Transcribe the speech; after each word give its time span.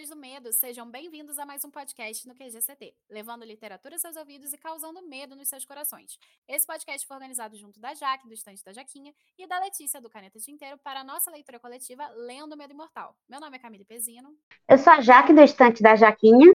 Caçadores 0.00 0.08
do 0.08 0.16
Medo, 0.16 0.52
sejam 0.52 0.90
bem-vindos 0.90 1.38
a 1.38 1.44
mais 1.44 1.64
um 1.64 1.70
podcast 1.70 2.26
no 2.26 2.34
QGCT, 2.34 2.94
levando 3.10 3.44
literatura 3.44 3.96
aos 3.96 4.00
seus 4.00 4.16
ouvidos 4.16 4.52
e 4.52 4.58
causando 4.58 5.02
medo 5.02 5.36
nos 5.36 5.48
seus 5.48 5.64
corações. 5.64 6.18
Esse 6.48 6.66
podcast 6.66 7.06
foi 7.06 7.16
organizado 7.16 7.56
junto 7.56 7.78
da 7.78 7.92
Jaque, 7.92 8.26
do 8.26 8.32
Estante 8.32 8.64
da 8.64 8.72
Jaquinha, 8.72 9.12
e 9.38 9.46
da 9.46 9.58
Letícia, 9.58 10.00
do 10.00 10.08
Caneta 10.08 10.38
Tinteiro, 10.38 10.78
para 10.78 11.00
a 11.00 11.04
nossa 11.04 11.30
leitura 11.30 11.58
coletiva 11.58 12.08
Lendo 12.14 12.56
Medo 12.56 12.72
Imortal. 12.72 13.14
Meu 13.28 13.40
nome 13.40 13.56
é 13.56 13.60
Camille 13.60 13.84
Pezino. 13.84 14.30
Eu 14.68 14.78
sou 14.78 14.92
a 14.92 15.00
Jaque, 15.00 15.34
do 15.34 15.42
Estante 15.42 15.82
da 15.82 15.94
Jaquinha. 15.94 16.50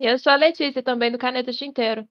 E 0.00 0.06
eu 0.06 0.18
sou 0.18 0.32
a 0.32 0.36
Letícia, 0.36 0.82
também 0.82 1.12
do 1.12 1.18
Caneta 1.18 1.52
Tinteiro. 1.52 2.08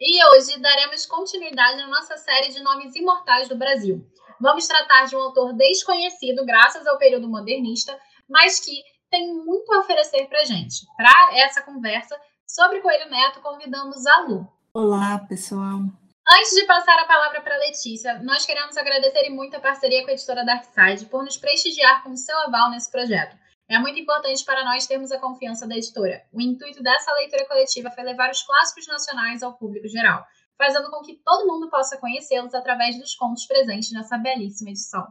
E 0.00 0.24
hoje 0.30 0.58
daremos 0.58 1.04
continuidade 1.04 1.82
à 1.82 1.86
nossa 1.88 2.16
série 2.16 2.48
de 2.48 2.62
nomes 2.62 2.94
imortais 2.96 3.48
do 3.48 3.56
Brasil. 3.56 4.00
Vamos 4.40 4.66
tratar 4.66 5.04
de 5.06 5.16
um 5.16 5.20
autor 5.20 5.52
desconhecido 5.52 6.46
graças 6.46 6.86
ao 6.86 6.98
período 6.98 7.28
modernista, 7.28 7.98
mas 8.28 8.58
que 8.58 8.82
tem 9.14 9.32
muito 9.32 9.72
a 9.72 9.78
oferecer 9.78 10.26
para 10.26 10.42
gente. 10.42 10.84
Para 10.96 11.38
essa 11.38 11.62
conversa 11.62 12.20
sobre 12.44 12.80
Coelho 12.80 13.08
Neto, 13.08 13.40
convidamos 13.40 14.04
a 14.04 14.22
Lu. 14.22 14.48
Olá, 14.74 15.20
pessoal. 15.28 15.82
Antes 16.28 16.50
de 16.52 16.66
passar 16.66 16.98
a 16.98 17.06
palavra 17.06 17.40
para 17.40 17.56
Letícia, 17.58 18.18
nós 18.24 18.44
queremos 18.44 18.76
agradecer 18.76 19.30
muito 19.30 19.56
a 19.56 19.60
parceria 19.60 20.02
com 20.02 20.10
a 20.10 20.14
editora 20.14 20.44
Darkside 20.44 21.06
por 21.06 21.22
nos 21.22 21.36
prestigiar 21.36 22.02
com 22.02 22.16
seu 22.16 22.36
aval 22.40 22.70
nesse 22.70 22.90
projeto. 22.90 23.36
É 23.68 23.78
muito 23.78 24.00
importante 24.00 24.44
para 24.44 24.64
nós 24.64 24.84
termos 24.84 25.12
a 25.12 25.20
confiança 25.20 25.64
da 25.68 25.76
editora. 25.76 26.24
O 26.32 26.40
intuito 26.40 26.82
dessa 26.82 27.12
leitura 27.12 27.46
coletiva 27.46 27.92
foi 27.92 28.02
levar 28.02 28.30
os 28.30 28.42
clássicos 28.42 28.88
nacionais 28.88 29.44
ao 29.44 29.56
público 29.56 29.86
geral, 29.86 30.26
fazendo 30.58 30.90
com 30.90 31.02
que 31.02 31.20
todo 31.24 31.46
mundo 31.46 31.70
possa 31.70 31.98
conhecê-los 31.98 32.52
através 32.52 32.98
dos 32.98 33.14
contos 33.14 33.46
presentes 33.46 33.92
nessa 33.92 34.18
belíssima 34.18 34.70
edição. 34.70 35.06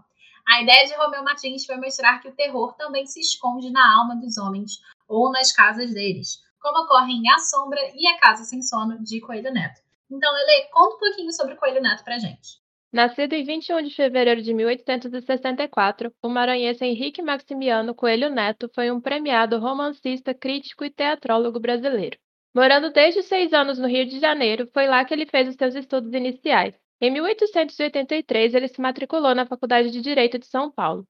A 0.48 0.62
ideia 0.62 0.86
de 0.86 0.94
Romeu 0.96 1.24
Martins 1.24 1.66
foi 1.66 1.78
mostrar 1.78 2.20
que 2.20 2.28
o 2.28 2.36
terror 2.36 2.74
também 2.74 3.06
se 3.06 3.20
esconde 3.20 3.72
na 3.72 4.00
alma 4.00 4.16
dos 4.16 4.38
homens 4.38 4.82
ou 5.08 5.32
nas 5.32 5.52
casas 5.52 5.94
deles, 5.94 6.40
como 6.62 6.84
ocorre 6.84 7.14
em 7.14 7.30
A 7.30 7.40
Sombra 7.40 7.80
e 7.96 8.08
A 8.08 8.20
Casa 8.20 8.44
Sem 8.44 8.62
Sono, 8.62 9.02
de 9.04 9.22
Coelho 9.22 9.52
Neto. 9.54 9.82
Então, 10.12 10.32
Lele, 10.32 10.68
conta 10.72 10.96
um 10.96 11.00
pouquinho 11.00 11.32
sobre 11.32 11.56
Coelho 11.56 11.82
Neto 11.82 12.04
pra 12.04 12.20
gente. 12.20 12.62
Nascido 12.92 13.34
em 13.34 13.44
21 13.44 13.82
de 13.82 13.96
fevereiro 13.96 14.42
de 14.42 14.54
1864, 14.54 16.14
o 16.22 16.30
maranhense 16.30 16.86
Henrique 16.86 17.24
Maximiano 17.24 17.96
Coelho 17.96 18.30
Neto 18.30 18.70
foi 18.76 18.92
um 18.92 19.02
premiado 19.02 19.58
romancista, 19.58 20.34
crítico 20.34 20.86
e 20.86 20.92
teatrólogo 20.92 21.60
brasileiro. 21.60 22.20
Morando 22.54 22.92
desde 22.92 23.24
seis 23.24 23.52
anos 23.52 23.80
no 23.80 23.88
Rio 23.88 24.06
de 24.06 24.20
Janeiro, 24.20 24.70
foi 24.72 24.86
lá 24.86 25.04
que 25.04 25.12
ele 25.12 25.26
fez 25.26 25.50
os 25.50 25.56
seus 25.56 25.74
estudos 25.74 26.14
iniciais. 26.14 26.76
Em 27.04 27.12
1883, 27.12 28.54
ele 28.56 28.70
se 28.70 28.80
matriculou 28.80 29.36
na 29.36 29.46
Faculdade 29.46 29.92
de 29.92 30.00
Direito 30.00 30.40
de 30.40 30.46
São 30.46 30.72
Paulo. 30.72 31.06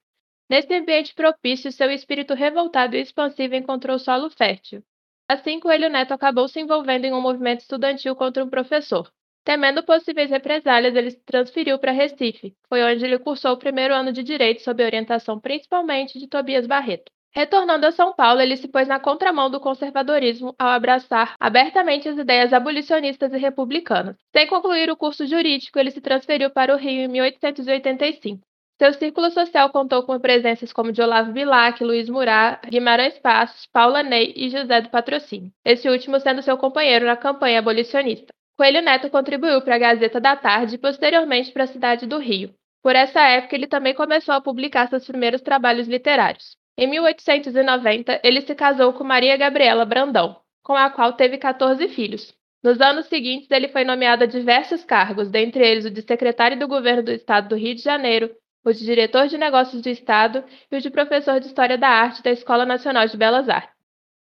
Nesse 0.50 0.74
ambiente 0.74 1.14
propício, 1.14 1.70
seu 1.70 1.88
espírito 1.88 2.34
revoltado 2.34 2.96
e 2.96 3.00
expansivo 3.00 3.54
encontrou 3.54 3.96
solo 3.96 4.28
fértil. 4.28 4.82
Assim, 5.28 5.60
Coelho 5.60 5.88
Neto 5.88 6.10
acabou 6.10 6.48
se 6.48 6.58
envolvendo 6.58 7.04
em 7.04 7.12
um 7.12 7.20
movimento 7.20 7.60
estudantil 7.60 8.16
contra 8.16 8.44
um 8.44 8.50
professor. 8.50 9.08
Temendo 9.44 9.84
possíveis 9.84 10.30
represálias, 10.30 10.96
ele 10.96 11.12
se 11.12 11.22
transferiu 11.24 11.78
para 11.78 11.92
Recife. 11.92 12.56
Foi 12.68 12.82
onde 12.82 13.04
ele 13.04 13.20
cursou 13.20 13.52
o 13.52 13.58
primeiro 13.58 13.94
ano 13.94 14.12
de 14.12 14.24
Direito 14.24 14.62
sob 14.62 14.82
orientação 14.82 15.38
principalmente 15.38 16.18
de 16.18 16.26
Tobias 16.26 16.66
Barreto. 16.66 17.12
Retornando 17.36 17.84
a 17.84 17.90
São 17.90 18.14
Paulo, 18.14 18.40
ele 18.40 18.56
se 18.56 18.68
pôs 18.68 18.86
na 18.86 19.00
contramão 19.00 19.50
do 19.50 19.58
conservadorismo 19.58 20.54
ao 20.56 20.68
abraçar 20.68 21.34
abertamente 21.40 22.08
as 22.08 22.16
ideias 22.16 22.52
abolicionistas 22.52 23.32
e 23.32 23.38
republicanas. 23.38 24.14
Sem 24.30 24.46
concluir 24.46 24.88
o 24.88 24.96
curso 24.96 25.26
jurídico, 25.26 25.76
ele 25.76 25.90
se 25.90 26.00
transferiu 26.00 26.50
para 26.50 26.72
o 26.72 26.78
Rio 26.78 27.02
em 27.02 27.08
1885. 27.08 28.40
Seu 28.80 28.92
círculo 28.92 29.32
social 29.32 29.68
contou 29.70 30.04
com 30.04 30.18
presenças 30.20 30.72
como 30.72 30.92
de 30.92 31.02
Olavo 31.02 31.32
Bilac, 31.32 31.82
Luiz 31.82 32.08
Murat, 32.08 32.60
Guimarães 32.68 33.18
Passos, 33.18 33.66
Paula 33.72 34.04
Ney 34.04 34.32
e 34.36 34.48
José 34.48 34.80
do 34.80 34.90
Patrocínio, 34.90 35.50
esse 35.64 35.88
último 35.88 36.20
sendo 36.20 36.40
seu 36.40 36.56
companheiro 36.56 37.04
na 37.04 37.16
campanha 37.16 37.58
abolicionista. 37.58 38.32
Coelho 38.56 38.80
Neto 38.80 39.10
contribuiu 39.10 39.60
para 39.60 39.74
a 39.74 39.78
Gazeta 39.78 40.20
da 40.20 40.36
Tarde 40.36 40.76
e 40.76 40.78
posteriormente 40.78 41.50
para 41.50 41.64
a 41.64 41.68
cidade 41.68 42.06
do 42.06 42.18
Rio. 42.18 42.54
Por 42.80 42.94
essa 42.94 43.20
época, 43.20 43.56
ele 43.56 43.66
também 43.66 43.92
começou 43.92 44.36
a 44.36 44.40
publicar 44.40 44.88
seus 44.88 45.04
primeiros 45.04 45.40
trabalhos 45.40 45.88
literários. 45.88 46.56
Em 46.76 46.88
1890, 46.88 48.20
ele 48.24 48.40
se 48.40 48.54
casou 48.54 48.92
com 48.92 49.04
Maria 49.04 49.36
Gabriela 49.36 49.84
Brandão, 49.84 50.36
com 50.62 50.74
a 50.74 50.90
qual 50.90 51.12
teve 51.12 51.38
14 51.38 51.86
filhos. 51.88 52.34
Nos 52.64 52.80
anos 52.80 53.06
seguintes, 53.06 53.48
ele 53.50 53.68
foi 53.68 53.84
nomeado 53.84 54.24
a 54.24 54.26
diversos 54.26 54.82
cargos, 54.84 55.30
dentre 55.30 55.64
eles 55.64 55.84
o 55.84 55.90
de 55.90 56.02
secretário 56.02 56.58
do 56.58 56.66
governo 56.66 57.02
do 57.04 57.12
estado 57.12 57.48
do 57.50 57.56
Rio 57.56 57.74
de 57.74 57.82
Janeiro, 57.82 58.34
o 58.64 58.72
de 58.72 58.84
diretor 58.84 59.28
de 59.28 59.38
negócios 59.38 59.82
do 59.82 59.88
estado 59.88 60.42
e 60.72 60.76
o 60.76 60.80
de 60.80 60.90
professor 60.90 61.38
de 61.38 61.46
História 61.46 61.78
da 61.78 61.88
Arte 61.88 62.22
da 62.22 62.30
Escola 62.30 62.64
Nacional 62.64 63.06
de 63.06 63.16
Belas 63.16 63.48
Artes. 63.48 63.74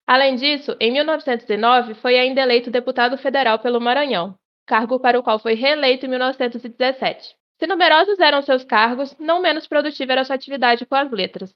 Além 0.06 0.36
disso, 0.36 0.78
em 0.80 0.94
1909, 0.94 1.96
foi 1.96 2.18
ainda 2.18 2.41
eleito 2.41 2.72
deputado 2.72 3.18
federal 3.18 3.59
pelo 3.59 3.81
Maranhão, 3.81 4.36
cargo 4.66 5.00
para 5.02 5.19
o 5.19 5.24
qual 5.24 5.38
foi 5.38 5.56
reeleito 5.56 6.06
em 6.06 6.09
1917. 6.09 7.36
Se 7.59 7.68
numerosos 7.68 8.19
eram 8.19 8.41
seus 8.41 8.63
cargos, 8.63 9.13
não 9.19 9.41
menos 9.41 9.68
produtiva 9.68 10.13
era 10.13 10.24
sua 10.24 10.36
atividade 10.36 10.86
com 10.86 10.96
as 10.96 11.12
letras. 11.12 11.53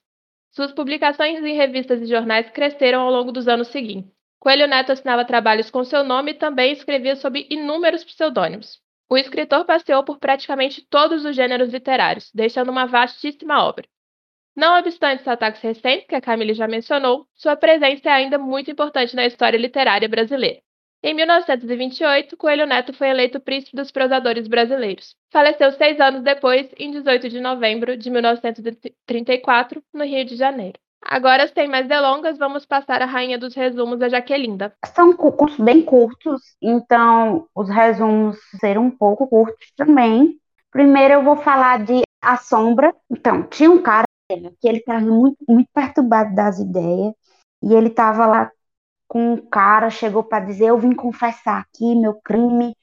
Suas 0.52 0.72
publicações 0.74 1.44
em 1.44 1.56
revistas 1.56 2.02
e 2.02 2.06
jornais 2.06 2.50
cresceram 2.50 3.02
ao 3.02 3.12
longo 3.12 3.32
dos 3.32 3.48
anos 3.48 3.70
seguintes. 3.70 4.12
Coelho 4.38 4.68
Neto 4.68 4.92
assinava 4.92 5.24
trabalhos 5.24 5.70
com 5.70 5.84
seu 5.84 6.04
nome 6.04 6.32
e 6.32 6.36
também 6.36 6.74
escrevia 6.74 7.16
sob 7.16 7.48
inúmeros 7.50 8.04
pseudônimos. 8.04 8.82
O 9.10 9.18
escritor 9.18 9.66
passeou 9.66 10.04
por 10.04 10.20
praticamente 10.20 10.82
todos 10.90 11.24
os 11.26 11.36
gêneros 11.36 11.72
literários, 11.72 12.32
deixando 12.34 12.70
uma 12.70 12.86
vastíssima 12.86 13.64
obra. 13.64 13.88
Não 14.56 14.78
obstante 14.78 15.22
os 15.22 15.28
ataques 15.28 15.62
recentes, 15.62 16.08
que 16.08 16.16
a 16.16 16.22
Camille 16.22 16.54
já 16.54 16.68
mencionou, 16.68 17.28
sua 17.34 17.56
presença 17.56 18.10
é 18.10 18.12
ainda 18.12 18.38
muito 18.38 18.70
importante 18.70 19.16
na 19.16 19.26
história 19.26 19.58
literária 19.58 20.10
brasileira. 20.10 20.62
Em 21.04 21.16
1928, 21.16 22.38
Coelho 22.38 22.68
Neto 22.68 22.94
foi 22.94 23.10
eleito 23.10 23.40
príncipe 23.40 23.76
dos 23.76 23.90
prosadores 23.90 24.48
brasileiros. 24.48 25.16
Faleceu 25.32 25.72
seis 25.72 26.00
anos 26.00 26.22
depois, 26.22 26.70
em 26.78 26.92
18 26.92 27.28
de 27.28 27.42
novembro 27.42 27.98
de 27.98 28.08
1934, 28.12 29.82
no 29.92 30.04
Rio 30.04 30.24
de 30.24 30.36
Janeiro. 30.36 30.78
Agora, 31.04 31.48
sem 31.48 31.68
mais 31.68 31.88
delongas, 31.88 32.38
vamos 32.38 32.68
passar 32.68 33.02
a 33.02 33.08
rainha 33.08 33.40
dos 33.40 33.56
resumos 33.56 34.00
a 34.04 34.10
Jaquelinda. 34.10 34.76
São 34.94 35.12
cursos 35.14 35.60
bem 35.60 35.82
curtos, 35.82 36.56
então 36.62 37.48
os 37.56 37.68
resumos 37.68 38.38
serão 38.60 38.86
um 38.86 38.92
pouco 38.92 39.26
curtos 39.26 39.74
também. 39.76 40.40
Primeiro 40.70 41.16
eu 41.16 41.24
vou 41.24 41.38
falar 41.38 41.84
de 41.84 42.04
A 42.22 42.38
Sombra. 42.38 42.94
Então, 43.10 43.42
tinha 43.42 43.72
um 43.72 43.82
cara 43.82 44.04
que 44.30 44.68
ele 44.68 44.78
estava 44.78 45.02
muito, 45.02 45.38
muito 45.50 45.70
perturbado 45.74 46.36
das 46.36 46.60
ideias, 46.60 47.14
e 47.64 47.74
ele 47.74 47.88
estava 47.88 48.28
lá 48.28 48.52
com 49.12 49.34
um 49.34 49.36
cara, 49.36 49.90
chegou 49.90 50.24
para 50.24 50.46
dizer, 50.46 50.68
eu 50.68 50.78
vim 50.78 50.96
confessar 50.96 51.60
aqui 51.60 51.96
meu 51.96 52.14
crime. 52.24 52.74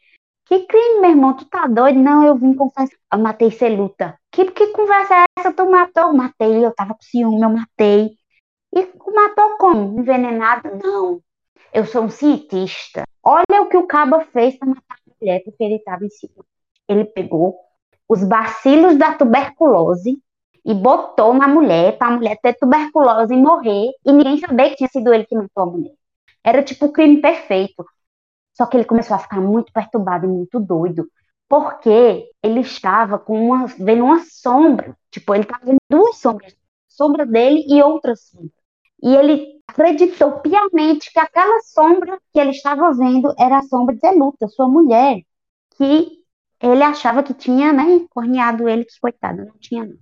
Que 0.44 0.66
crime, 0.66 1.00
meu 1.00 1.10
irmão? 1.12 1.34
Tu 1.34 1.46
tá 1.46 1.66
doido? 1.66 1.98
Não, 1.98 2.22
eu 2.22 2.36
vim 2.36 2.52
confessar. 2.52 2.98
Eu 3.10 3.18
matei 3.18 3.50
Celuta. 3.50 4.20
Que, 4.30 4.44
que 4.50 4.66
conversa 4.66 5.14
é 5.14 5.24
essa? 5.38 5.54
Tu 5.54 5.70
matou? 5.70 6.12
Matei, 6.12 6.62
eu 6.62 6.74
tava 6.74 6.92
com 6.92 7.00
ciúme, 7.00 7.40
eu 7.40 7.48
matei. 7.48 8.10
E 8.76 8.86
matou 9.10 9.56
como? 9.56 9.98
Envenenado? 9.98 10.68
Não. 10.76 11.22
Eu 11.72 11.86
sou 11.86 12.02
um 12.02 12.10
cientista. 12.10 13.04
Olha 13.24 13.62
o 13.62 13.68
que 13.70 13.78
o 13.78 13.86
cabo 13.86 14.20
fez 14.30 14.58
para 14.58 14.68
matar 14.68 14.96
a 14.96 15.10
mulher, 15.18 15.42
porque 15.42 15.64
ele 15.64 15.76
estava 15.76 16.04
em 16.04 16.10
cima. 16.10 16.44
Ele 16.86 17.06
pegou 17.06 17.56
os 18.06 18.22
bacilos 18.22 18.98
da 18.98 19.14
tuberculose 19.14 20.22
e 20.62 20.74
botou 20.74 21.32
na 21.32 21.48
mulher 21.48 21.96
para 21.96 22.08
a 22.08 22.16
mulher 22.18 22.38
ter 22.42 22.52
tuberculose 22.52 23.32
e 23.32 23.38
morrer 23.38 23.92
e 24.04 24.12
ninguém 24.12 24.36
saber 24.36 24.70
que 24.70 24.76
tinha 24.76 24.90
sido 24.90 25.14
ele 25.14 25.24
que 25.24 25.34
matou 25.34 25.62
a 25.62 25.66
mulher. 25.66 25.97
Era 26.44 26.62
tipo 26.62 26.86
o 26.86 26.92
crime 26.92 27.20
perfeito. 27.20 27.84
Só 28.54 28.66
que 28.66 28.76
ele 28.76 28.84
começou 28.84 29.14
a 29.16 29.20
ficar 29.20 29.40
muito 29.40 29.72
perturbado 29.72 30.26
e 30.26 30.28
muito 30.28 30.58
doido, 30.58 31.08
porque 31.48 32.30
ele 32.42 32.60
estava 32.60 33.18
com 33.18 33.40
uma, 33.50 33.66
vendo 33.66 34.04
uma 34.04 34.24
sombra, 34.24 34.96
tipo, 35.10 35.34
ele 35.34 35.44
estava 35.44 35.64
vendo 35.64 35.78
duas 35.88 36.16
sombras, 36.16 36.54
sombra 36.88 37.24
dele 37.24 37.64
e 37.68 37.82
outra 37.82 38.16
sombra. 38.16 38.50
E 39.02 39.14
ele 39.14 39.60
acreditou 39.68 40.40
piamente 40.40 41.12
que 41.12 41.18
aquela 41.20 41.60
sombra 41.62 42.18
que 42.32 42.40
ele 42.40 42.50
estava 42.50 42.92
vendo 42.92 43.32
era 43.38 43.58
a 43.58 43.62
sombra 43.62 43.94
de 43.94 44.00
Zeluta, 44.00 44.48
sua 44.48 44.68
mulher, 44.68 45.22
que 45.76 46.18
ele 46.60 46.82
achava 46.82 47.22
que 47.22 47.34
tinha, 47.34 47.72
né, 47.72 48.04
corneado 48.10 48.68
ele, 48.68 48.84
que 48.84 49.00
coitado, 49.00 49.44
não 49.44 49.56
tinha 49.58 49.84
não. 49.86 49.96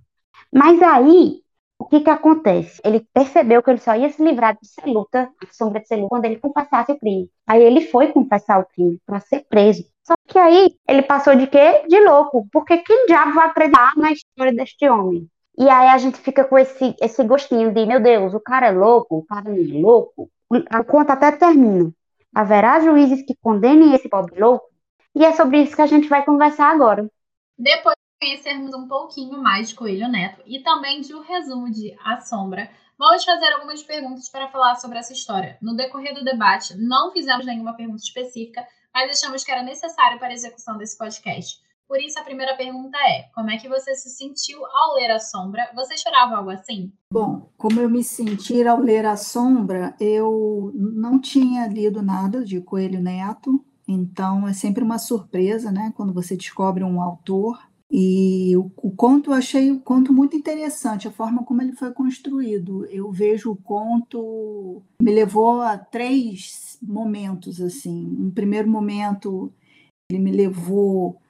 Mas 0.51 0.81
aí 0.81 1.43
o 1.79 1.85
que 1.85 2.01
que 2.01 2.09
acontece? 2.09 2.81
Ele 2.83 3.05
percebeu 3.13 3.61
que 3.61 3.69
ele 3.69 3.79
só 3.79 3.95
ia 3.95 4.09
se 4.09 4.23
livrar 4.23 4.57
de 4.59 4.67
Celuta, 4.67 5.29
a 5.41 5.53
sombra 5.53 5.79
de 5.79 5.87
Celuta, 5.87 6.09
quando 6.09 6.25
ele 6.25 6.39
confessasse 6.39 6.91
o 6.91 6.99
crime. 6.99 7.29
Aí 7.45 7.61
ele 7.61 7.81
foi 7.81 8.11
confessar 8.11 8.59
o 8.59 8.65
crime 8.65 8.99
para 9.05 9.19
ser 9.19 9.45
preso. 9.47 9.85
Só 10.03 10.15
que 10.27 10.39
aí 10.39 10.75
ele 10.87 11.01
passou 11.01 11.35
de 11.35 11.47
quê? 11.47 11.83
De 11.87 11.99
louco. 11.99 12.47
Porque 12.51 12.77
quem 12.79 13.05
diabo 13.05 13.33
vai 13.33 13.47
acreditar 13.47 13.93
na 13.95 14.11
história 14.11 14.53
deste 14.53 14.89
homem? 14.89 15.29
E 15.57 15.69
aí 15.69 15.89
a 15.89 15.97
gente 15.97 16.17
fica 16.19 16.43
com 16.43 16.57
esse, 16.57 16.95
esse 17.01 17.23
gostinho 17.23 17.71
de, 17.71 17.85
meu 17.85 17.99
Deus, 17.99 18.33
o 18.33 18.39
cara 18.39 18.67
é 18.67 18.71
louco, 18.71 19.17
o 19.17 19.25
cara 19.25 19.49
é 19.49 19.79
louco. 19.79 20.29
A 20.69 20.83
conta 20.83 21.13
até 21.13 21.31
termina. 21.31 21.91
Haverá 22.33 22.79
juízes 22.79 23.23
que 23.23 23.35
condenem 23.41 23.93
esse 23.93 24.07
pobre 24.09 24.39
louco? 24.39 24.65
E 25.15 25.25
é 25.25 25.31
sobre 25.33 25.61
isso 25.61 25.75
que 25.75 25.81
a 25.81 25.87
gente 25.87 26.07
vai 26.07 26.23
conversar 26.23 26.71
agora. 26.71 27.09
Depois 27.57 27.95
conhecermos 28.19 28.73
um 28.73 28.87
pouquinho 28.87 29.41
mais 29.41 29.69
de 29.69 29.75
Coelho 29.75 30.07
Neto 30.07 30.41
e 30.45 30.61
também 30.61 31.01
de 31.01 31.13
um 31.13 31.21
resumo 31.21 31.71
de 31.71 31.95
A 32.03 32.19
Sombra, 32.19 32.69
Vamos 32.99 33.23
fazer 33.23 33.53
algumas 33.53 33.83
perguntas 33.83 34.27
para 34.27 34.47
falar 34.47 34.73
sobre 34.77 34.97
essa 34.97 35.13
história. 35.13 35.55
No 35.61 35.75
decorrer 35.75 36.15
do 36.15 36.25
debate, 36.25 36.75
não 36.75 37.11
fizemos 37.11 37.45
nenhuma 37.45 37.75
pergunta 37.75 38.01
específica, 38.01 38.65
mas 38.91 39.11
achamos 39.11 39.43
que 39.43 39.51
era 39.51 39.61
necessário 39.61 40.17
para 40.17 40.29
a 40.29 40.33
execução 40.33 40.79
desse 40.79 40.97
podcast. 40.97 41.59
Por 41.87 42.01
isso, 42.01 42.19
a 42.19 42.23
primeira 42.23 42.57
pergunta 42.57 42.97
é: 42.97 43.29
como 43.35 43.51
é 43.51 43.57
que 43.57 43.69
você 43.69 43.93
se 43.93 44.09
sentiu 44.09 44.65
ao 44.65 44.95
ler 44.95 45.11
A 45.11 45.19
Sombra? 45.19 45.69
Você 45.75 45.95
chorava 45.95 46.37
algo 46.37 46.49
assim? 46.49 46.91
Bom, 47.13 47.51
como 47.55 47.79
eu 47.79 47.87
me 47.87 48.03
senti 48.03 48.67
ao 48.67 48.79
ler 48.79 49.05
A 49.05 49.15
Sombra, 49.15 49.95
eu 49.99 50.71
não 50.73 51.21
tinha 51.21 51.67
lido 51.67 52.01
nada 52.01 52.43
de 52.43 52.59
Coelho 52.61 52.99
Neto, 52.99 53.63
então 53.87 54.47
é 54.47 54.53
sempre 54.53 54.83
uma 54.83 54.97
surpresa, 54.97 55.71
né, 55.71 55.93
quando 55.95 56.11
você 56.11 56.35
descobre 56.35 56.83
um 56.83 56.99
autor. 56.99 57.59
E 57.89 58.55
o, 58.57 58.69
o 58.77 58.91
conto, 58.91 59.31
eu 59.31 59.35
achei 59.35 59.71
o 59.71 59.79
conto 59.79 60.11
muito 60.11 60.35
interessante, 60.35 61.07
a 61.07 61.11
forma 61.11 61.43
como 61.43 61.61
ele 61.61 61.71
foi 61.71 61.91
construído. 61.91 62.85
Eu 62.87 63.11
vejo 63.11 63.51
o 63.51 63.55
conto, 63.55 64.83
me 65.01 65.13
levou 65.13 65.61
a 65.61 65.77
três 65.77 66.77
momentos, 66.81 67.61
assim. 67.61 68.05
Um 68.19 68.29
primeiro 68.29 68.69
momento, 68.69 69.51
ele 70.11 70.19
me 70.19 70.31
levou 70.31 71.21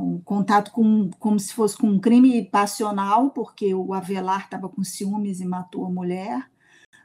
um 0.00 0.20
contato 0.24 0.70
com, 0.70 1.10
como 1.18 1.38
se 1.38 1.52
fosse 1.52 1.76
com 1.76 1.88
um 1.88 1.98
crime 1.98 2.44
passional, 2.44 3.30
porque 3.30 3.74
o 3.74 3.92
Avelar 3.92 4.44
estava 4.44 4.68
com 4.68 4.84
ciúmes 4.84 5.40
e 5.40 5.44
matou 5.44 5.86
a 5.86 5.90
mulher. 5.90 6.48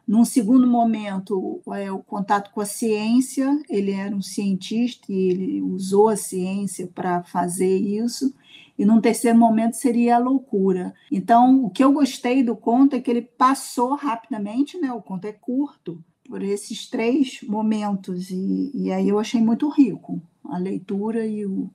Num 0.07 0.23
segundo 0.23 0.67
momento, 0.67 1.61
é, 1.73 1.91
o 1.91 1.99
contato 1.99 2.51
com 2.51 2.61
a 2.61 2.65
ciência, 2.65 3.59
ele 3.67 3.91
era 3.91 4.15
um 4.15 4.21
cientista 4.21 5.11
e 5.11 5.29
ele 5.29 5.61
usou 5.63 6.09
a 6.09 6.15
ciência 6.15 6.88
para 6.93 7.23
fazer 7.23 7.75
isso. 7.75 8.31
E 8.77 8.86
num 8.86 9.00
terceiro 9.00 9.38
momento 9.38 9.75
seria 9.75 10.16
a 10.16 10.19
loucura. 10.19 10.94
Então, 11.12 11.66
o 11.66 11.69
que 11.69 11.83
eu 11.83 11.94
gostei 11.94 12.44
do 12.44 12.56
conto 12.56 12.95
é 12.95 13.01
que 13.01 13.10
ele 13.10 13.22
passou 13.22 13.95
rapidamente, 13.95 14.77
né? 14.77 14.92
O 14.92 15.01
conto 15.01 15.25
é 15.25 15.31
curto, 15.31 16.04
por 16.27 16.42
esses 16.42 16.89
três 16.89 17.39
momentos. 17.44 18.30
E, 18.30 18.72
e 18.74 18.92
aí 18.92 19.07
eu 19.07 19.19
achei 19.19 19.42
muito 19.42 19.69
rico 19.69 20.22
a 20.44 20.57
leitura 20.57 21.25
e 21.25 21.45
o, 21.45 21.69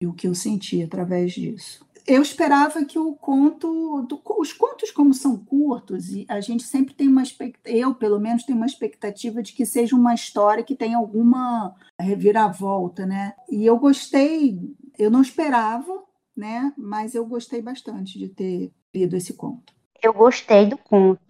e 0.00 0.06
o 0.06 0.12
que 0.12 0.28
eu 0.28 0.34
senti 0.34 0.82
através 0.82 1.32
disso. 1.32 1.84
Eu 2.06 2.20
esperava 2.20 2.84
que 2.84 2.98
o 2.98 3.14
conto, 3.14 4.02
do, 4.02 4.20
os 4.38 4.52
contos 4.52 4.90
como 4.90 5.14
são 5.14 5.38
curtos 5.38 6.10
e 6.10 6.26
a 6.28 6.38
gente 6.38 6.62
sempre 6.62 6.92
tem 6.92 7.08
uma 7.08 7.22
eu 7.64 7.94
pelo 7.94 8.20
menos 8.20 8.44
tenho 8.44 8.58
uma 8.58 8.66
expectativa 8.66 9.42
de 9.42 9.54
que 9.54 9.64
seja 9.64 9.96
uma 9.96 10.12
história 10.12 10.62
que 10.62 10.74
tenha 10.74 10.98
alguma 10.98 11.74
reviravolta, 11.98 13.06
né? 13.06 13.32
E 13.50 13.64
eu 13.64 13.78
gostei, 13.78 14.60
eu 14.98 15.10
não 15.10 15.22
esperava, 15.22 16.04
né? 16.36 16.72
Mas 16.76 17.14
eu 17.14 17.24
gostei 17.26 17.62
bastante 17.62 18.18
de 18.18 18.28
ter 18.28 18.72
lido 18.94 19.16
esse 19.16 19.34
conto. 19.34 19.72
Eu 20.02 20.12
gostei 20.12 20.66
do 20.66 20.76
conto. 20.76 21.20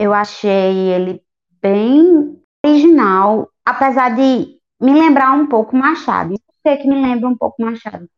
Eu 0.00 0.12
achei 0.12 0.90
ele 0.92 1.22
bem 1.60 2.40
original, 2.64 3.50
apesar 3.64 4.14
de 4.14 4.58
me 4.80 4.92
lembrar 4.92 5.32
um 5.32 5.46
pouco 5.46 5.76
Machado 5.76 6.34
que 6.76 6.88
me 6.88 7.00
lembra 7.00 7.28
um 7.28 7.36
pouco 7.36 7.62
Machado. 7.62 8.08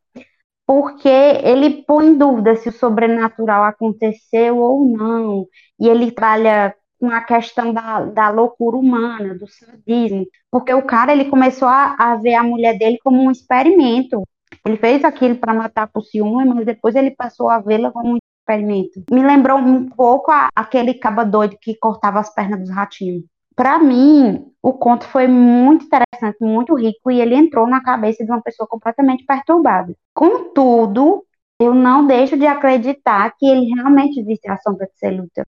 Porque 0.67 1.09
ele 1.09 1.83
põe 1.83 2.09
em 2.09 2.19
dúvida 2.19 2.57
se 2.57 2.69
o 2.69 2.73
sobrenatural 2.73 3.65
aconteceu 3.65 4.59
ou 4.59 4.85
não, 4.85 5.47
e 5.79 5.89
ele 5.89 6.13
trabalha 6.13 6.75
com 6.99 7.11
a 7.11 7.21
questão 7.23 7.73
da, 7.73 8.05
da 8.05 8.31
loucura 8.31 8.77
humana, 8.77 9.35
do 9.35 9.47
sadismo, 9.49 10.27
porque 10.51 10.73
o 10.73 10.85
cara 10.85 11.13
ele 11.13 11.25
começou 11.31 11.67
a, 11.67 11.97
a 11.99 12.17
ver 12.17 12.35
a 12.35 12.43
mulher 12.43 12.79
dele 12.79 12.99
como 13.03 13.21
um 13.21 13.31
experimento. 13.31 14.23
Ele 14.65 14.77
fez 14.77 15.05
aquilo 15.05 15.37
para 15.37 15.55
matar 15.55 15.87
por 15.89 16.05
ciúme, 16.05 16.45
mas 16.45 16.67
depois 16.67 16.95
ele 16.95 17.11
passou 17.11 17.49
a 17.49 17.59
vê-la 17.59 17.91
como 17.91 18.15
um 18.15 18.19
experimento. 18.19 19.03
Me 19.11 19.23
lembrou 19.23 19.59
um 19.59 19.89
pouco 19.89 20.31
a, 20.31 20.49
aquele 20.55 20.95
caba 20.95 21.25
doido 21.25 21.57
que 21.61 21.77
cortava 21.77 22.21
as 22.21 22.33
pernas 22.35 22.61
dos 22.61 22.71
ratinhos 22.71 23.25
para 23.61 23.79
mim, 23.79 24.51
o 24.63 24.73
conto 24.73 25.07
foi 25.07 25.29
muito 25.29 25.85
interessante, 25.85 26.39
muito 26.41 26.75
rico, 26.75 27.11
e 27.11 27.21
ele 27.21 27.35
entrou 27.35 27.67
na 27.67 27.83
cabeça 27.83 28.25
de 28.25 28.31
uma 28.31 28.41
pessoa 28.41 28.67
completamente 28.67 29.23
perturbada. 29.27 29.95
Contudo, 30.15 31.27
eu 31.61 31.75
não 31.75 32.07
deixo 32.07 32.39
de 32.39 32.47
acreditar 32.47 33.35
que 33.39 33.45
ele 33.47 33.67
realmente 33.75 34.23
visse 34.23 34.49
a 34.49 34.57
sombra 34.57 34.87
de 34.87 34.99
Celuta, 34.99 35.47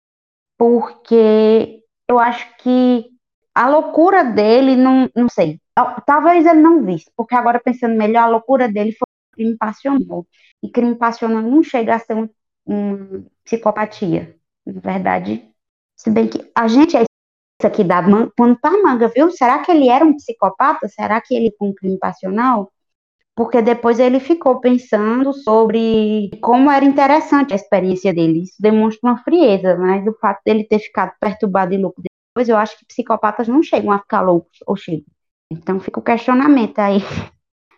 porque 0.56 1.82
eu 2.08 2.18
acho 2.18 2.56
que 2.56 3.04
a 3.58 3.68
loucura 3.68 4.22
dele, 4.24 4.76
não, 4.76 5.10
não 5.16 5.28
sei, 5.28 5.60
talvez 6.06 6.46
ele 6.46 6.60
não 6.60 6.84
visse, 6.84 7.10
porque 7.16 7.34
agora 7.34 7.60
pensando 7.60 7.96
melhor, 7.96 8.22
a 8.22 8.28
loucura 8.28 8.68
dele 8.68 8.92
foi 8.92 9.06
crime 9.32 9.56
passional, 9.56 10.24
e 10.62 10.70
crime 10.70 10.94
passional 10.94 11.42
não 11.42 11.60
chega 11.62 11.96
a 11.96 11.98
ser 11.98 12.14
uma 12.14 12.30
um 12.64 13.26
psicopatia, 13.44 14.36
na 14.64 14.80
verdade, 14.80 15.50
se 15.96 16.08
bem 16.10 16.28
que 16.28 16.38
a 16.54 16.68
gente 16.68 16.96
é 16.96 17.00
isso 17.00 17.66
aqui 17.66 17.82
dá 17.82 18.00
pano 18.36 18.56
para 18.60 18.82
manga, 18.82 19.08
viu? 19.08 19.32
Será 19.32 19.58
que 19.58 19.72
ele 19.72 19.88
era 19.88 20.04
um 20.04 20.14
psicopata? 20.14 20.86
Será 20.86 21.20
que 21.20 21.34
ele 21.34 21.50
com 21.58 21.70
um 21.70 21.74
crime 21.74 21.98
passional? 21.98 22.70
Porque 23.34 23.60
depois 23.60 23.98
ele 23.98 24.20
ficou 24.20 24.60
pensando 24.60 25.32
sobre 25.32 26.30
como 26.40 26.70
era 26.70 26.84
interessante 26.84 27.52
a 27.52 27.56
experiência 27.56 28.14
dele. 28.14 28.44
Isso 28.44 28.54
demonstra 28.60 29.10
uma 29.10 29.18
frieza, 29.24 29.76
mas 29.76 30.06
o 30.06 30.12
fato 30.20 30.40
dele 30.44 30.62
ter 30.64 30.78
ficado 30.78 31.12
perturbado 31.20 31.74
e 31.74 31.78
louco 31.78 32.00
depois, 32.38 32.48
eu 32.48 32.56
acho 32.56 32.78
que 32.78 32.86
psicopatas 32.86 33.48
não 33.48 33.62
chegam 33.62 33.90
a 33.90 33.98
ficar 33.98 34.20
loucos, 34.20 34.58
ou 34.64 34.76
chegam. 34.76 35.06
Então 35.50 35.80
fica 35.80 35.98
o 35.98 36.02
questionamento 36.02 36.78
aí. 36.78 36.98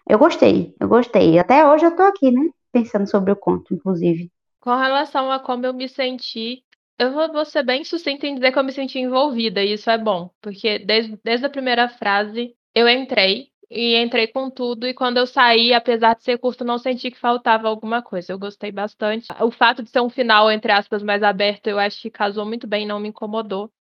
Eu 0.06 0.18
gostei, 0.18 0.74
eu 0.78 0.88
gostei. 0.88 1.38
Até 1.38 1.66
hoje 1.66 1.86
eu 1.86 1.96
tô 1.96 2.02
aqui, 2.02 2.30
né? 2.30 2.50
Pensando 2.70 3.08
sobre 3.08 3.32
o 3.32 3.36
conto, 3.36 3.72
inclusive. 3.72 4.30
Com 4.60 4.76
relação 4.76 5.30
a 5.30 5.38
como 5.38 5.64
eu 5.64 5.72
me 5.72 5.88
senti 5.88 6.62
eu 6.98 7.12
vou, 7.12 7.32
vou 7.32 7.46
ser 7.46 7.62
bem 7.62 7.82
sucinta 7.82 8.26
em 8.26 8.34
dizer 8.34 8.52
que 8.52 8.58
eu 8.58 8.64
me 8.64 8.72
senti 8.72 8.98
envolvida, 8.98 9.64
e 9.64 9.72
isso 9.72 9.88
é 9.88 9.96
bom, 9.96 10.28
porque 10.38 10.78
desde, 10.80 11.18
desde 11.24 11.46
a 11.46 11.48
primeira 11.48 11.88
frase 11.88 12.54
eu 12.74 12.86
entrei, 12.86 13.48
e 13.70 13.96
entrei 13.96 14.26
com 14.26 14.50
tudo, 14.50 14.86
e 14.86 14.92
quando 14.92 15.16
eu 15.16 15.26
saí, 15.26 15.72
apesar 15.72 16.14
de 16.14 16.22
ser 16.22 16.36
curto, 16.36 16.62
não 16.62 16.76
senti 16.76 17.10
que 17.10 17.18
faltava 17.18 17.68
alguma 17.68 18.02
coisa. 18.02 18.32
Eu 18.32 18.38
gostei 18.38 18.70
bastante. 18.70 19.28
O 19.40 19.50
fato 19.50 19.82
de 19.82 19.88
ser 19.88 20.00
um 20.00 20.10
final, 20.10 20.50
entre 20.50 20.72
aspas, 20.72 21.02
mais 21.02 21.22
aberto, 21.22 21.68
eu 21.68 21.78
acho 21.78 22.02
que 22.02 22.10
casou 22.10 22.44
muito 22.44 22.66
bem, 22.66 22.86
não 22.86 23.00
me 23.00 23.08
incomodou. 23.08 23.72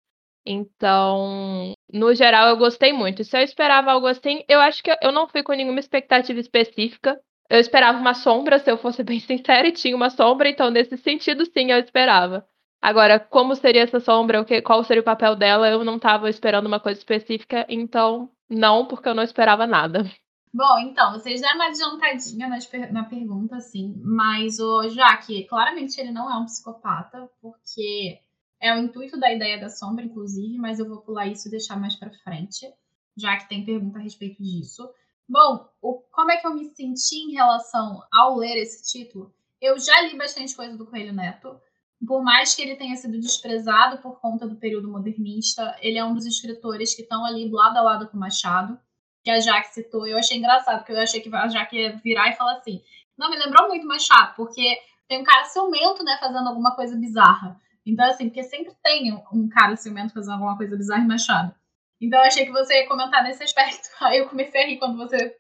Então, 0.46 1.74
no 1.94 2.14
geral, 2.14 2.50
eu 2.50 2.58
gostei 2.58 2.94
muito. 2.94 3.24
Se 3.24 3.38
eu 3.38 3.42
esperava 3.42 3.92
algo 3.92 4.08
assim, 4.08 4.44
eu 4.48 4.60
acho 4.60 4.82
que 4.84 4.92
eu 5.02 5.12
não 5.12 5.28
fui 5.28 5.44
com 5.44 5.54
nenhuma 5.54 5.80
expectativa 5.80 6.40
específica. 6.40 7.20
Eu 7.50 7.60
esperava 7.60 7.98
uma 7.98 8.14
sombra, 8.14 8.60
se 8.60 8.70
eu 8.72 8.78
fosse 8.78 9.04
bem 9.04 9.20
sincera, 9.20 9.68
e 9.68 9.72
tinha 9.72 9.96
uma 9.96 10.10
sombra, 10.10 10.50
então, 10.50 10.70
nesse 10.70 10.98
sentido, 10.98 11.46
sim, 11.46 11.72
eu 11.72 11.80
esperava. 11.80 12.46
Agora, 12.82 13.20
como 13.20 13.56
seria 13.56 13.84
essa 13.84 14.00
sombra, 14.00 14.46
qual 14.64 14.84
seria 14.84 15.02
o 15.02 15.06
papel 15.06 15.36
dela, 15.36 15.70
eu 15.70 15.84
não 15.84 15.98
estava 15.98 16.30
esperando 16.30 16.68
uma 16.68 16.80
coisa 16.80 16.98
específica, 16.98 17.66
então 17.68 18.30
não, 18.50 18.86
porque 18.86 19.10
eu 19.10 19.16
não 19.16 19.24
esperava 19.24 19.68
nada. 19.68 20.04
Bom, 20.52 20.80
então, 20.80 21.12
vocês 21.12 21.42
deram 21.42 21.56
uma 21.56 21.68
adiantadinha 21.68 22.50
na 22.92 23.04
pergunta, 23.04 23.58
assim, 23.58 23.94
mas 24.04 24.60
o 24.60 24.90
Jaque, 24.90 25.46
claramente 25.46 26.00
ele 26.00 26.12
não 26.12 26.32
é 26.32 26.38
um 26.38 26.46
psicopata, 26.46 27.30
porque 27.40 28.20
é 28.60 28.74
o 28.74 28.78
intuito 28.78 29.20
da 29.20 29.32
ideia 29.32 29.60
da 29.60 29.70
sombra, 29.70 30.04
inclusive, 30.04 30.58
mas 30.58 30.80
eu 30.80 30.88
vou 30.88 31.02
pular 31.02 31.28
isso 31.28 31.48
e 31.48 31.52
deixar 31.52 31.80
mais 31.80 31.96
para 31.96 32.12
frente, 32.12 32.72
já 33.16 33.38
que 33.38 33.48
tem 33.48 33.66
pergunta 33.66 34.00
a 34.00 34.02
respeito 34.02 34.42
disso. 34.42 34.90
Bom, 35.28 35.70
o, 35.82 36.02
como 36.12 36.32
é 36.32 36.38
que 36.38 36.48
eu 36.48 36.54
me 36.54 36.66
senti 36.66 37.16
em 37.16 37.34
relação 37.34 38.04
ao 38.12 38.36
ler 38.36 38.58
esse 38.58 38.92
título? 38.92 39.34
Eu 39.62 39.80
já 39.80 40.02
li 40.02 40.18
bastante 40.18 40.56
coisa 40.56 40.78
do 40.78 40.86
Coelho 40.86 41.14
Neto, 41.14 41.60
por 42.08 42.24
mais 42.24 42.56
que 42.56 42.62
ele 42.62 42.76
tenha 42.76 42.96
sido 42.96 43.20
desprezado 43.20 43.98
por 43.98 44.20
conta 44.20 44.48
do 44.48 44.56
período 44.56 44.90
modernista, 44.90 45.76
ele 45.82 45.98
é 45.98 46.04
um 46.04 46.14
dos 46.14 46.26
escritores 46.26 46.96
que 46.96 47.02
estão 47.02 47.26
ali 47.26 47.50
lado 47.50 47.78
a 47.78 47.82
lado 47.82 48.08
com 48.08 48.18
Machado, 48.18 48.80
que 49.22 49.30
a 49.30 49.40
Jaque 49.40 49.74
citou. 49.74 50.08
Eu 50.08 50.18
achei 50.18 50.38
engraçado, 50.38 50.78
porque 50.80 50.94
eu 50.94 51.00
achei 51.00 51.20
que 51.20 51.34
a 51.34 51.48
Jaque 51.50 51.76
ia 51.78 51.98
virar 51.98 52.30
e 52.30 52.38
falar 52.38 52.54
assim: 52.54 52.82
Não, 53.18 53.30
me 53.30 53.38
lembrou 53.38 53.68
muito 53.68 53.86
Machado, 53.86 54.34
porque 54.36 54.80
tem 55.10 55.20
um 55.20 55.24
cara 55.24 55.44
ciumento, 55.46 56.04
né, 56.04 56.18
fazendo 56.20 56.48
alguma 56.48 56.74
coisa 56.74 56.96
bizarra. 56.96 57.60
Então, 57.90 58.06
assim, 58.06 58.26
porque 58.26 58.44
sempre 58.44 58.74
tem 58.84 59.14
um 59.32 59.50
cara 59.50 59.76
ciumento 59.76 60.14
fazendo 60.14 60.34
alguma 60.34 60.56
coisa 60.56 60.78
bizarra 60.78 61.04
em 61.04 61.08
Machado. 61.08 61.56
Então, 62.02 62.20
eu 62.20 62.26
achei 62.26 62.46
que 62.46 62.52
você 62.52 62.82
ia 62.82 62.88
comentar 62.88 63.24
nesse 63.24 63.44
aspecto. 63.44 63.90
Aí 64.02 64.20
eu 64.20 64.30
comecei 64.30 64.64
a 64.64 64.68
rir 64.68 64.78
quando 64.78 64.98
você 64.98 65.36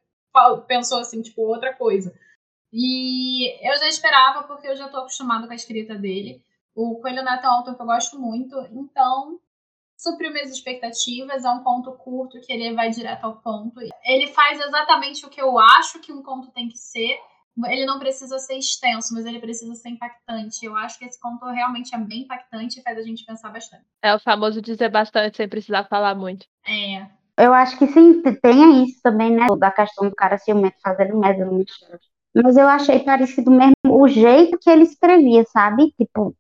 pensou 0.68 1.00
assim, 1.00 1.22
tipo, 1.22 1.42
outra 1.42 1.74
coisa. 1.76 2.14
E 2.72 3.68
eu 3.68 3.78
já 3.78 3.88
esperava, 3.88 4.44
porque 4.44 4.68
eu 4.68 4.76
já 4.76 4.86
estou 4.86 5.02
acostumada 5.02 5.46
com 5.46 5.54
a 5.54 5.56
escrita 5.56 5.96
dele. 5.96 6.44
O 6.76 7.00
Coelho 7.02 7.24
Neto 7.24 7.46
é 7.46 7.50
um 7.50 7.54
autor 7.54 7.76
que 7.76 7.82
eu 7.82 7.86
gosto 7.86 8.20
muito, 8.20 8.56
então 8.72 9.40
supriu 9.98 10.32
minhas 10.32 10.52
expectativas. 10.52 11.44
É 11.44 11.52
um 11.52 11.64
conto 11.64 11.92
curto 11.94 12.40
que 12.42 12.54
ele 12.54 12.74
vai 12.74 12.90
direto 12.90 13.26
ao 13.26 13.38
ponto. 13.42 13.80
Ele 14.04 14.28
faz 14.28 14.60
exatamente 14.60 15.26
o 15.26 15.30
que 15.30 15.42
eu 15.42 15.60
acho 15.60 16.00
que 16.00 16.14
um 16.14 16.24
conto 16.24 16.52
tem 16.52 16.70
que 16.70 16.78
ser. 16.78 17.20
Ele 17.66 17.86
não 17.86 18.00
precisa 18.00 18.40
ser 18.40 18.58
extenso, 18.58 19.14
mas 19.14 19.26
ele 19.26 19.40
precisa 19.40 19.76
ser 19.76 19.90
impactante. 19.90 20.66
Eu 20.66 20.76
acho 20.78 20.98
que 20.98 21.06
esse 21.06 21.20
conto 21.20 21.46
realmente 21.46 21.94
é 21.94 21.98
bem 21.98 22.22
impactante 22.22 22.80
e 22.80 22.84
faz 22.84 22.98
a 22.98 23.02
gente 23.02 23.26
pensar 23.26 23.50
bastante. 23.50 23.84
É 24.02 24.14
o 24.14 24.20
famoso 24.20 24.62
dizer 24.62 24.90
bastante 24.90 25.38
sem 25.38 25.50
precisar 25.50 25.86
falar 25.86 26.16
muito. 26.16 26.46
É. 26.66 27.06
Eu 27.38 27.54
acho 27.54 27.78
que 27.78 27.88
sim, 27.88 28.22
tem 28.22 28.84
isso 28.84 29.00
também, 29.02 29.32
né? 29.32 29.48
Da 29.58 29.72
questão 29.72 30.10
do 30.10 30.16
cara 30.16 30.38
ciumento 30.38 30.76
fazendo 30.84 31.18
merda 31.18 31.46
no 31.46 31.64
Mas 32.36 32.58
eu 32.58 32.68
achei 32.68 33.00
parecido 33.00 33.50
mesmo 33.50 33.74
o 33.86 34.08
jeito 34.08 34.58
que 34.60 34.70
ele 34.70 34.84
escrevia, 34.84 35.46
sabe? 35.46 35.94
Tipo, 35.98 36.36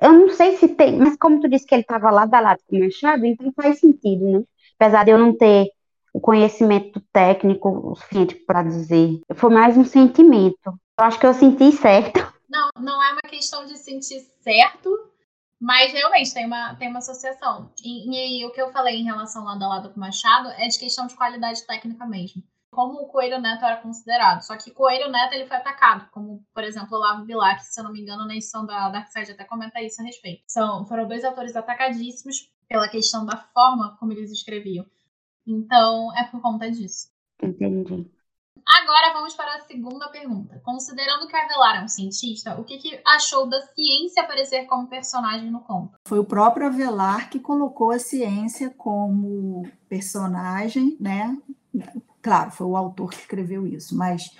eu 0.00 0.12
não 0.12 0.30
sei 0.30 0.56
se 0.56 0.68
tem, 0.68 0.96
mas 0.96 1.16
como 1.16 1.40
tu 1.40 1.48
disse 1.48 1.66
que 1.66 1.74
ele 1.74 1.82
estava 1.82 2.10
lado 2.10 2.32
a 2.32 2.40
lado 2.40 2.60
com 2.66 2.76
o 2.76 2.80
Machado, 2.80 3.26
então 3.26 3.52
faz 3.54 3.80
sentido, 3.80 4.24
né? 4.30 4.42
Apesar 4.78 5.04
de 5.04 5.10
eu 5.10 5.18
não 5.18 5.36
ter 5.36 5.68
o 6.12 6.20
conhecimento 6.20 7.00
técnico 7.12 7.90
o 7.90 7.94
suficiente 7.94 8.34
para 8.34 8.62
dizer, 8.62 9.20
foi 9.34 9.50
mais 9.50 9.76
um 9.76 9.84
sentimento. 9.84 10.56
Eu 10.66 11.04
acho 11.04 11.18
que 11.18 11.26
eu 11.26 11.34
senti 11.34 11.72
certo. 11.72 12.20
Não, 12.50 12.68
não 12.80 13.00
é 13.00 13.12
uma 13.12 13.30
questão 13.30 13.64
de 13.64 13.78
sentir 13.78 14.18
certo, 14.40 14.90
mas 15.60 15.92
realmente 15.92 16.34
tem 16.34 16.46
uma, 16.46 16.74
tem 16.74 16.88
uma 16.88 16.98
associação. 16.98 17.72
E, 17.80 18.40
e, 18.40 18.44
o 18.44 18.50
que 18.50 18.60
eu 18.60 18.72
falei 18.72 18.96
em 18.96 19.04
relação 19.04 19.44
lado 19.44 19.62
a 19.62 19.68
lado 19.68 19.90
com 19.90 19.96
o 19.96 20.00
Machado 20.00 20.48
é 20.48 20.66
de 20.66 20.76
questão 20.76 21.06
de 21.06 21.14
qualidade 21.14 21.64
técnica 21.64 22.04
mesmo. 22.04 22.42
Como 22.72 23.02
o 23.02 23.06
Coelho 23.06 23.40
Neto 23.40 23.64
era 23.64 23.76
considerado. 23.76 24.42
Só 24.42 24.56
que 24.56 24.72
Coelho 24.72 25.08
Neto 25.12 25.34
ele 25.34 25.46
foi 25.46 25.58
atacado, 25.58 26.08
como, 26.10 26.44
por 26.52 26.64
exemplo, 26.64 26.88
o 26.90 26.96
Olavo 26.96 27.24
Bilac, 27.24 27.64
se 27.64 27.78
eu 27.78 27.84
não 27.84 27.92
me 27.92 28.00
engano, 28.00 28.26
na 28.26 28.34
edição 28.34 28.66
da 28.66 28.88
Darkseid 28.88 29.30
até 29.30 29.44
comenta 29.44 29.80
isso 29.80 30.02
a 30.02 30.04
respeito. 30.04 30.42
São, 30.48 30.84
foram 30.86 31.06
dois 31.06 31.24
atores 31.24 31.54
atacadíssimos 31.54 32.50
pela 32.68 32.88
questão 32.88 33.24
da 33.24 33.36
forma 33.36 33.96
como 33.98 34.12
eles 34.12 34.32
escreviam. 34.32 34.84
Então, 35.50 36.16
é 36.16 36.24
por 36.24 36.40
conta 36.40 36.70
disso. 36.70 37.08
Entendi. 37.42 38.10
Agora 38.66 39.12
vamos 39.12 39.34
para 39.34 39.56
a 39.56 39.60
segunda 39.60 40.08
pergunta. 40.08 40.60
Considerando 40.64 41.26
que 41.26 41.36
Avelar 41.36 41.80
é 41.80 41.84
um 41.84 41.88
cientista, 41.88 42.60
o 42.60 42.64
que, 42.64 42.78
que, 42.78 43.00
achou 43.04 43.48
da 43.48 43.60
ciência 43.62 44.22
aparecer 44.22 44.66
como 44.66 44.86
personagem 44.86 45.50
no 45.50 45.60
conto? 45.60 45.98
Foi 46.06 46.18
o 46.18 46.24
próprio 46.24 46.66
Avelar 46.66 47.30
que 47.30 47.40
colocou 47.40 47.90
a 47.90 47.98
ciência 47.98 48.70
como 48.70 49.66
personagem, 49.88 50.96
né? 51.00 51.36
Claro, 52.22 52.50
foi 52.50 52.66
o 52.66 52.76
autor 52.76 53.10
que 53.10 53.20
escreveu 53.20 53.66
isso, 53.66 53.96
mas 53.96 54.30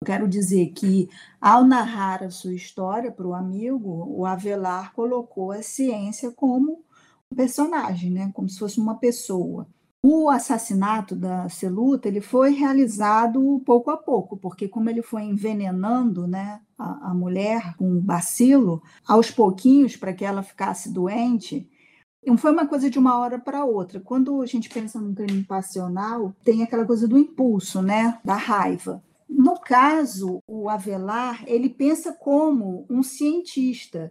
eu 0.00 0.06
quero 0.06 0.28
dizer 0.28 0.68
que, 0.68 1.08
ao 1.40 1.64
narrar 1.64 2.22
a 2.22 2.30
sua 2.30 2.54
história 2.54 3.10
para 3.10 3.26
o 3.26 3.34
amigo, 3.34 4.06
o 4.08 4.24
Avelar 4.24 4.92
colocou 4.92 5.52
a 5.52 5.62
ciência 5.62 6.30
como 6.30 6.84
um 7.30 7.36
personagem, 7.36 8.10
né? 8.10 8.30
Como 8.34 8.48
se 8.48 8.58
fosse 8.58 8.78
uma 8.78 8.98
pessoa. 8.98 9.66
O 10.02 10.30
assassinato 10.30 11.14
da 11.14 11.46
Celuta 11.50 12.08
ele 12.08 12.22
foi 12.22 12.52
realizado 12.52 13.62
pouco 13.66 13.90
a 13.90 13.98
pouco, 13.98 14.36
porque 14.36 14.66
como 14.66 14.88
ele 14.88 15.02
foi 15.02 15.24
envenenando 15.24 16.26
né, 16.26 16.60
a, 16.78 17.10
a 17.10 17.14
mulher 17.14 17.76
com 17.76 17.86
um 17.86 18.00
bacilo, 18.00 18.82
aos 19.06 19.30
pouquinhos, 19.30 19.96
para 19.96 20.14
que 20.14 20.24
ela 20.24 20.42
ficasse 20.42 20.90
doente, 20.90 21.68
não 22.26 22.38
foi 22.38 22.50
uma 22.50 22.66
coisa 22.66 22.88
de 22.88 22.98
uma 22.98 23.18
hora 23.18 23.38
para 23.38 23.64
outra. 23.66 24.00
Quando 24.00 24.40
a 24.40 24.46
gente 24.46 24.70
pensa 24.70 24.98
num 24.98 25.14
crime 25.14 25.44
passional, 25.44 26.34
tem 26.42 26.62
aquela 26.62 26.86
coisa 26.86 27.06
do 27.06 27.18
impulso, 27.18 27.82
né, 27.82 28.18
da 28.24 28.36
raiva. 28.36 29.02
No 29.28 29.60
caso, 29.60 30.42
o 30.46 30.68
Avelar, 30.68 31.44
ele 31.46 31.68
pensa 31.68 32.12
como 32.12 32.86
um 32.88 33.02
cientista 33.02 34.10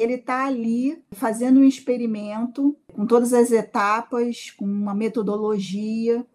ele 0.00 0.14
está 0.14 0.46
ali 0.46 1.04
fazendo 1.12 1.60
um 1.60 1.64
experimento 1.64 2.74
com 2.92 3.06
todas 3.06 3.32
as 3.34 3.52
etapas, 3.52 4.50
com 4.50 4.64
uma 4.64 4.94
metodologia. 4.94 6.26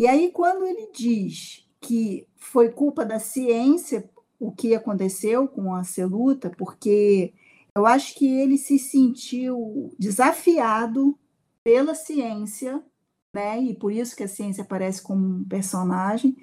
E 0.00 0.06
aí, 0.06 0.30
quando 0.30 0.64
ele 0.64 0.90
diz 0.92 1.68
que 1.80 2.26
foi 2.36 2.70
culpa 2.70 3.04
da 3.04 3.18
ciência 3.18 4.08
o 4.38 4.52
que 4.52 4.74
aconteceu 4.74 5.48
com 5.48 5.74
a 5.74 5.82
Celuta, 5.82 6.50
porque 6.56 7.34
eu 7.76 7.84
acho 7.84 8.14
que 8.14 8.26
ele 8.26 8.56
se 8.56 8.78
sentiu 8.78 9.94
desafiado 9.98 11.18
pela 11.62 11.94
ciência, 11.94 12.82
né? 13.34 13.60
E 13.60 13.74
por 13.74 13.92
isso 13.92 14.16
que 14.16 14.22
a 14.22 14.28
ciência 14.28 14.62
aparece 14.62 15.02
como 15.02 15.26
um 15.26 15.44
personagem 15.44 16.36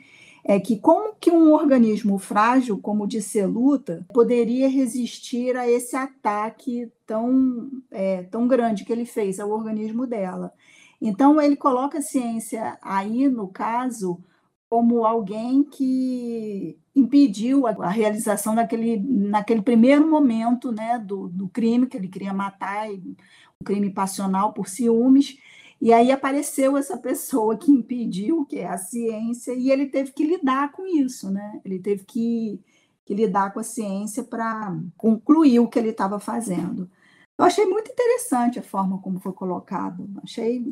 é 0.48 0.62
que 0.62 0.78
como 0.78 1.14
que 1.20 1.30
um 1.30 1.52
organismo 1.52 2.18
frágil 2.18 2.78
como 2.78 3.04
o 3.04 3.08
de 3.08 3.22
Celuta 3.22 4.06
poderia 4.14 4.70
resistir 4.70 5.58
a 5.58 5.70
esse 5.70 5.94
ataque 5.94 6.90
tão, 7.06 7.70
é, 7.92 8.24
tão 8.24 8.48
grande 8.48 8.86
que 8.86 8.94
ele 8.94 9.04
fez 9.04 9.42
ao 9.42 9.52
organismo 9.52 10.08
dela. 10.08 10.54
Então, 11.02 11.42
ele 11.42 11.58
coloca 11.58 11.98
a 11.98 12.02
ciência 12.02 12.78
aí, 12.82 13.28
no 13.28 13.50
caso, 13.50 14.24
como 14.70 15.06
alguém 15.06 15.64
que 15.66 16.80
impediu 16.96 17.68
a, 17.68 17.72
a 17.72 17.90
realização 17.90 18.56
daquele, 18.56 18.98
naquele 19.06 19.62
primeiro 19.62 20.10
momento 20.10 20.72
né, 20.72 20.98
do, 20.98 21.28
do 21.28 21.50
crime, 21.50 21.88
que 21.88 21.98
ele 21.98 22.08
queria 22.08 22.34
matar, 22.34 22.90
um 22.90 23.66
crime 23.66 23.90
passional 23.90 24.54
por 24.54 24.70
ciúmes, 24.70 25.38
e 25.80 25.94
aí 25.94 26.12
apareceu 26.12 26.76
essa 26.76 26.98
pessoa 26.98 27.56
que 27.56 27.72
impediu, 27.72 28.46
que 28.46 28.58
é 28.58 28.68
a 28.68 28.78
ciência, 28.78 29.54
e 29.54 29.70
ele 29.72 29.88
teve 29.88 30.12
que 30.12 30.26
lidar 30.26 30.72
com 30.72 30.86
isso, 30.86 31.32
né? 31.32 31.62
Ele 31.64 31.80
teve 31.80 32.04
que, 32.04 32.60
que 33.06 33.14
lidar 33.14 33.54
com 33.54 33.60
a 33.60 33.64
ciência 33.64 34.24
para 34.24 34.76
concluir 34.98 35.60
o 35.60 35.68
que 35.68 35.78
ele 35.78 35.90
estava 35.90 36.20
fazendo. 36.20 36.90
Eu 37.38 37.46
achei 37.46 37.66
muito 37.66 37.92
interessante 37.92 38.58
a 38.58 38.64
forma 38.64 39.00
como 39.00 39.20
foi 39.20 39.32
colocado, 39.34 40.10
achei 40.24 40.66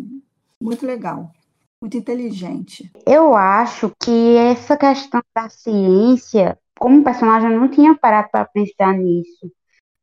muito 0.59 0.83
legal, 0.83 1.31
muito 1.79 1.95
inteligente. 1.95 2.91
Eu 3.05 3.35
acho 3.35 3.91
que 4.03 4.35
essa 4.37 4.75
questão 4.75 5.21
da 5.35 5.47
ciência, 5.47 6.57
como 6.79 7.03
personagem, 7.03 7.51
eu 7.51 7.59
não 7.59 7.69
tinha 7.69 7.95
parado 7.95 8.29
para 8.31 8.45
pensar 8.45 8.97
nisso, 8.97 9.51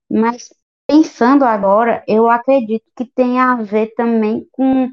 mas 0.08 0.50
pensando 0.92 1.42
agora, 1.42 2.04
eu 2.06 2.28
acredito 2.28 2.84
que 2.94 3.06
tem 3.06 3.40
a 3.40 3.54
ver 3.54 3.94
também 3.94 4.46
com 4.52 4.90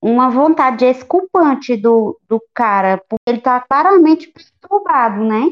uma 0.00 0.30
vontade 0.30 0.86
esculpante 0.86 1.76
do, 1.76 2.18
do 2.26 2.42
cara, 2.54 2.96
porque 3.06 3.22
ele 3.26 3.36
está 3.38 3.60
claramente 3.60 4.28
perturbado, 4.32 5.22
né? 5.22 5.50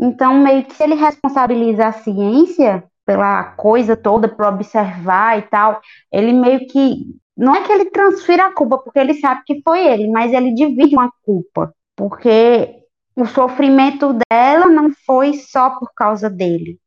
Então, 0.00 0.42
meio 0.42 0.64
que 0.64 0.72
se 0.74 0.82
ele 0.82 0.94
responsabiliza 0.94 1.86
a 1.86 1.92
ciência 1.92 2.82
pela 3.04 3.44
coisa 3.44 3.94
toda, 3.94 4.26
para 4.26 4.48
observar 4.48 5.38
e 5.38 5.42
tal, 5.42 5.82
ele 6.10 6.32
meio 6.32 6.66
que. 6.66 7.04
Não 7.36 7.54
é 7.54 7.62
que 7.62 7.70
ele 7.70 7.90
transfira 7.90 8.46
a 8.46 8.54
culpa, 8.54 8.78
porque 8.78 8.98
ele 8.98 9.14
sabe 9.14 9.42
que 9.44 9.60
foi 9.62 9.86
ele, 9.86 10.08
mas 10.08 10.32
ele 10.32 10.54
divide 10.54 10.96
uma 10.96 11.12
culpa, 11.22 11.74
porque 11.94 12.74
o 13.14 13.26
sofrimento 13.26 14.16
dela 14.30 14.66
não 14.66 14.90
foi 15.04 15.34
só 15.34 15.78
por 15.78 15.90
causa 15.94 16.30
dele. 16.30 16.78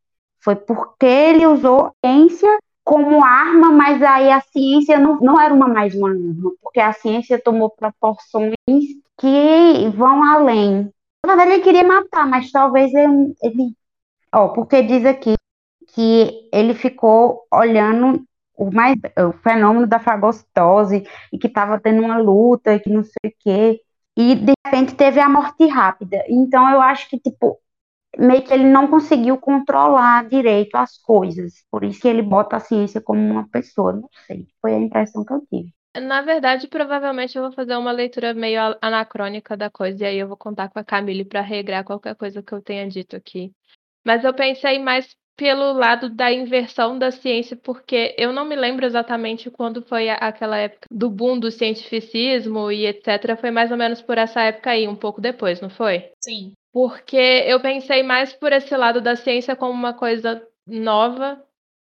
Foi 0.42 0.56
porque 0.56 1.06
ele 1.06 1.46
usou 1.46 1.88
a 1.88 1.92
ciência 2.06 2.58
como 2.84 3.24
arma, 3.24 3.72
mas 3.72 4.02
aí 4.02 4.32
a 4.32 4.42
ciência 4.42 5.00
não, 5.00 5.20
não 5.20 5.40
era 5.40 5.54
uma 5.54 5.68
mais 5.68 5.94
uma 5.94 6.10
arma, 6.10 6.52
porque 6.62 6.80
a 6.80 6.92
ciência 6.92 7.40
tomou 7.40 7.70
proporções 7.70 8.56
que 9.18 9.90
vão 9.96 10.24
além. 10.24 10.92
Na 11.26 11.36
verdade, 11.36 11.52
ele 11.52 11.64
queria 11.64 11.84
matar, 11.84 12.26
mas 12.28 12.52
talvez 12.52 12.94
ele. 12.94 13.36
ele 13.44 13.74
porque 14.56 14.82
diz 14.82 15.06
aqui 15.06 15.36
que 15.94 16.50
ele 16.54 16.74
ficou 16.74 17.46
olhando 17.52 18.24
o, 18.56 18.72
mais, 18.72 18.96
o 19.18 19.32
fenômeno 19.42 19.88
da 19.88 20.00
fagostose 20.00 21.04
e 21.32 21.38
que 21.38 21.48
estava 21.48 21.80
tendo 21.80 22.02
uma 22.02 22.18
luta 22.18 22.74
e 22.74 22.80
que 22.80 22.90
não 22.90 23.04
sei 23.04 23.32
o 23.32 23.34
quê. 23.40 23.82
E 24.18 24.36
de 24.36 24.54
repente 24.66 24.96
teve 24.96 25.20
a 25.20 25.30
morte 25.30 25.66
rápida. 25.68 26.24
Então 26.28 26.70
eu 26.70 26.82
acho 26.82 27.10
que, 27.10 27.20
tipo, 27.20 27.58
meio 28.18 28.44
que 28.44 28.54
ele 28.54 28.66
não 28.66 28.88
conseguiu 28.88 29.38
controlar 29.38 30.28
direito 30.28 30.76
as 30.76 30.98
coisas. 30.98 31.64
Por 31.70 31.84
isso 31.84 32.02
que 32.02 32.08
ele 32.08 32.22
bota 32.22 32.58
a 32.58 32.60
ciência 32.60 33.02
como 33.02 33.20
uma 33.20 33.48
pessoa. 33.50 33.94
Não 33.94 34.10
sei. 34.26 34.48
Foi 34.62 34.74
a 34.74 34.80
impressão 34.80 35.24
que 35.24 35.34
eu 35.34 35.46
tive. 35.50 35.74
Na 35.98 36.22
verdade, 36.22 36.68
provavelmente 36.68 37.36
eu 37.36 37.44
vou 37.44 37.52
fazer 37.52 37.76
uma 37.76 37.92
leitura 37.92 38.34
meio 38.34 38.60
anacrônica 38.82 39.58
da 39.58 39.70
coisa, 39.72 40.04
e 40.04 40.08
aí 40.08 40.18
eu 40.20 40.28
vou 40.28 40.38
contar 40.38 40.70
com 40.70 40.78
a 40.78 40.84
Camille 40.84 41.26
para 41.26 41.42
regrar 41.42 41.84
qualquer 41.84 42.16
coisa 42.16 42.44
que 42.44 42.54
eu 42.54 42.62
tenha 42.62 42.88
dito 42.88 43.16
aqui. 43.16 43.52
Mas 44.06 44.24
eu 44.24 44.34
pensei 44.34 44.78
mais 44.78 45.16
pelo 45.36 45.74
lado 45.74 46.10
da 46.10 46.32
inversão 46.32 47.00
da 47.00 47.12
ciência, 47.12 47.58
porque 47.58 48.14
eu 48.18 48.32
não 48.32 48.46
me 48.46 48.56
lembro 48.56 48.86
exatamente 48.86 49.50
quando 49.50 49.82
foi 49.82 50.10
aquela 50.10 50.58
época 50.58 50.86
do 50.92 51.10
boom 51.10 51.40
do 51.40 51.50
cientificismo 51.50 52.72
e 52.72 52.86
etc. 52.86 53.36
Foi 53.40 53.50
mais 53.50 53.72
ou 53.72 53.78
menos 53.78 54.02
por 54.02 54.18
essa 54.18 54.42
época 54.42 54.72
aí, 54.72 54.88
um 54.88 54.96
pouco 54.96 55.20
depois, 55.20 55.60
não 55.60 55.70
foi? 55.70 56.12
Sim 56.20 56.54
porque 56.72 57.18
eu 57.48 57.60
pensei 57.60 58.04
mais 58.04 58.34
por 58.34 58.52
esse 58.52 58.76
lado 58.76 59.02
da 59.02 59.16
ciência 59.16 59.56
como 59.56 59.72
uma 59.72 59.94
coisa 59.94 60.42
nova, 60.68 61.44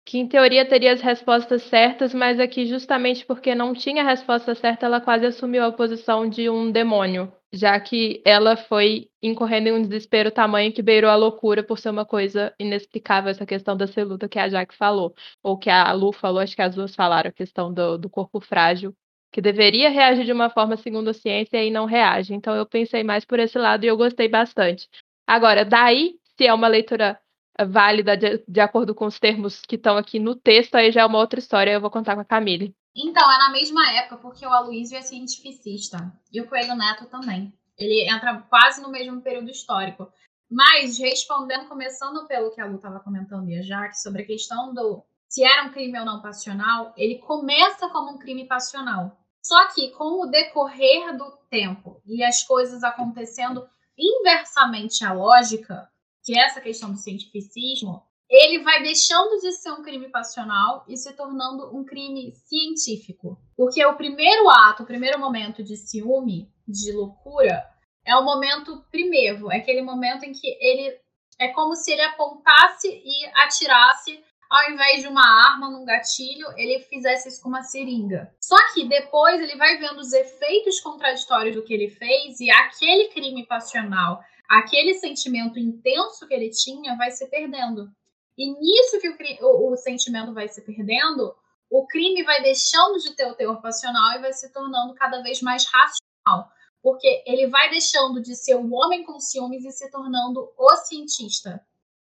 que 0.05 0.19
em 0.19 0.29
teoria 0.29 0.65
teria 0.69 0.93
as 0.93 1.01
respostas 1.01 1.63
certas, 1.65 2.15
mas 2.15 2.39
aqui 2.39 2.67
justamente 2.67 3.27
porque 3.27 3.55
não 3.55 3.75
tinha 3.75 4.03
a 4.03 4.07
resposta 4.07 4.55
certa, 4.55 4.87
ela 4.87 5.01
quase 5.01 5.27
assumiu 5.27 5.65
a 5.65 5.73
posição 5.73 6.29
de 6.29 6.49
um 6.49 6.71
demônio, 6.71 7.33
já 7.53 7.79
que 7.81 8.23
ela 8.25 8.57
foi 8.57 9.11
incorrendo 9.21 9.69
em 9.69 9.73
um 9.73 9.83
desespero 9.83 10.31
tamanho 10.31 10.73
que 10.73 10.83
beirou 10.83 11.11
a 11.11 11.17
loucura 11.17 11.65
por 11.65 11.79
ser 11.79 11.91
uma 11.91 12.05
coisa 12.07 12.55
inexplicável 12.61 13.31
essa 13.31 13.45
questão 13.45 13.77
da 13.77 13.89
celuta 13.89 14.29
que 14.29 14.39
a 14.39 14.49
Jaque 14.49 14.77
falou, 14.77 15.13
ou 15.43 15.59
que 15.59 15.71
a 15.71 15.91
Lu 15.93 16.13
falou, 16.13 16.41
acho 16.41 16.55
que 16.55 16.63
as 16.63 16.77
duas 16.77 16.95
falaram, 16.95 17.31
a 17.31 17.33
questão 17.33 17.73
do, 17.73 17.99
do 17.99 18.09
corpo 18.09 18.41
frágil 18.41 18.95
que 19.37 19.43
deveria 19.43 19.91
reagir 19.91 20.25
de 20.25 20.33
uma 20.33 20.49
forma 20.49 20.79
segundo 20.79 21.11
a 21.11 21.13
ciência 21.13 21.63
e 21.63 21.71
não 21.71 21.85
reage. 21.85 22.33
Então 22.33 22.57
eu 22.57 22.65
pensei 22.65 23.05
mais 23.05 23.23
por 23.23 23.39
esse 23.39 23.59
lado 23.59 23.85
e 23.85 23.87
eu 23.87 23.95
gostei 23.95 24.31
bastante. 24.31 24.89
Agora, 25.27 25.63
daí, 25.63 26.15
se 26.39 26.47
é 26.47 26.55
uma 26.55 26.69
leitura 26.69 27.21
válida 27.69 28.17
de, 28.17 28.43
de 28.49 28.61
acordo 28.61 28.95
com 28.95 29.05
os 29.05 29.19
termos 29.19 29.61
que 29.61 29.77
estão 29.77 29.99
aqui 29.99 30.19
no 30.19 30.35
texto, 30.35 30.77
aí 30.77 30.91
já 30.91 31.03
é 31.03 31.05
uma 31.05 31.19
outra 31.19 31.39
história, 31.39 31.71
eu 31.71 31.83
vou 31.83 31.91
contar 31.91 32.15
com 32.15 32.23
a 32.23 32.25
Camille. 32.25 32.75
Então, 32.97 33.31
é 33.31 33.37
na 33.37 33.51
mesma 33.51 33.87
época, 33.99 34.17
porque 34.23 34.47
o 34.47 34.51
Aloysio 34.51 34.97
é 34.97 35.03
cientificista 35.03 35.99
e 36.33 36.41
o 36.41 36.49
Coelho 36.49 36.75
Neto 36.75 37.05
também. 37.05 37.53
Ele 37.79 38.11
entra 38.11 38.43
quase 38.49 38.81
no 38.81 38.91
mesmo 38.91 39.21
período 39.21 39.51
histórico. 39.51 40.11
Mas, 40.51 40.99
respondendo, 40.99 41.69
começando 41.69 42.27
pelo 42.27 42.55
que 42.55 42.61
a 42.63 42.65
Lu 42.65 42.77
estava 42.77 43.01
comentando 43.01 43.51
e 43.51 43.59
a 43.71 43.93
sobre 43.93 44.23
a 44.23 44.27
questão 44.27 44.73
do, 44.73 45.05
se 45.29 45.45
era 45.45 45.65
um 45.65 45.73
crime 45.73 45.99
ou 45.99 46.07
não 46.07 46.23
passional, 46.23 46.95
ele 46.97 47.19
começa 47.19 47.87
como 47.91 48.13
um 48.13 48.19
crime 48.19 48.47
passional. 48.47 49.26
Só 49.47 49.69
que 49.69 49.93
com 49.93 50.23
o 50.23 50.27
decorrer 50.27 51.17
do 51.17 51.31
tempo 51.49 52.03
e 52.05 52.25
as 52.25 52.43
coisas 52.43 52.83
acontecendo 52.83 53.65
inversamente 53.97 55.05
à 55.05 55.13
lógica, 55.13 55.89
que 56.25 56.37
é 56.37 56.45
essa 56.45 56.61
questão 56.61 56.91
do 56.91 56.99
cientificismo, 56.99 58.03
ele 58.29 58.65
vai 58.65 58.83
deixando 58.83 59.41
de 59.41 59.53
ser 59.53 59.71
um 59.71 59.85
crime 59.85 60.09
passional 60.09 60.85
e 60.89 60.97
se 60.97 61.13
tornando 61.13 61.73
um 61.73 61.85
crime 61.85 62.33
científico. 62.33 63.39
Porque 63.57 63.87
o 63.87 63.97
primeiro 63.97 64.51
ato, 64.51 64.83
o 64.83 64.87
primeiro 64.87 65.21
momento 65.21 65.63
de 65.63 65.77
ciúme, 65.77 66.51
de 66.67 66.91
loucura, 66.91 67.65
é 68.05 68.17
o 68.17 68.25
momento 68.25 68.85
primeiro, 68.91 69.53
é 69.53 69.59
aquele 69.59 69.83
momento 69.83 70.25
em 70.25 70.33
que 70.33 70.49
ele 70.61 70.99
é 71.39 71.49
como 71.49 71.77
se 71.77 71.93
ele 71.93 72.03
apontasse 72.03 72.89
e 72.89 73.27
atirasse 73.37 74.25
ao 74.49 74.71
invés 74.71 75.03
de 75.03 75.09
uma 75.09 75.25
arma 75.25 75.71
num 75.71 75.85
gatilho, 75.85 76.47
ele 76.57 76.81
fizesse 76.81 77.29
isso 77.29 77.43
com 77.43 77.49
uma 77.49 77.63
seringa. 77.63 78.33
Só 78.41 78.57
que 78.73 78.89
depois 78.89 79.41
ele 79.41 79.57
vai 79.57 79.77
vendo 79.79 79.99
os 79.99 80.13
efeitos 80.13 80.81
contraditórios 80.81 81.55
do 81.55 81.65
que 81.65 81.75
ele 81.75 81.89
fez 81.89 82.39
e 82.41 82.51
aquele 82.51 83.09
crime 83.09 83.47
passional, 83.47 84.21
aquele 84.49 84.95
sentimento 84.95 85.59
intenso 85.59 86.27
que 86.27 86.35
ele 86.35 86.51
tinha, 86.51 86.97
vai 86.97 87.11
se 87.11 87.27
perdendo. 87.29 87.91
E 88.39 88.53
nisso 88.53 89.01
que 89.01 89.09
o, 89.09 89.17
o, 89.47 89.73
o 89.73 89.77
sentimento 89.77 90.33
vai 90.33 90.47
se 90.47 90.61
perdendo, 90.63 91.35
o 91.71 91.87
crime 91.87 92.23
vai 92.23 92.43
deixando 92.43 92.99
de 92.99 93.15
ter 93.17 93.27
o 93.27 93.35
teor 93.35 93.61
passional 93.61 94.13
e 94.13 94.21
vai 94.21 94.33
se 94.33 94.53
tornando 94.53 94.95
cada 94.95 95.23
vez 95.23 95.43
mais 95.43 95.65
racional. 95.65 96.51
Porque 96.83 97.25
ele 97.27 97.49
vai 97.49 97.69
deixando 97.71 98.23
de 98.23 98.37
ser 98.37 98.55
o 98.55 98.73
homem 98.73 99.03
com 99.03 99.19
ciúmes 99.19 99.65
e 99.65 99.73
se 99.73 99.91
tornando 99.91 100.53
o 100.57 100.77
cientista, 100.77 101.61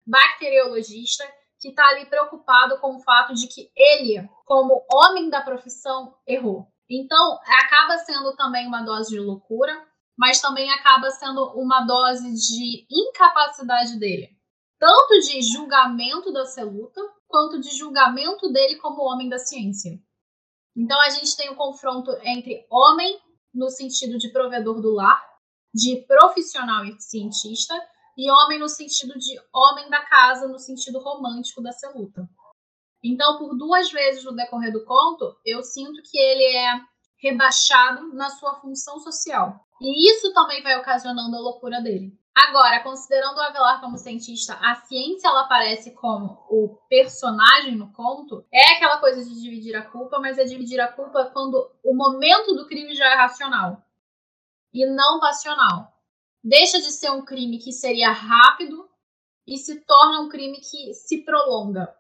bacteriologista, 0.06 1.24
que 1.60 1.70
está 1.70 1.88
ali 1.90 2.06
preocupado 2.06 2.80
com 2.80 2.96
o 2.96 3.00
fato 3.02 3.34
de 3.34 3.48
que 3.48 3.70
ele, 3.76 4.28
como 4.46 4.86
homem 4.94 5.30
da 5.30 5.42
profissão, 5.42 6.16
errou. 6.28 6.68
Então, 6.90 7.40
acaba 7.46 7.98
sendo 7.98 8.36
também 8.36 8.68
uma 8.68 8.84
dose 8.84 9.10
de 9.10 9.20
loucura, 9.20 9.74
mas 10.18 10.40
também 10.40 10.72
acaba 10.72 11.10
sendo 11.12 11.54
uma 11.56 11.82
dose 11.82 12.34
de 12.34 12.88
incapacidade 12.90 14.00
dele 14.00 14.38
tanto 14.80 15.20
de 15.20 15.42
julgamento 15.42 16.32
da 16.32 16.46
Celuta, 16.46 17.02
quanto 17.28 17.60
de 17.60 17.76
julgamento 17.76 18.50
dele 18.52 18.78
como 18.78 19.04
homem 19.04 19.28
da 19.28 19.38
ciência. 19.38 20.00
Então 20.76 21.00
a 21.02 21.10
gente 21.10 21.36
tem 21.36 21.50
o 21.50 21.54
um 21.54 21.56
confronto 21.56 22.12
entre 22.24 22.66
homem, 22.70 23.20
no 23.54 23.70
sentido 23.70 24.18
de 24.18 24.32
provedor 24.32 24.82
do 24.82 24.94
lar, 24.94 25.22
de 25.74 26.06
profissional 26.08 26.86
e 26.86 27.00
cientista, 27.02 27.74
e 28.18 28.32
homem 28.32 28.60
no 28.60 28.68
sentido 28.68 29.14
de 29.18 29.40
homem 29.54 29.90
da 29.90 30.02
casa, 30.02 30.48
no 30.48 30.58
sentido 30.58 31.00
romântico 31.00 31.62
da 31.62 31.72
Celuta. 31.72 32.28
Então, 33.04 33.38
por 33.38 33.56
duas 33.56 33.92
vezes 33.92 34.24
no 34.24 34.36
decorrer 34.36 34.72
do 34.72 34.84
conto, 34.84 35.38
eu 35.46 35.62
sinto 35.62 36.02
que 36.04 36.18
ele 36.18 36.44
é 36.44 36.82
rebaixado 37.22 38.14
na 38.14 38.30
sua 38.30 38.56
função 38.56 39.00
social. 39.00 39.60
E 39.80 40.12
isso 40.12 40.34
também 40.34 40.64
vai 40.64 40.78
ocasionando 40.78 41.36
a 41.36 41.40
loucura 41.40 41.80
dele. 41.82 42.18
Agora, 42.36 42.84
considerando 42.84 43.38
o 43.38 43.42
Avelar 43.42 43.82
como 43.82 43.98
cientista, 43.98 44.54
a 44.62 44.76
ciência 44.76 45.28
ela 45.28 45.42
aparece 45.42 45.92
como 45.96 46.46
o 46.50 46.78
personagem 46.88 47.76
no 47.76 47.92
conto. 47.94 48.46
É 48.52 48.76
aquela 48.76 49.00
coisa 49.00 49.24
de 49.24 49.42
dividir 49.42 49.76
a 49.76 49.82
culpa, 49.82 50.20
mas 50.20 50.38
é 50.38 50.44
dividir 50.44 50.80
a 50.80 50.92
culpa 50.92 51.32
quando 51.34 51.72
o 51.84 51.96
momento 51.96 52.54
do 52.54 52.68
crime 52.68 52.94
já 52.94 53.06
é 53.06 53.16
racional 53.16 53.82
e 54.72 54.86
não 54.86 55.20
passional. 55.20 55.97
Deixa 56.48 56.80
de 56.80 56.94
ser 56.94 57.12
um 57.12 57.26
crime 57.26 57.60
que 57.60 57.74
seria 57.74 58.10
rápido 58.10 58.90
e 59.46 59.58
se 59.58 59.82
torna 59.82 60.22
um 60.22 60.30
crime 60.30 60.62
que 60.62 60.94
se 60.94 61.26
prolonga. 61.26 61.94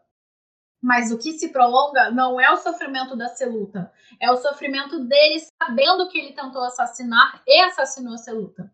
Mas 0.82 1.12
o 1.12 1.18
que 1.18 1.34
se 1.34 1.50
prolonga 1.50 2.10
não 2.12 2.40
é 2.40 2.50
o 2.50 2.56
sofrimento 2.56 3.14
da 3.18 3.28
Celuta, 3.28 3.92
é 4.22 4.32
o 4.32 4.38
sofrimento 4.38 5.04
dele 5.04 5.46
sabendo 5.62 6.08
que 6.08 6.18
ele 6.18 6.32
tentou 6.32 6.64
assassinar 6.64 7.44
e 7.46 7.62
assassinou 7.64 8.14
a 8.14 8.18
Celuta. 8.18 8.74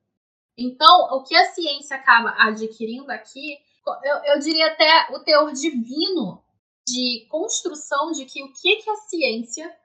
Então, 0.55 1.07
o 1.15 1.23
que 1.23 1.35
a 1.35 1.51
ciência 1.53 1.97
acaba 1.97 2.35
adquirindo 2.37 3.11
aqui, 3.11 3.57
eu, 4.03 4.15
eu 4.25 4.39
diria 4.39 4.67
até 4.67 5.07
o 5.11 5.23
teor 5.23 5.51
divino 5.53 6.43
de 6.87 7.25
construção 7.31 8.11
de 8.11 8.25
que 8.25 8.43
o 8.43 8.53
que, 8.53 8.75
que 8.75 8.89
a 8.91 8.95
ciência, 8.97 9.75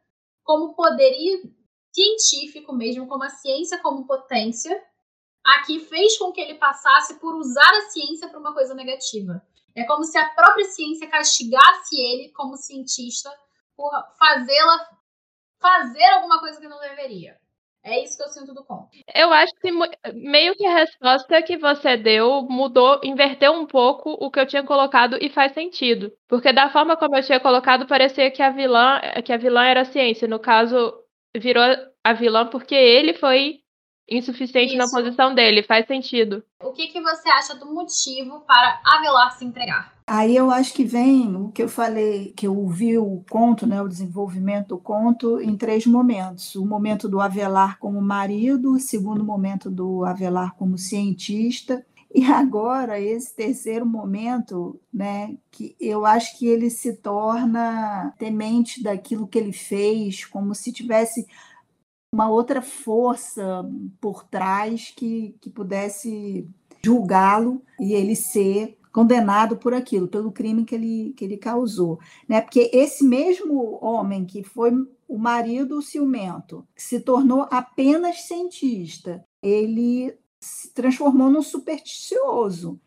como 0.45 0.75
poderio 0.75 1.51
científico 1.95 2.75
mesmo, 2.75 3.09
como 3.09 3.25
a 3.25 3.31
ciência 3.31 3.81
como 3.81 4.07
potência, 4.07 4.79
aqui 5.57 5.81
fez 5.81 6.19
com 6.19 6.33
que 6.33 6.41
ele 6.41 6.55
passasse 6.55 7.19
por 7.19 7.35
usar 7.35 7.71
a 7.71 7.91
ciência 7.91 8.29
para 8.29 8.39
uma 8.39 8.53
coisa 8.53 8.75
negativa. 8.75 9.43
É 9.75 9.85
como 9.85 10.05
se 10.05 10.19
a 10.19 10.29
própria 10.31 10.65
ciência 10.67 11.09
castigasse 11.09 12.01
ele 12.01 12.31
como 12.31 12.57
cientista 12.57 13.31
por 13.77 13.91
fazê-la 14.19 14.89
fazer 15.61 16.05
alguma 16.15 16.41
coisa 16.41 16.61
que 16.61 16.69
não 16.69 16.81
deveria. 16.81 17.37
É 17.85 18.03
isso 18.03 18.17
que 18.17 18.23
eu 18.23 18.29
sinto 18.29 18.53
do 18.53 18.65
conto. 18.65 18.89
Eu 19.15 19.33
acho 19.33 19.53
que 19.61 19.71
meio 20.13 20.55
que 20.57 20.67
a 20.67 20.75
resposta 20.75 21.41
que 21.43 21.57
você 21.57 21.97
deu 21.97 22.43
mudou, 22.43 23.01
inverteu 23.05 23.53
um 23.53 23.67
pouco 23.67 24.11
o 24.21 24.31
que 24.31 24.41
eu 24.41 24.47
tinha 24.47 24.65
colocado 24.65 25.17
e 25.21 25.31
faz 25.31 25.53
sentido. 25.53 26.13
Porque 26.29 26.53
da 26.53 26.69
forma 26.71 26.97
como 26.97 27.17
eu 27.17 27.23
tinha 27.23 27.41
colocado, 27.41 27.87
parecia 27.87 28.31
que 28.31 28.43
a 28.43 28.51
vilã, 28.51 29.01
que 29.25 29.33
a 29.33 29.37
vilã 29.37 29.65
era 29.65 29.83
a 29.83 29.87
ciência. 29.87 30.29
No 30.29 30.39
caso, 30.39 30.93
virou 31.37 31.65
a 32.05 32.13
vilã 32.13 32.47
porque 32.49 32.75
ele 32.75 33.15
foi 33.15 33.61
insuficiente 34.09 34.75
Isso. 34.75 34.79
na 34.79 34.88
posição 34.90 35.35
dele. 35.35 35.62
Faz 35.62 35.87
sentido. 35.87 36.42
O 36.62 36.73
que, 36.73 36.88
que 36.88 37.01
você 37.01 37.29
acha 37.29 37.55
do 37.55 37.66
motivo 37.66 38.40
para 38.40 38.81
Avelar 38.85 39.37
se 39.37 39.44
entregar? 39.44 39.92
Aí 40.07 40.35
eu 40.35 40.51
acho 40.51 40.73
que 40.73 40.85
vem 40.85 41.37
o 41.37 41.51
que 41.51 41.62
eu 41.62 41.68
falei, 41.68 42.33
que 42.35 42.47
eu 42.47 42.57
ouvi 42.57 42.97
o 42.97 43.23
conto, 43.31 43.66
né, 43.66 43.83
o 43.83 43.88
desenvolvimento 43.88 44.68
do 44.68 44.79
conto, 44.79 45.38
em 45.38 45.55
três 45.55 45.85
momentos. 45.85 46.55
O 46.55 46.64
momento 46.64 47.09
do 47.09 47.21
Avelar 47.21 47.79
como 47.79 48.01
marido, 48.01 48.73
o 48.73 48.81
segundo 48.81 49.23
momento 49.23 49.71
do 49.71 50.07
Avelar 50.07 50.55
como 50.57 50.79
cientista, 50.79 51.85
e 52.14 52.25
agora 52.25 52.99
esse 52.99 53.35
terceiro 53.37 53.85
momento, 53.85 54.81
né, 54.92 55.37
que 55.51 55.77
eu 55.79 56.07
acho 56.07 56.38
que 56.38 56.47
ele 56.47 56.71
se 56.71 56.94
torna 56.94 58.14
temente 58.18 58.83
daquilo 58.83 59.29
que 59.29 59.38
ele 59.38 59.53
fez, 59.53 60.25
como 60.25 60.55
se 60.55 60.73
tivesse 60.73 61.27
uma 62.12 62.31
outra 62.31 62.62
força 62.62 63.64
por 64.01 64.25
trás 64.25 64.92
que, 64.97 65.37
que 65.40 65.51
pudesse 65.51 66.49
julgá-lo 66.85 67.62
e 67.79 67.92
ele 67.92 68.16
ser 68.16 68.79
condenado 68.92 69.57
por 69.57 69.75
aquilo, 69.75 70.09
pelo 70.09 70.33
crime 70.33 70.64
que 70.64 70.75
ele, 70.75 71.12
que 71.16 71.25
ele 71.25 71.37
causou. 71.37 72.01
Né? 72.29 72.40
Porque 72.40 72.71
esse 72.73 73.05
mesmo 73.05 73.79
homem 73.83 74.25
que 74.25 74.42
foi 74.42 74.73
o 75.07 75.18
marido 75.18 75.83
ciumento, 75.83 76.66
que 76.75 76.83
se 76.83 77.01
tornou 77.01 77.47
apenas 77.51 78.23
cientista, 78.23 79.25
ele 79.42 80.16
se 80.40 80.73
transformou 80.73 81.31
num 81.31 81.42
supersticioso 81.42 82.81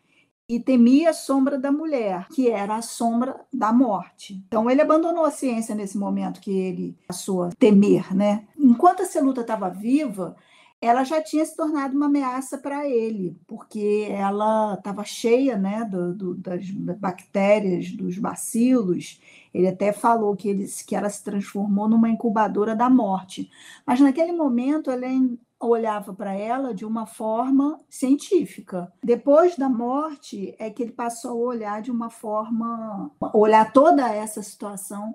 e 0.48 0.60
temia 0.60 1.10
a 1.10 1.14
sombra 1.14 1.58
da 1.58 1.72
mulher, 1.72 2.26
que 2.34 2.50
era 2.50 2.76
a 2.76 2.82
sombra 2.82 3.40
da 3.52 3.72
morte. 3.72 4.42
Então 4.46 4.68
ele 4.70 4.82
abandonou 4.82 5.24
a 5.24 5.30
ciência 5.30 5.74
nesse 5.74 5.96
momento 5.96 6.40
que 6.40 6.50
ele 6.50 6.96
passou 7.06 7.44
a 7.44 7.50
temer, 7.50 8.14
né? 8.14 8.46
Enquanto 8.58 9.02
a 9.02 9.20
luta 9.22 9.40
estava 9.40 9.70
viva, 9.70 10.36
ela 10.82 11.04
já 11.04 11.22
tinha 11.22 11.44
se 11.46 11.56
tornado 11.56 11.96
uma 11.96 12.06
ameaça 12.06 12.58
para 12.58 12.88
ele, 12.88 13.38
porque 13.46 14.08
ela 14.10 14.74
estava 14.74 15.04
cheia 15.04 15.56
né, 15.56 15.84
do, 15.84 16.12
do, 16.12 16.34
das 16.34 16.68
bactérias, 16.70 17.92
dos 17.92 18.18
bacilos. 18.18 19.20
Ele 19.54 19.68
até 19.68 19.92
falou 19.92 20.34
que, 20.34 20.48
ele, 20.48 20.66
que 20.84 20.96
ela 20.96 21.08
se 21.08 21.22
transformou 21.22 21.88
numa 21.88 22.10
incubadora 22.10 22.74
da 22.74 22.90
morte. 22.90 23.48
Mas 23.86 24.00
naquele 24.00 24.32
momento, 24.32 24.90
ele 24.90 25.38
olhava 25.66 26.12
para 26.12 26.34
ela 26.34 26.74
de 26.74 26.84
uma 26.84 27.06
forma 27.06 27.78
científica. 27.88 28.92
Depois 29.02 29.56
da 29.56 29.68
morte, 29.68 30.54
é 30.58 30.70
que 30.70 30.82
ele 30.82 30.92
passou 30.92 31.30
a 31.30 31.48
olhar 31.54 31.82
de 31.82 31.90
uma 31.90 32.10
forma, 32.10 33.10
olhar 33.32 33.72
toda 33.72 34.08
essa 34.12 34.42
situação 34.42 35.14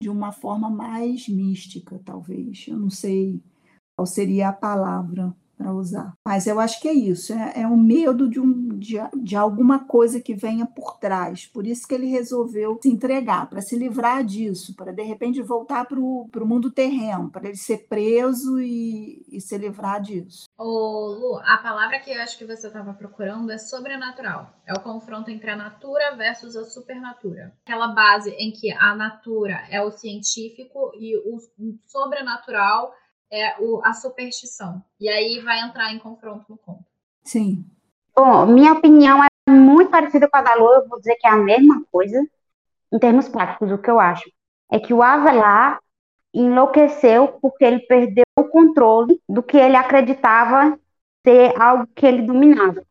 de 0.00 0.08
uma 0.08 0.32
forma 0.32 0.70
mais 0.70 1.28
mística, 1.28 2.00
talvez. 2.04 2.66
Eu 2.68 2.78
não 2.78 2.90
sei 2.90 3.42
qual 3.96 4.06
seria 4.06 4.48
a 4.48 4.52
palavra 4.52 5.34
para 5.58 5.72
usar. 5.72 6.14
Mas 6.24 6.46
eu 6.46 6.60
acho 6.60 6.80
que 6.80 6.88
é 6.88 6.92
isso, 6.92 7.32
é, 7.32 7.52
é 7.56 7.66
medo 7.66 8.28
de, 8.28 8.38
um, 8.38 8.78
de, 8.78 8.96
de, 9.20 9.36
alguma 9.36 9.84
coisa 9.84 10.20
que 10.20 10.34
venha 10.34 10.64
por 10.64 10.98
trás. 10.98 11.46
Por 11.46 11.66
isso 11.66 11.86
que 11.86 11.94
ele 11.94 12.06
resolveu 12.06 12.78
se 12.80 12.88
entregar, 12.88 13.50
para 13.50 13.60
se 13.60 13.76
livrar 13.76 14.24
disso, 14.24 14.74
para 14.76 14.92
de 14.92 15.02
repente 15.02 15.42
voltar 15.42 15.84
para 15.84 15.98
o 15.98 16.46
mundo 16.46 16.70
terreno, 16.70 17.30
para 17.30 17.48
ele 17.48 17.56
ser 17.56 17.88
preso 17.88 18.60
e, 18.60 19.26
e 19.30 19.40
se 19.40 19.58
livrar 19.58 20.00
disso. 20.00 20.44
Ô, 20.56 21.08
Lu, 21.18 21.40
a 21.44 21.58
palavra 21.58 21.98
que 21.98 22.10
eu 22.10 22.22
acho 22.22 22.38
que 22.38 22.46
você 22.46 22.68
estava 22.68 22.94
procurando 22.94 23.50
é 23.50 23.58
sobrenatural. 23.58 24.52
É 24.66 24.72
o 24.72 24.80
confronto 24.80 25.30
entre 25.30 25.50
a 25.50 25.56
natura 25.56 26.14
versus 26.16 26.54
a 26.54 26.64
supernatura. 26.64 27.52
Aquela 27.64 27.88
base 27.88 28.30
em 28.30 28.52
que 28.52 28.70
a 28.72 28.94
natura 28.94 29.66
é 29.70 29.82
o 29.82 29.90
científico 29.90 30.92
e 30.94 31.16
o 31.16 31.38
sobrenatural 31.86 32.92
é 33.30 33.60
o, 33.60 33.80
a 33.84 33.92
superstição. 33.92 34.82
E 35.00 35.08
aí 35.08 35.40
vai 35.40 35.60
entrar 35.60 35.92
em 35.92 35.98
confronto 35.98 36.44
no 36.48 36.56
conto. 36.58 36.84
Sim. 37.22 37.64
Bom, 38.16 38.46
minha 38.46 38.72
opinião 38.72 39.22
é 39.22 39.28
muito 39.50 39.90
parecida 39.90 40.28
com 40.28 40.36
a 40.36 40.42
da 40.42 40.54
Lu, 40.54 40.72
eu 40.72 40.88
vou 40.88 40.98
dizer 40.98 41.16
que 41.16 41.26
é 41.26 41.30
a 41.30 41.36
mesma 41.36 41.84
coisa. 41.92 42.20
em 42.92 42.98
termos 42.98 43.28
práticos, 43.28 43.70
o 43.70 43.78
que 43.78 43.90
eu 43.90 44.00
acho 44.00 44.30
é 44.70 44.78
que 44.78 44.92
o 44.94 45.02
Avelar 45.02 45.78
enlouqueceu 46.32 47.28
porque 47.40 47.64
ele 47.64 47.80
perdeu 47.80 48.24
o 48.38 48.44
controle 48.44 49.20
do 49.28 49.42
que 49.42 49.56
ele 49.56 49.76
acreditava 49.76 50.78
ser 51.26 51.60
algo 51.60 51.86
que 51.94 52.06
ele 52.06 52.22
dominava, 52.22 52.82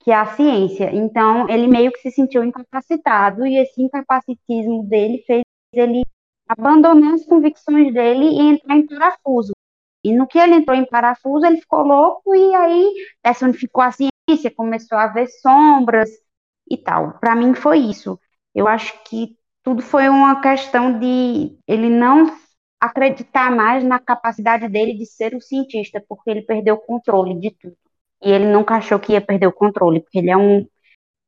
que 0.00 0.10
é 0.10 0.14
a 0.14 0.26
ciência. 0.26 0.90
Então, 0.92 1.48
ele 1.48 1.66
meio 1.66 1.92
que 1.92 2.00
se 2.00 2.10
sentiu 2.10 2.44
incapacitado 2.44 3.46
e 3.46 3.56
esse 3.56 3.82
incapacitismo 3.82 4.84
dele 4.84 5.22
fez 5.26 5.42
ele 5.72 6.02
abandonar 6.48 7.14
as 7.14 7.24
convicções 7.24 7.92
dele 7.92 8.24
e 8.24 8.40
entrar 8.40 8.76
em 8.76 8.86
parafuso. 8.86 9.52
E 10.04 10.12
no 10.12 10.26
que 10.26 10.38
ele 10.38 10.54
entrou 10.54 10.76
em 10.76 10.84
parafuso, 10.84 11.46
ele 11.46 11.60
ficou 11.60 11.82
louco 11.82 12.34
e 12.34 12.54
aí 12.54 12.92
personificou 13.22 13.82
a 13.82 13.92
ciência, 13.92 14.54
começou 14.54 14.98
a 14.98 15.06
ver 15.06 15.28
sombras 15.28 16.10
e 16.68 16.76
tal. 16.76 17.18
Para 17.20 17.36
mim 17.36 17.54
foi 17.54 17.78
isso. 17.78 18.18
Eu 18.54 18.66
acho 18.66 18.92
que 19.04 19.36
tudo 19.62 19.80
foi 19.80 20.08
uma 20.08 20.40
questão 20.40 20.98
de 20.98 21.56
ele 21.68 21.88
não 21.88 22.36
acreditar 22.80 23.50
mais 23.54 23.84
na 23.84 24.00
capacidade 24.00 24.68
dele 24.68 24.94
de 24.94 25.06
ser 25.06 25.36
o 25.36 25.40
cientista, 25.40 26.04
porque 26.08 26.28
ele 26.30 26.42
perdeu 26.42 26.74
o 26.74 26.80
controle 26.80 27.38
de 27.38 27.52
tudo. 27.52 27.76
E 28.20 28.30
ele 28.30 28.46
nunca 28.46 28.74
achou 28.74 28.98
que 28.98 29.12
ia 29.12 29.20
perder 29.20 29.46
o 29.46 29.52
controle, 29.52 30.00
porque 30.00 30.18
ele 30.18 30.30
é 30.30 30.36
um 30.36 30.66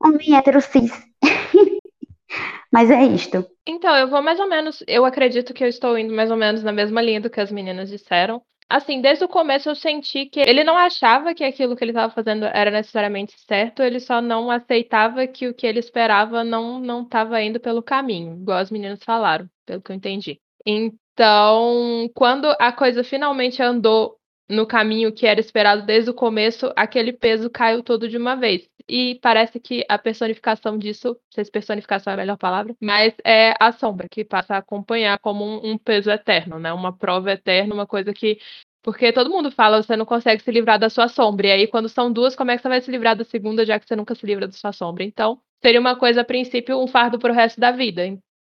homem 0.03 0.37
hétero 0.37 0.61
cis. 0.61 0.91
Mas 2.73 2.91
é 2.91 3.05
isto. 3.05 3.47
Então, 3.65 3.95
eu 3.97 4.09
vou 4.11 4.21
mais 4.21 4.41
ou 4.41 4.49
menos. 4.49 4.83
Eu 4.89 5.05
acredito 5.05 5.55
que 5.55 5.63
eu 5.63 5.69
estou 5.69 5.97
indo 5.97 6.13
mais 6.13 6.31
ou 6.31 6.37
menos 6.37 6.65
na 6.65 6.73
mesma 6.73 7.01
linha 7.01 7.21
do 7.21 7.31
que 7.31 7.41
as 7.41 7.53
meninas 7.53 7.89
disseram. 7.89 8.43
Assim, 8.75 9.01
desde 9.01 9.25
o 9.25 9.29
começo 9.29 9.69
eu 9.69 9.77
senti 9.77 10.27
que 10.27 10.41
ele 10.41 10.65
não 10.65 10.77
achava 10.77 11.33
que 11.33 11.45
aquilo 11.45 11.77
que 11.77 11.85
ele 11.85 11.93
estava 11.93 12.13
fazendo 12.13 12.45
era 12.47 12.73
necessariamente 12.73 13.33
certo, 13.47 13.85
ele 13.85 14.01
só 14.01 14.21
não 14.21 14.51
aceitava 14.51 15.29
que 15.29 15.47
o 15.47 15.55
que 15.55 15.65
ele 15.65 15.79
esperava 15.79 16.43
não 16.43 16.81
não 16.81 17.03
estava 17.03 17.41
indo 17.41 17.61
pelo 17.61 17.85
caminho, 17.85 18.35
igual 18.35 18.59
as 18.59 18.73
meninas 18.73 18.99
falaram, 19.05 19.49
pelo 19.65 19.81
que 19.81 19.93
eu 19.93 19.95
entendi. 19.95 20.41
Então, 20.67 22.11
quando 22.17 22.47
a 22.59 22.73
coisa 22.73 23.05
finalmente 23.05 23.63
andou 23.63 24.17
no 24.51 24.67
caminho 24.67 25.15
que 25.15 25.25
era 25.25 25.39
esperado 25.39 25.87
desde 25.87 26.11
o 26.11 26.15
começo, 26.15 26.73
aquele 26.75 27.13
peso 27.13 27.49
caiu 27.49 27.81
todo 27.81 28.09
de 28.09 28.17
uma 28.17 28.35
vez. 28.35 28.69
E 28.89 29.19
parece 29.23 29.59
que 29.59 29.85
a 29.89 29.99
personificação 29.99 30.77
disso, 30.77 31.09
não 31.09 31.17
sei 31.31 31.45
se 31.45 31.51
personificação 31.51 32.11
é 32.11 32.15
a 32.15 32.17
melhor 32.19 32.37
palavra, 32.37 32.75
mas 32.81 33.15
é 33.25 33.55
a 33.59 33.73
sombra, 33.73 34.09
que 34.09 34.25
passa 34.25 34.55
a 34.55 34.59
acompanhar 34.59 35.19
como 35.21 35.45
um, 35.45 35.73
um 35.73 35.79
peso 35.79 36.11
eterno, 36.11 36.59
né? 36.59 36.73
Uma 36.73 36.97
prova 36.97 37.33
eterna, 37.33 37.75
uma 37.75 37.87
coisa 37.87 38.13
que. 38.13 38.39
Porque 38.83 39.11
todo 39.13 39.31
mundo 39.31 39.51
fala, 39.51 39.83
você 39.83 39.97
não 39.97 40.05
consegue 40.05 40.43
se 40.43 40.51
livrar 40.51 40.79
da 40.79 40.91
sua 40.91 41.09
sombra. 41.09 41.47
E 41.47 41.53
aí, 41.53 41.67
quando 41.67 41.89
são 41.89 42.13
duas, 42.13 42.37
como 42.37 42.51
é 42.51 42.57
que 42.57 42.63
você 42.63 42.69
vai 42.69 42.83
se 42.83 42.91
livrar 42.91 43.17
da 43.17 43.25
segunda, 43.25 43.65
já 43.65 43.81
que 43.81 43.87
você 43.87 43.97
nunca 43.97 44.15
se 44.15 44.27
livra 44.27 44.47
da 44.47 44.53
sua 44.53 44.73
sombra? 44.73 45.03
Então, 45.03 45.41
seria 45.63 45.81
uma 45.81 45.97
coisa, 45.97 46.21
a 46.21 46.25
princípio, 46.25 46.79
um 46.79 46.87
fardo 46.87 47.19
para 47.19 47.33
o 47.33 47.35
resto 47.35 47.59
da 47.59 47.71
vida. 47.71 48.03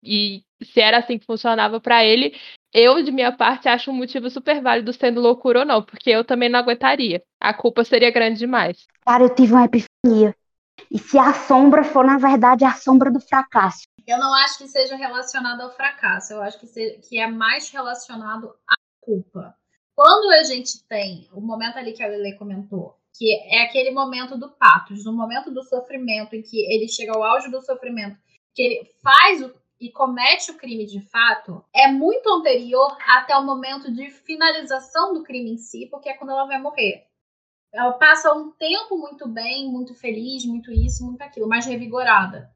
E 0.03 0.43
se 0.62 0.81
era 0.81 0.99
assim 0.99 1.19
que 1.19 1.27
funcionava 1.27 1.81
para 1.81 2.05
ele, 2.05 2.35
eu, 2.73 3.03
de 3.03 3.11
minha 3.12 3.33
parte, 3.33 3.69
acho 3.69 3.91
um 3.91 3.95
motivo 3.95 4.29
super 4.29 4.61
válido 4.61 4.93
sendo 4.93 5.21
loucura 5.21 5.61
ou 5.61 5.65
não, 5.65 5.83
porque 5.83 6.11
eu 6.11 6.25
também 6.25 6.49
não 6.49 6.59
aguentaria. 6.59 7.23
A 7.41 7.55
culpa 7.55 7.85
seria 7.85 8.11
grande 8.11 8.39
demais. 8.39 8.87
Cara, 9.05 9.25
eu 9.25 9.35
tive 9.35 9.53
uma 9.53 9.69
epifania. 10.07 10.35
E 10.90 10.99
se 10.99 11.19
a 11.19 11.33
sombra 11.33 11.83
for, 11.83 12.05
na 12.05 12.19
verdade, 12.19 12.64
a 12.64 12.73
sombra 12.73 13.11
do 13.11 13.21
fracasso? 13.21 13.87
Eu 14.07 14.19
não 14.19 14.33
acho 14.35 14.59
que 14.59 14.69
seja 14.69 14.95
relacionado 14.95 15.62
ao 15.62 15.75
fracasso. 15.75 16.33
Eu 16.33 16.42
acho 16.42 16.61
que, 16.61 16.66
se, 16.66 17.01
que 17.09 17.19
é 17.19 17.27
mais 17.27 17.71
relacionado 17.71 18.55
à 18.69 18.77
culpa. 19.01 19.55
Quando 19.95 20.31
a 20.33 20.45
gente 20.45 20.87
tem 20.87 21.29
o 21.33 21.40
momento 21.40 21.79
ali 21.79 21.92
que 21.92 22.03
a 22.03 22.07
Lele 22.07 22.37
comentou, 22.37 22.95
que 23.16 23.35
é 23.51 23.62
aquele 23.62 23.90
momento 23.90 24.37
do 24.37 24.51
patos, 24.51 25.05
no 25.05 25.12
momento 25.12 25.51
do 25.51 25.62
sofrimento, 25.62 26.37
em 26.37 26.42
que 26.42 26.61
ele 26.73 26.87
chega 26.87 27.12
ao 27.12 27.25
auge 27.25 27.51
do 27.51 27.62
sofrimento, 27.62 28.19
que 28.55 28.62
ele 28.62 28.90
faz 29.03 29.42
o, 29.42 29.53
e 29.81 29.90
comete 29.90 30.51
o 30.51 30.57
crime 30.57 30.87
de 30.87 31.01
fato 31.09 31.64
é 31.75 31.88
muito 31.88 32.29
anterior 32.29 32.97
até 33.09 33.37
o 33.37 33.45
momento 33.45 33.90
de 33.90 34.11
finalização 34.11 35.14
do 35.14 35.23
crime 35.23 35.53
em 35.53 35.59
si, 35.59 35.88
porque 35.90 36.11
é 36.11 36.14
quando 36.14 36.31
ela 36.31 36.47
vai 36.47 36.61
morrer. 36.61 37.07
Ela 37.77 37.93
passa 37.93 38.33
um 38.33 38.51
tempo 38.53 38.97
muito 38.97 39.29
bem, 39.29 39.71
muito 39.71 39.95
feliz, 39.95 40.47
muito 40.47 40.73
isso, 40.73 41.05
muito 41.05 41.21
aquilo, 41.21 41.47
mais 41.47 41.67
revigorada. 41.67 42.51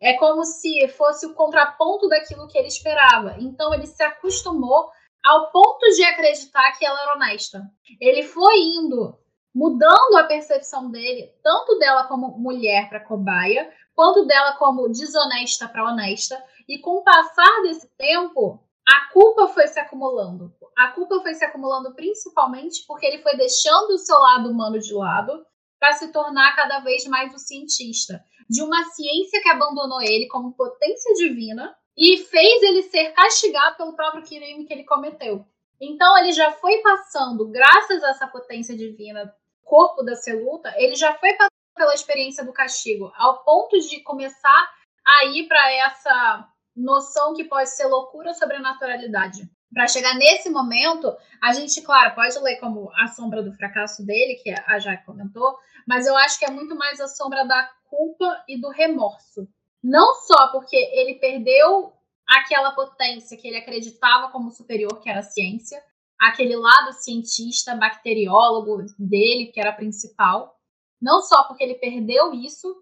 É 0.00 0.12
como 0.12 0.44
se 0.44 0.86
fosse 0.88 1.26
o 1.26 1.34
contraponto 1.34 2.08
daquilo 2.08 2.46
que 2.46 2.56
ele 2.56 2.68
esperava. 2.68 3.34
Então 3.40 3.74
ele 3.74 3.88
se 3.88 4.02
acostumou 4.04 4.88
ao 5.24 5.50
ponto 5.50 5.84
de 5.96 6.04
acreditar 6.04 6.78
que 6.78 6.86
ela 6.86 7.02
era 7.02 7.14
honesta. 7.14 7.62
Ele 8.00 8.22
foi 8.22 8.56
indo 8.60 9.18
mudando 9.52 10.16
a 10.16 10.24
percepção 10.24 10.92
dele, 10.92 11.32
tanto 11.42 11.76
dela 11.78 12.04
como 12.04 12.38
mulher 12.38 12.88
para 12.88 13.00
cobaia, 13.00 13.72
quanto 13.96 14.26
dela 14.26 14.52
como 14.58 14.88
desonesta 14.88 15.66
para 15.66 15.90
honesta. 15.90 16.40
E 16.68 16.78
com 16.78 16.98
o 16.98 17.02
passar 17.02 17.62
desse 17.62 17.88
tempo, 17.96 18.62
a 18.88 19.12
culpa 19.12 19.48
foi 19.48 19.66
se 19.66 19.80
acumulando. 19.80 20.54
A 20.76 20.88
culpa 20.88 21.20
foi 21.20 21.34
se 21.34 21.44
acumulando 21.44 21.94
principalmente 21.94 22.84
porque 22.86 23.04
ele 23.04 23.22
foi 23.22 23.36
deixando 23.36 23.90
o 23.90 23.98
seu 23.98 24.18
lado 24.18 24.50
humano 24.50 24.78
de 24.78 24.94
lado 24.94 25.44
para 25.78 25.92
se 25.94 26.12
tornar 26.12 26.54
cada 26.54 26.78
vez 26.80 27.04
mais 27.06 27.34
o 27.34 27.38
cientista 27.38 28.22
de 28.48 28.62
uma 28.62 28.84
ciência 28.84 29.42
que 29.42 29.48
abandonou 29.48 30.00
ele 30.00 30.28
como 30.28 30.54
potência 30.54 31.14
divina 31.14 31.76
e 31.96 32.18
fez 32.18 32.62
ele 32.62 32.82
ser 32.84 33.12
castigado 33.12 33.76
pelo 33.76 33.96
próprio 33.96 34.22
crime 34.22 34.64
que 34.64 34.72
ele 34.72 34.84
cometeu. 34.84 35.44
Então 35.80 36.16
ele 36.18 36.32
já 36.32 36.52
foi 36.52 36.78
passando, 36.78 37.48
graças 37.48 38.02
a 38.04 38.10
essa 38.10 38.26
potência 38.26 38.76
divina, 38.76 39.34
corpo 39.64 40.02
da 40.02 40.14
Celuta, 40.14 40.72
ele 40.76 40.94
já 40.94 41.12
foi 41.14 41.32
passando 41.34 41.50
pela 41.74 41.94
experiência 41.94 42.44
do 42.44 42.52
castigo, 42.52 43.12
ao 43.16 43.42
ponto 43.44 43.78
de 43.80 44.00
começar 44.00 44.70
a 45.04 45.24
ir 45.26 45.46
para 45.46 45.72
essa 45.72 46.48
noção 46.76 47.34
que 47.34 47.44
pode 47.44 47.70
ser 47.70 47.86
loucura 47.86 48.34
sobre 48.34 48.56
a 48.56 48.60
naturalidade. 48.60 49.48
Para 49.72 49.88
chegar 49.88 50.14
nesse 50.14 50.48
momento, 50.50 51.14
a 51.42 51.52
gente, 51.52 51.82
claro, 51.82 52.14
pode 52.14 52.38
ler 52.38 52.56
como 52.56 52.90
a 52.94 53.08
sombra 53.08 53.42
do 53.42 53.52
fracasso 53.52 54.04
dele, 54.04 54.40
que 54.42 54.50
a 54.50 54.78
Jaque 54.78 55.04
comentou, 55.04 55.56
mas 55.86 56.06
eu 56.06 56.16
acho 56.16 56.38
que 56.38 56.44
é 56.44 56.50
muito 56.50 56.74
mais 56.74 57.00
a 57.00 57.08
sombra 57.08 57.44
da 57.44 57.68
culpa 57.88 58.44
e 58.48 58.60
do 58.60 58.70
remorso. 58.70 59.48
Não 59.82 60.14
só 60.14 60.48
porque 60.48 60.76
ele 60.76 61.14
perdeu 61.14 61.92
aquela 62.26 62.72
potência 62.72 63.36
que 63.36 63.46
ele 63.46 63.58
acreditava 63.58 64.30
como 64.30 64.50
superior, 64.50 65.00
que 65.00 65.08
era 65.08 65.20
a 65.20 65.22
ciência, 65.22 65.82
aquele 66.18 66.56
lado 66.56 66.92
cientista, 66.92 67.76
bacteriólogo 67.76 68.84
dele, 68.98 69.52
que 69.52 69.60
era 69.60 69.72
principal, 69.72 70.58
não 71.00 71.20
só 71.20 71.44
porque 71.44 71.62
ele 71.62 71.74
perdeu 71.74 72.32
isso, 72.32 72.74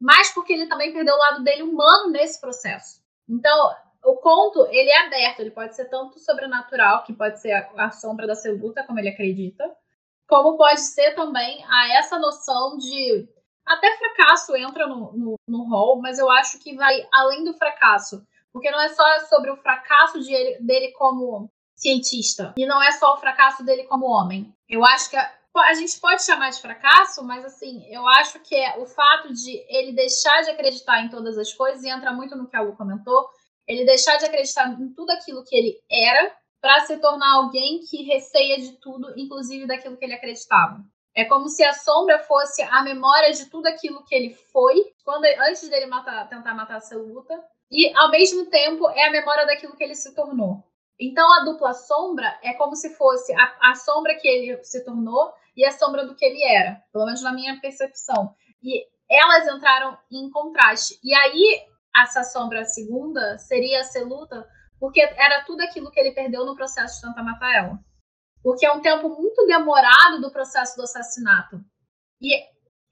mas 0.00 0.32
porque 0.32 0.52
ele 0.52 0.66
também 0.66 0.92
perdeu 0.92 1.14
o 1.14 1.18
lado 1.18 1.44
dele 1.44 1.62
humano 1.62 2.10
nesse 2.10 2.40
processo. 2.40 3.02
Então, 3.28 3.74
o 4.04 4.16
conto, 4.16 4.66
ele 4.70 4.90
é 4.90 5.06
aberto, 5.06 5.40
ele 5.40 5.50
pode 5.50 5.76
ser 5.76 5.86
tanto 5.86 6.18
sobrenatural, 6.18 7.04
que 7.04 7.12
pode 7.12 7.40
ser 7.40 7.52
a, 7.52 7.86
a 7.86 7.90
sombra 7.90 8.26
da 8.26 8.34
Celuta, 8.34 8.84
como 8.84 8.98
ele 8.98 9.08
acredita, 9.08 9.64
como 10.26 10.56
pode 10.56 10.80
ser 10.80 11.14
também 11.14 11.64
a 11.68 11.98
essa 11.98 12.18
noção 12.18 12.76
de 12.76 13.28
até 13.68 13.96
fracasso 13.96 14.56
entra 14.56 14.86
no, 14.86 15.36
no, 15.46 15.68
rol, 15.68 16.00
mas 16.00 16.18
eu 16.18 16.30
acho 16.30 16.58
que 16.58 16.74
vai 16.74 17.06
além 17.12 17.44
do 17.44 17.54
fracasso. 17.54 18.26
Porque 18.50 18.70
não 18.70 18.80
é 18.80 18.88
só 18.88 19.04
sobre 19.28 19.50
o 19.50 19.56
fracasso 19.56 20.20
de 20.20 20.32
ele, 20.32 20.58
dele 20.60 20.92
como 20.92 21.50
cientista. 21.76 22.54
E 22.56 22.66
não 22.66 22.82
é 22.82 22.90
só 22.92 23.14
o 23.14 23.18
fracasso 23.18 23.62
dele 23.62 23.84
como 23.84 24.06
homem. 24.06 24.52
Eu 24.68 24.84
acho 24.84 25.10
que 25.10 25.16
a 25.56 25.74
gente 25.74 25.98
pode 26.00 26.24
chamar 26.24 26.50
de 26.50 26.60
fracasso, 26.60 27.24
mas 27.24 27.44
assim, 27.44 27.84
eu 27.92 28.06
acho 28.06 28.40
que 28.40 28.54
é 28.54 28.78
o 28.78 28.86
fato 28.86 29.32
de 29.32 29.64
ele 29.68 29.92
deixar 29.92 30.42
de 30.42 30.50
acreditar 30.50 31.02
em 31.02 31.08
todas 31.08 31.36
as 31.38 31.52
coisas, 31.52 31.82
e 31.82 31.88
entra 31.88 32.12
muito 32.12 32.36
no 32.36 32.48
que 32.48 32.56
a 32.56 32.60
Lu 32.60 32.76
comentou, 32.76 33.28
ele 33.66 33.84
deixar 33.84 34.16
de 34.16 34.24
acreditar 34.24 34.68
em 34.80 34.92
tudo 34.94 35.10
aquilo 35.10 35.44
que 35.44 35.56
ele 35.56 35.78
era 35.90 36.32
para 36.60 36.80
se 36.80 36.96
tornar 36.98 37.34
alguém 37.34 37.80
que 37.80 38.02
receia 38.04 38.58
de 38.58 38.72
tudo, 38.80 39.12
inclusive 39.16 39.66
daquilo 39.66 39.96
que 39.96 40.04
ele 40.04 40.14
acreditava. 40.14 40.80
É 41.14 41.24
como 41.24 41.48
se 41.48 41.64
a 41.64 41.72
sombra 41.72 42.18
fosse 42.20 42.62
a 42.62 42.82
memória 42.82 43.32
de 43.32 43.46
tudo 43.46 43.66
aquilo 43.66 44.04
que 44.04 44.14
ele 44.14 44.34
foi 44.34 44.92
quando 45.04 45.24
antes 45.24 45.68
dele 45.68 45.86
matar, 45.86 46.28
tentar 46.28 46.54
matar 46.54 46.76
a 46.76 46.80
Celuta, 46.80 47.34
e 47.70 47.92
ao 47.96 48.10
mesmo 48.10 48.46
tempo 48.46 48.88
é 48.90 49.06
a 49.06 49.10
memória 49.10 49.46
daquilo 49.46 49.76
que 49.76 49.84
ele 49.84 49.94
se 49.94 50.14
tornou. 50.14 50.64
Então 51.00 51.32
a 51.34 51.44
dupla 51.44 51.72
sombra 51.72 52.38
é 52.42 52.54
como 52.54 52.74
se 52.74 52.94
fosse 52.96 53.32
a, 53.32 53.70
a, 53.70 53.74
sombra 53.76 54.16
que 54.16 54.26
ele 54.26 54.62
se 54.64 54.84
tornou 54.84 55.32
e 55.56 55.64
a 55.64 55.70
sombra 55.70 56.04
do 56.04 56.16
que 56.16 56.24
ele 56.24 56.42
era, 56.42 56.82
pelo 56.92 57.04
menos 57.04 57.22
na 57.22 57.32
minha 57.32 57.60
percepção. 57.60 58.34
E 58.62 58.84
elas 59.08 59.46
entraram 59.46 59.96
em 60.10 60.28
contraste. 60.30 60.98
E 61.02 61.14
aí 61.14 61.66
essa 61.96 62.24
sombra 62.24 62.64
segunda 62.64 63.38
seria 63.38 63.80
a 63.80 63.84
Celuta, 63.84 64.46
porque 64.78 65.00
era 65.00 65.44
tudo 65.44 65.62
aquilo 65.62 65.90
que 65.90 65.98
ele 66.00 66.12
perdeu 66.12 66.44
no 66.44 66.56
processo 66.56 66.96
de 66.96 67.08
tentar 67.08 67.22
matar 67.22 67.54
ela. 67.54 67.78
Porque 68.42 68.66
é 68.66 68.72
um 68.72 68.80
tempo 68.80 69.08
muito 69.08 69.46
demorado 69.46 70.20
do 70.20 70.30
processo 70.30 70.76
do 70.76 70.82
assassinato. 70.82 71.60
E, 72.20 72.34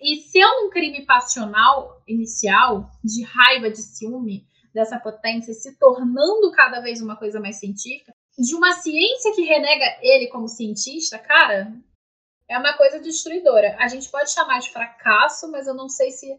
e 0.00 0.16
sendo 0.22 0.66
um 0.66 0.70
crime 0.70 1.04
passional 1.04 2.02
inicial, 2.06 2.90
de 3.02 3.22
raiva, 3.24 3.70
de 3.70 3.78
ciúme, 3.82 4.46
dessa 4.76 5.00
potência 5.00 5.54
se 5.54 5.78
tornando 5.78 6.52
cada 6.52 6.80
vez 6.80 7.00
uma 7.00 7.16
coisa 7.16 7.40
mais 7.40 7.58
científica, 7.58 8.12
de 8.38 8.54
uma 8.54 8.72
ciência 8.74 9.32
que 9.34 9.42
renega 9.42 9.98
ele 10.02 10.28
como 10.28 10.46
cientista, 10.46 11.18
cara, 11.18 11.72
é 12.48 12.58
uma 12.58 12.74
coisa 12.74 13.00
destruidora. 13.00 13.74
A 13.80 13.88
gente 13.88 14.10
pode 14.10 14.30
chamar 14.30 14.60
de 14.60 14.70
fracasso, 14.70 15.50
mas 15.50 15.66
eu 15.66 15.74
não 15.74 15.88
sei 15.88 16.10
se 16.10 16.38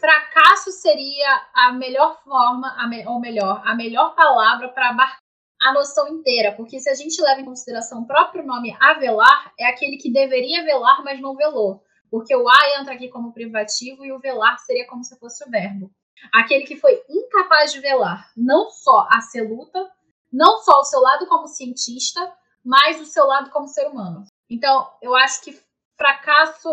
fracasso 0.00 0.70
seria 0.70 1.48
a 1.54 1.72
melhor 1.72 2.22
forma, 2.22 2.68
a 2.78 2.88
me, 2.88 3.06
ou 3.06 3.20
melhor, 3.20 3.60
a 3.64 3.74
melhor 3.74 4.14
palavra 4.14 4.68
para 4.68 4.90
abarcar 4.90 5.18
a 5.60 5.72
noção 5.72 6.06
inteira, 6.08 6.52
porque 6.52 6.78
se 6.78 6.88
a 6.88 6.94
gente 6.94 7.20
leva 7.20 7.40
em 7.40 7.44
consideração 7.44 8.02
o 8.02 8.06
próprio 8.06 8.44
nome 8.44 8.76
avelar, 8.80 9.52
é 9.58 9.66
aquele 9.66 9.96
que 9.96 10.12
deveria 10.12 10.62
velar, 10.62 11.02
mas 11.02 11.20
não 11.20 11.34
velou. 11.34 11.82
Porque 12.10 12.36
o 12.36 12.48
a 12.48 12.80
entra 12.80 12.94
aqui 12.94 13.08
como 13.08 13.32
privativo 13.32 14.04
e 14.04 14.12
o 14.12 14.20
velar 14.20 14.58
seria 14.58 14.86
como 14.86 15.02
se 15.02 15.18
fosse 15.18 15.44
o 15.44 15.50
verbo. 15.50 15.90
Aquele 16.32 16.64
que 16.64 16.76
foi 16.76 17.02
incapaz 17.08 17.72
de 17.72 17.80
velar 17.80 18.30
não 18.36 18.70
só 18.70 19.08
a 19.10 19.20
luta, 19.42 19.90
não 20.32 20.58
só 20.58 20.80
o 20.80 20.84
seu 20.84 21.00
lado 21.00 21.26
como 21.26 21.46
cientista, 21.46 22.32
mas 22.64 23.00
o 23.00 23.06
seu 23.06 23.26
lado 23.26 23.50
como 23.50 23.68
ser 23.68 23.86
humano. 23.86 24.24
Então, 24.50 24.90
eu 25.00 25.14
acho 25.14 25.42
que 25.42 25.58
fracasso 25.96 26.68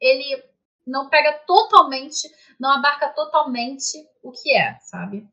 ele 0.00 0.42
não 0.86 1.08
pega 1.08 1.32
totalmente, 1.46 2.28
não 2.58 2.70
abarca 2.70 3.08
totalmente 3.08 4.06
o 4.22 4.32
que 4.32 4.54
é, 4.56 4.76
sabe? 4.80 5.26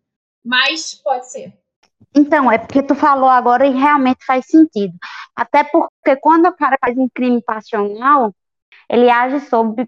Mas 0.44 0.96
pode 0.96 1.32
ser. 1.32 1.58
Então, 2.16 2.52
é 2.52 2.58
porque 2.58 2.84
tu 2.84 2.96
falou 2.96 3.30
agora 3.30 3.66
e 3.66 3.72
realmente 3.72 4.26
faz 4.26 4.46
sentido. 4.46 4.94
Até 5.36 5.64
porque 5.64 6.16
quando 6.18 6.48
o 6.48 6.56
cara 6.56 6.78
faz 6.80 6.98
um 6.98 7.08
crime 7.10 7.42
passional, 7.42 8.34
ele 8.90 9.10
age 9.10 9.40
sob, 9.48 9.88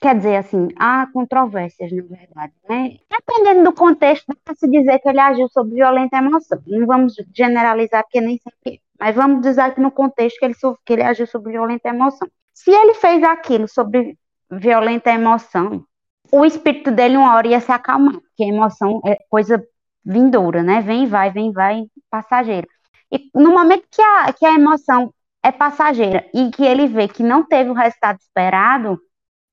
quer 0.00 0.16
dizer, 0.16 0.36
assim, 0.36 0.68
há 0.78 1.06
controvérsias, 1.12 1.90
na 1.92 2.02
verdade, 2.02 2.52
né? 2.68 2.96
Dependendo 3.10 3.64
do 3.64 3.72
contexto, 3.72 4.26
dá 4.28 4.34
para 4.44 4.54
se 4.54 4.68
dizer 4.68 4.98
que 4.98 5.08
ele 5.08 5.20
agiu 5.20 5.48
sob 5.48 5.74
violenta 5.74 6.18
emoção. 6.18 6.60
Não 6.66 6.86
vamos 6.86 7.14
generalizar, 7.34 8.02
porque 8.04 8.20
nem 8.20 8.38
sempre. 8.38 8.80
Mas 8.98 9.14
vamos 9.14 9.42
dizer 9.42 9.74
que 9.74 9.80
no 9.80 9.90
contexto 9.90 10.38
que 10.38 10.44
ele, 10.44 10.54
que 10.84 10.92
ele 10.92 11.02
agiu 11.02 11.26
sob 11.26 11.50
violenta 11.50 11.88
emoção. 11.88 12.28
Se 12.52 12.70
ele 12.70 12.94
fez 12.94 13.22
aquilo 13.22 13.68
sobre 13.68 14.18
violenta 14.50 15.10
emoção, 15.10 15.84
o 16.32 16.44
espírito 16.44 16.90
dele 16.90 17.16
uma 17.16 17.34
hora 17.34 17.48
ia 17.48 17.60
se 17.60 17.70
acalmar, 17.70 18.14
porque 18.14 18.44
a 18.44 18.48
emoção 18.48 19.00
é 19.04 19.16
coisa 19.28 19.62
vindoura, 20.04 20.62
né? 20.62 20.80
Vem 20.80 21.06
vai, 21.06 21.30
vem 21.30 21.52
vai, 21.52 21.84
passageira. 22.10 22.66
E 23.10 23.30
no 23.34 23.50
momento 23.50 23.86
que 23.90 24.02
a, 24.02 24.32
que 24.32 24.44
a 24.46 24.54
emoção 24.54 25.12
é 25.42 25.52
passageira 25.52 26.28
e 26.34 26.50
que 26.50 26.64
ele 26.64 26.86
vê 26.86 27.06
que 27.08 27.22
não 27.22 27.44
teve 27.44 27.70
o 27.70 27.74
resultado 27.74 28.18
esperado, 28.18 29.00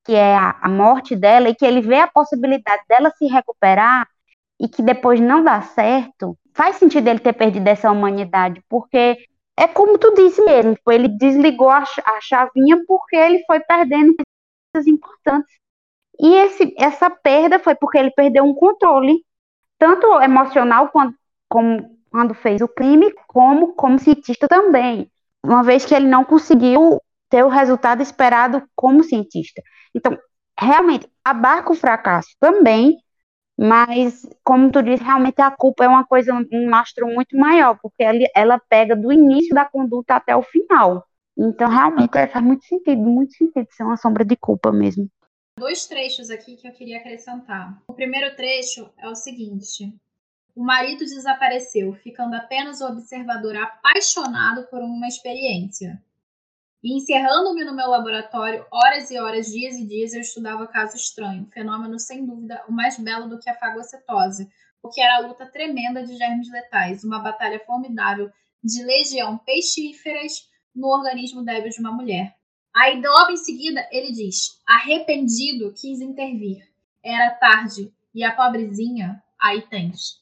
que 0.04 0.14
é 0.14 0.36
a, 0.36 0.58
a 0.62 0.70
morte 0.70 1.16
dela, 1.16 1.50
e 1.50 1.56
que 1.56 1.66
ele 1.66 1.82
vê 1.82 2.00
a 2.00 2.08
possibilidade 2.08 2.84
dela 2.88 3.12
se 3.18 3.26
recuperar 3.26 4.08
e 4.60 4.68
que 4.68 4.82
depois 4.82 5.20
não 5.20 5.44
dá 5.44 5.62
certo, 5.62 6.38
faz 6.54 6.78
sentido 6.78 7.08
ele 7.08 7.20
ter 7.20 7.34
perdido 7.34 7.68
essa 7.68 7.92
humanidade, 7.92 8.62
porque 8.70 9.18
é 9.58 9.68
como 9.68 9.98
tu 9.98 10.14
disse 10.14 10.42
mesmo, 10.44 10.76
tipo, 10.76 10.92
ele 10.92 11.08
desligou 11.08 11.70
a, 11.70 11.80
a 11.80 12.22
chavinha 12.22 12.84
porque 12.88 13.16
ele 13.16 13.44
foi 13.46 13.60
perdendo 13.60 14.16
coisas 14.74 14.88
importantes. 14.88 15.54
E 16.20 16.36
esse, 16.36 16.74
essa 16.78 17.10
perda 17.10 17.60
foi 17.60 17.76
porque 17.76 17.98
ele 17.98 18.12
perdeu 18.12 18.44
um 18.44 18.54
controle 18.54 19.24
tanto 19.78 20.08
emocional 20.22 20.90
quando, 20.90 21.14
como 21.50 21.94
quando 22.10 22.36
fez 22.36 22.62
o 22.62 22.68
crime, 22.68 23.12
como 23.28 23.74
como 23.74 23.98
cientista 23.98 24.48
também, 24.48 25.10
uma 25.44 25.64
vez 25.64 25.84
que 25.84 25.96
ele 25.96 26.08
não 26.08 26.24
conseguiu 26.24 27.02
ter 27.28 27.44
o 27.44 27.50
resultado 27.50 28.04
esperado 28.04 28.64
como 28.76 29.04
cientista. 29.04 29.62
Então, 29.96 30.18
realmente, 30.60 31.08
abarca 31.24 31.72
o 31.72 31.76
fracasso 31.76 32.30
também, 32.40 32.98
mas, 33.58 34.28
como 34.44 34.72
tu 34.72 34.82
disse, 34.82 35.04
realmente 35.04 35.42
a 35.42 35.52
culpa 35.52 35.86
é 35.86 35.88
uma 35.88 36.06
coisa, 36.06 36.34
um 36.34 36.70
mastro 36.70 37.08
muito 37.08 37.38
maior, 37.38 37.78
porque 37.82 38.04
ela, 38.04 38.20
ela 38.36 38.62
pega 38.70 38.96
do 38.96 39.12
início 39.12 39.54
da 39.54 39.66
conduta 39.66 40.16
até 40.16 40.36
o 40.36 40.42
final. 40.42 41.06
Então, 41.38 41.70
realmente, 41.70 42.18
é, 42.18 42.28
faz 42.28 42.44
muito 42.44 42.66
sentido, 42.66 43.02
muito 43.02 43.34
sentido 43.34 43.68
ser 43.72 43.84
uma 43.84 43.98
sombra 43.98 44.26
de 44.26 44.36
culpa 44.36 44.72
mesmo 44.72 45.10
dois 45.64 45.86
trechos 45.86 46.30
aqui 46.30 46.58
que 46.58 46.68
eu 46.68 46.74
queria 46.74 46.98
acrescentar. 46.98 47.82
O 47.88 47.94
primeiro 47.94 48.36
trecho 48.36 48.90
é 48.98 49.08
o 49.08 49.16
seguinte: 49.16 49.94
O 50.56 50.64
marido 50.64 51.00
desapareceu, 51.00 51.94
ficando 51.94 52.36
apenas 52.36 52.82
o 52.82 52.88
observador 52.88 53.56
apaixonado 53.56 54.68
por 54.68 54.82
uma 54.82 55.08
experiência. 55.08 56.04
E 56.84 56.98
encerrando-me 56.98 57.64
no 57.64 57.74
meu 57.74 57.90
laboratório, 57.90 58.66
horas 58.70 59.10
e 59.10 59.18
horas, 59.18 59.48
dias 59.48 59.76
e 59.76 59.88
dias, 59.88 60.14
eu 60.14 60.20
estudava 60.20 60.68
caso 60.68 60.98
estranho, 60.98 61.48
fenômeno 61.54 61.98
sem 61.98 62.26
dúvida 62.26 62.62
o 62.68 62.74
mais 62.74 63.00
belo 63.00 63.30
do 63.30 63.40
que 63.40 63.50
a 63.50 63.56
fagocitose, 63.56 64.52
porque 64.82 65.00
era 65.00 65.16
a 65.16 65.28
luta 65.28 65.46
tremenda 65.46 66.04
de 66.04 66.18
germes 66.18 66.52
letais, 66.52 67.06
uma 67.06 67.20
batalha 67.20 67.58
formidável 67.66 68.30
de 68.62 68.84
legião 68.84 69.38
pestíferas 69.38 70.50
no 70.76 70.88
organismo 70.88 71.42
débil 71.42 71.70
de 71.70 71.80
uma 71.80 71.94
mulher. 71.94 72.36
Aí, 72.76 73.02
logo 73.02 73.32
em 73.32 73.38
seguida, 73.38 73.88
ele 73.90 74.12
diz: 74.12 74.62
arrependido 74.68 75.74
quis 75.74 76.02
intervir. 76.02 76.68
Era 77.02 77.32
tarde 77.32 77.94
e 78.14 78.26
a 78.26 78.36
pobrezinha 78.36 79.24
aí 79.40 79.62
tens. 79.62 80.22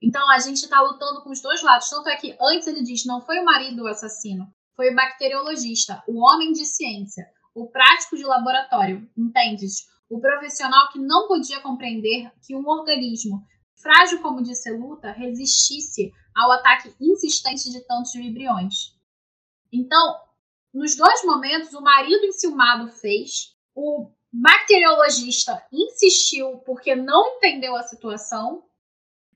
Então 0.00 0.30
a 0.30 0.38
gente 0.38 0.62
está 0.62 0.80
lutando 0.80 1.22
com 1.22 1.30
os 1.30 1.40
dois 1.40 1.60
lados. 1.60 1.90
Tanto 1.90 2.08
é 2.08 2.16
que 2.16 2.36
antes 2.40 2.68
ele 2.68 2.84
diz: 2.84 3.04
não 3.04 3.20
foi 3.20 3.40
o 3.40 3.44
marido 3.44 3.82
o 3.82 3.88
assassino, 3.88 4.52
foi 4.78 4.94
bacteriologista, 4.94 6.04
o 6.06 6.24
homem 6.24 6.52
de 6.52 6.64
ciência, 6.64 7.26
o 7.52 7.68
prático 7.68 8.16
de 8.16 8.22
laboratório, 8.22 9.10
entendes? 9.18 9.88
O 10.08 10.20
profissional 10.20 10.88
que 10.92 11.00
não 11.00 11.26
podia 11.26 11.58
compreender 11.60 12.30
que 12.46 12.54
um 12.54 12.64
organismo 12.64 13.44
frágil 13.82 14.22
como 14.22 14.40
de 14.40 14.54
Celuta 14.54 15.10
resistisse 15.10 16.12
ao 16.32 16.52
ataque 16.52 16.94
insistente 17.00 17.72
de 17.72 17.80
tantos 17.88 18.12
vibriões. 18.12 18.96
Então, 19.72 20.20
nos 20.72 20.96
dois 20.96 21.24
momentos, 21.24 21.74
o 21.74 21.82
marido 21.82 22.24
enciumado 22.26 22.88
fez, 22.88 23.56
o 23.74 24.08
bacteriologista 24.32 25.60
insistiu 25.72 26.58
porque 26.58 26.94
não 26.94 27.36
entendeu 27.36 27.74
a 27.74 27.82
situação 27.82 28.62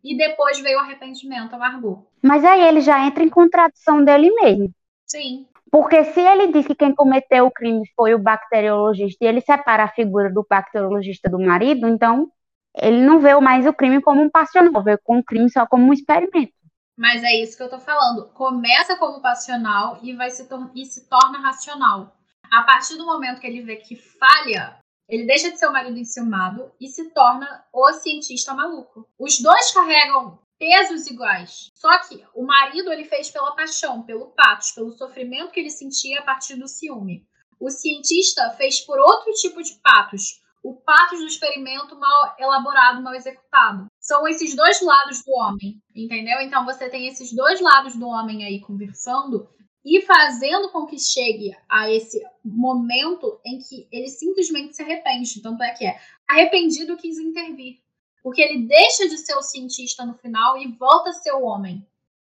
e 0.05 0.16
depois 0.16 0.61
veio 0.61 0.78
o 0.78 0.83
arrependimento, 0.83 1.52
amargou. 1.52 2.09
Mas 2.22 2.44
aí 2.44 2.61
ele 2.61 2.81
já 2.81 3.05
entra 3.05 3.24
em 3.24 3.28
contradição 3.28 4.05
dele 4.05 4.31
mesmo. 4.31 4.72
Sim. 5.12 5.46
Porque 5.70 6.05
se 6.05 6.20
ele 6.20 6.51
diz 6.51 6.66
que 6.66 6.75
quem 6.75 6.94
cometeu 6.94 7.46
o 7.46 7.51
crime 7.51 7.83
foi 7.94 8.14
o 8.14 8.18
bacteriologista 8.18 9.22
e 9.22 9.29
ele 9.29 9.42
separa 9.42 9.85
a 9.85 9.92
figura 9.92 10.33
do 10.33 10.46
bacteriologista 10.48 11.29
do 11.29 11.38
marido, 11.38 11.87
então 11.87 12.31
ele 12.75 13.03
não 13.03 13.20
vê 13.20 13.38
mais 13.38 13.66
o 13.66 13.75
crime 13.75 14.01
como 14.01 14.22
um 14.22 14.31
passional, 14.31 14.83
vê 14.83 14.96
com 14.96 15.18
o 15.18 15.25
crime 15.25 15.51
só 15.51 15.66
como 15.66 15.87
um 15.87 15.92
experimento. 15.92 16.53
Mas 16.96 17.22
é 17.22 17.42
isso 17.42 17.57
que 17.57 17.62
eu 17.62 17.68
tô 17.68 17.79
falando. 17.79 18.29
Começa 18.33 18.96
como 18.96 19.20
passional 19.20 19.98
e 20.03 20.14
vai 20.14 20.31
se 20.31 20.48
e 20.75 20.85
se 20.87 21.09
torna 21.09 21.40
racional. 21.40 22.16
A 22.51 22.62
partir 22.62 22.96
do 22.96 23.05
momento 23.05 23.40
que 23.40 23.46
ele 23.46 23.62
vê 23.62 23.77
que 23.77 23.96
falha, 23.96 24.79
ele 25.09 25.27
deixa 25.27 25.51
de 25.51 25.59
ser 25.59 25.66
o 25.66 25.72
marido 25.72 25.98
enciumado 25.98 26.72
e 26.81 26.88
se 26.88 27.11
torna 27.11 27.64
o 27.72 27.92
cientista 27.92 28.55
maluco. 28.55 29.07
Os 29.18 29.40
dois 29.40 29.72
carregam 29.72 30.38
pesos 30.62 31.09
iguais. 31.09 31.72
Só 31.75 31.90
que 32.07 32.25
o 32.33 32.46
marido 32.46 32.92
ele 32.92 33.05
fez 33.05 33.29
pela 33.29 33.57
paixão, 33.57 34.05
pelo 34.05 34.27
patos, 34.31 34.70
pelo 34.70 34.92
sofrimento 34.92 35.51
que 35.51 35.59
ele 35.59 35.70
sentia 35.70 36.20
a 36.20 36.22
partir 36.22 36.55
do 36.55 36.68
ciúme. 36.68 37.27
O 37.59 37.68
cientista 37.68 38.48
fez 38.51 38.81
por 38.81 38.96
outro 39.01 39.33
tipo 39.33 39.61
de 39.61 39.75
patos, 39.83 40.40
o 40.62 40.77
patos 40.77 41.18
do 41.18 41.27
experimento 41.27 41.98
mal 41.98 42.37
elaborado, 42.38 43.03
mal 43.03 43.12
executado. 43.12 43.87
São 43.98 44.29
esses 44.29 44.55
dois 44.55 44.81
lados 44.81 45.25
do 45.25 45.33
homem, 45.33 45.83
entendeu? 45.96 46.40
Então 46.40 46.64
você 46.64 46.88
tem 46.88 47.09
esses 47.09 47.33
dois 47.33 47.61
lados 47.61 47.96
do 47.96 48.07
homem 48.07 48.44
aí 48.44 48.61
conversando 48.61 49.48
e 49.85 50.01
fazendo 50.03 50.70
com 50.70 50.87
que 50.87 50.96
chegue 50.96 51.51
a 51.68 51.90
esse 51.90 52.22
momento 52.44 53.40
em 53.44 53.59
que 53.59 53.88
ele 53.90 54.09
simplesmente 54.09 54.77
se 54.77 54.83
arrepende. 54.85 55.42
Tanto 55.42 55.61
é 55.64 55.72
que 55.72 55.85
é 55.85 55.98
arrependido 56.29 56.96
quis 56.96 57.18
intervir. 57.18 57.83
Porque 58.22 58.40
ele 58.40 58.66
deixa 58.66 59.08
de 59.08 59.18
ser 59.18 59.35
o 59.35 59.42
cientista 59.42 60.04
no 60.04 60.14
final 60.14 60.56
e 60.56 60.68
volta 60.68 61.11
a 61.11 61.12
ser 61.12 61.32
o 61.32 61.42
homem. 61.42 61.87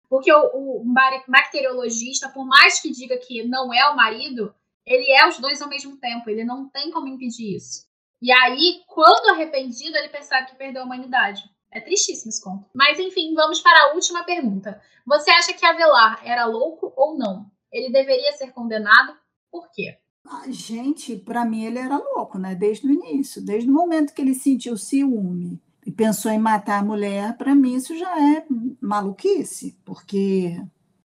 Porque 0.09 0.31
o, 0.31 0.81
o 0.81 0.85
bacteriologista, 1.27 2.29
por 2.29 2.45
mais 2.45 2.79
que 2.79 2.91
diga 2.91 3.17
que 3.17 3.43
não 3.43 3.73
é 3.73 3.89
o 3.89 3.95
marido, 3.95 4.53
ele 4.85 5.11
é 5.11 5.27
os 5.27 5.39
dois 5.39 5.61
ao 5.61 5.67
mesmo 5.67 5.97
tempo. 5.97 6.29
Ele 6.29 6.43
não 6.43 6.69
tem 6.69 6.91
como 6.91 7.07
impedir 7.07 7.55
isso. 7.55 7.85
E 8.21 8.31
aí, 8.31 8.81
quando 8.87 9.31
arrependido, 9.31 9.97
ele 9.97 10.09
percebe 10.09 10.47
que 10.47 10.55
perdeu 10.55 10.83
a 10.83 10.85
humanidade. 10.85 11.43
É 11.69 11.81
tristíssimo 11.81 12.29
esse 12.29 12.41
conto. 12.41 12.69
Mas 12.73 12.99
enfim, 12.99 13.33
vamos 13.33 13.59
para 13.59 13.77
a 13.77 13.93
última 13.93 14.23
pergunta. 14.23 14.79
Você 15.05 15.31
acha 15.31 15.53
que 15.53 15.65
Avelar 15.65 16.21
era 16.23 16.45
louco 16.45 16.93
ou 16.95 17.17
não? 17.17 17.51
Ele 17.71 17.91
deveria 17.91 18.31
ser 18.33 18.51
condenado? 18.51 19.17
Por 19.51 19.69
quê? 19.71 19.97
Ah, 20.25 20.45
gente, 20.47 21.17
para 21.17 21.43
mim 21.43 21.65
ele 21.65 21.79
era 21.79 21.97
louco, 21.97 22.37
né? 22.37 22.55
Desde 22.55 22.87
o 22.87 22.91
início, 22.91 23.43
desde 23.43 23.69
o 23.69 23.73
momento 23.73 24.13
que 24.13 24.21
ele 24.21 24.35
sentiu 24.35 24.77
ciúme 24.77 25.59
e 25.85 25.91
pensou 25.91 26.31
em 26.31 26.39
matar 26.39 26.79
a 26.79 26.85
mulher, 26.85 27.37
para 27.37 27.53
mim 27.55 27.75
isso 27.75 27.97
já 27.97 28.19
é 28.19 28.45
maluquice, 28.81 29.77
porque 29.85 30.61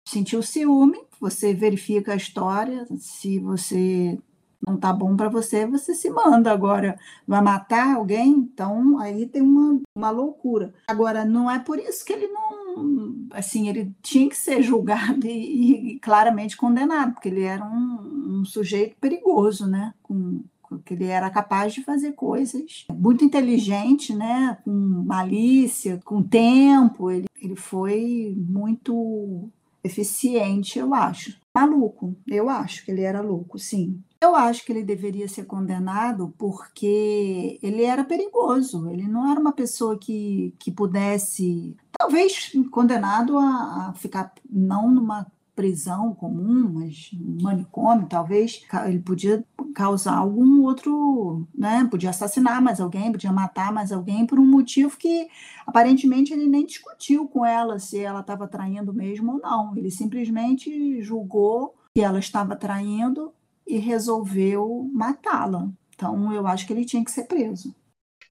sentiu 0.07 0.41
ciúme, 0.41 0.99
você 1.19 1.53
verifica 1.53 2.13
a 2.13 2.17
história, 2.17 2.85
se 2.97 3.39
você 3.39 4.17
não 4.65 4.77
tá 4.77 4.93
bom 4.93 5.15
para 5.15 5.29
você, 5.29 5.65
você 5.65 5.93
se 5.93 6.09
manda. 6.09 6.51
Agora, 6.51 6.97
vai 7.27 7.41
matar 7.41 7.95
alguém? 7.95 8.31
Então, 8.31 8.97
aí 8.97 9.25
tem 9.27 9.41
uma, 9.41 9.81
uma 9.95 10.09
loucura. 10.09 10.73
Agora, 10.87 11.25
não 11.25 11.51
é 11.51 11.59
por 11.59 11.77
isso 11.77 12.05
que 12.05 12.13
ele 12.13 12.27
não. 12.27 13.27
Assim, 13.31 13.67
ele 13.67 13.93
tinha 14.01 14.29
que 14.29 14.37
ser 14.37 14.61
julgado 14.63 15.27
e, 15.27 15.95
e 15.95 15.99
claramente 15.99 16.55
condenado, 16.55 17.13
porque 17.13 17.27
ele 17.29 17.43
era 17.43 17.63
um, 17.65 18.39
um 18.39 18.45
sujeito 18.45 18.95
perigoso, 18.99 19.67
né? 19.67 19.93
Com, 20.01 20.43
que 20.85 20.93
ele 20.93 21.05
era 21.05 21.29
capaz 21.29 21.73
de 21.73 21.83
fazer 21.83 22.13
coisas 22.13 22.85
muito 22.91 23.23
inteligente, 23.23 24.13
né? 24.15 24.57
Com 24.63 24.71
malícia, 24.71 25.99
com 26.03 26.21
tempo. 26.21 27.11
Ele, 27.11 27.27
ele 27.41 27.55
foi 27.55 28.35
muito 28.37 29.49
eficiente, 29.83 30.79
eu 30.79 30.93
acho. 30.93 31.37
Maluco, 31.53 32.15
eu 32.27 32.49
acho 32.49 32.83
que 32.83 32.91
ele 32.91 33.01
era 33.01 33.21
louco, 33.21 33.59
sim. 33.59 34.01
Eu 34.19 34.35
acho 34.35 34.65
que 34.65 34.71
ele 34.71 34.83
deveria 34.83 35.27
ser 35.27 35.45
condenado 35.45 36.33
porque 36.37 37.59
ele 37.61 37.83
era 37.83 38.03
perigoso. 38.03 38.89
Ele 38.89 39.07
não 39.07 39.29
era 39.29 39.39
uma 39.39 39.51
pessoa 39.51 39.97
que, 39.97 40.55
que 40.57 40.71
pudesse, 40.71 41.75
talvez, 41.91 42.53
condenado 42.71 43.37
a, 43.37 43.89
a 43.89 43.93
ficar 43.93 44.33
não 44.49 44.89
numa 44.89 45.27
prisão 45.55 46.13
comum, 46.13 46.69
mas 46.73 47.11
manicômio, 47.41 48.07
talvez, 48.07 48.65
ele 48.85 48.99
podia 48.99 49.43
causar 49.75 50.15
algum 50.17 50.63
outro, 50.63 51.47
né? 51.53 51.87
Podia 51.89 52.09
assassinar 52.09 52.61
mais 52.61 52.79
alguém, 52.79 53.11
podia 53.11 53.31
matar 53.31 53.71
mais 53.71 53.91
alguém 53.91 54.25
por 54.25 54.39
um 54.39 54.45
motivo 54.45 54.97
que 54.97 55.27
aparentemente 55.65 56.33
ele 56.33 56.47
nem 56.47 56.65
discutiu 56.65 57.27
com 57.27 57.45
ela 57.45 57.79
se 57.79 57.99
ela 57.99 58.21
estava 58.21 58.47
traindo 58.47 58.93
mesmo 58.93 59.33
ou 59.33 59.39
não. 59.39 59.75
Ele 59.77 59.91
simplesmente 59.91 61.01
julgou 61.01 61.75
que 61.95 62.01
ela 62.01 62.19
estava 62.19 62.55
traindo 62.55 63.31
e 63.67 63.77
resolveu 63.77 64.89
matá-la. 64.93 65.69
Então 65.95 66.33
eu 66.33 66.47
acho 66.47 66.65
que 66.65 66.73
ele 66.73 66.85
tinha 66.85 67.03
que 67.03 67.11
ser 67.11 67.25
preso. 67.25 67.75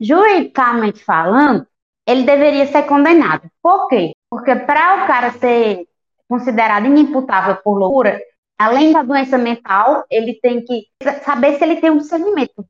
Juridicamente 0.00 1.04
falando, 1.04 1.66
ele 2.06 2.24
deveria 2.24 2.66
ser 2.66 2.82
condenado. 2.82 3.48
Por 3.62 3.88
quê? 3.88 4.12
Porque 4.28 4.54
para 4.56 5.04
o 5.04 5.06
cara 5.06 5.30
ser 5.32 5.86
considerado 6.32 6.86
inimputável 6.86 7.56
por 7.56 7.74
loucura, 7.76 8.18
além 8.58 8.90
da 8.90 9.02
doença 9.02 9.36
mental, 9.36 10.02
ele 10.10 10.32
tem 10.40 10.64
que 10.64 10.86
saber 11.22 11.58
se 11.58 11.64
ele 11.64 11.76
tem 11.76 11.90
um 11.90 11.98
discernimento. 11.98 12.66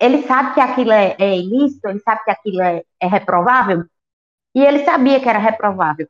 Ele 0.00 0.22
sabe 0.22 0.54
que 0.54 0.60
aquilo 0.60 0.92
é, 0.92 1.14
é, 1.18 1.36
ilícito, 1.36 1.88
ele 1.88 2.00
sabe 2.00 2.24
que 2.24 2.30
aquilo 2.30 2.62
é, 2.62 2.82
é 2.98 3.06
reprovável, 3.06 3.84
e 4.54 4.64
ele 4.64 4.82
sabia 4.82 5.20
que 5.20 5.28
era 5.28 5.38
reprovável. 5.38 6.08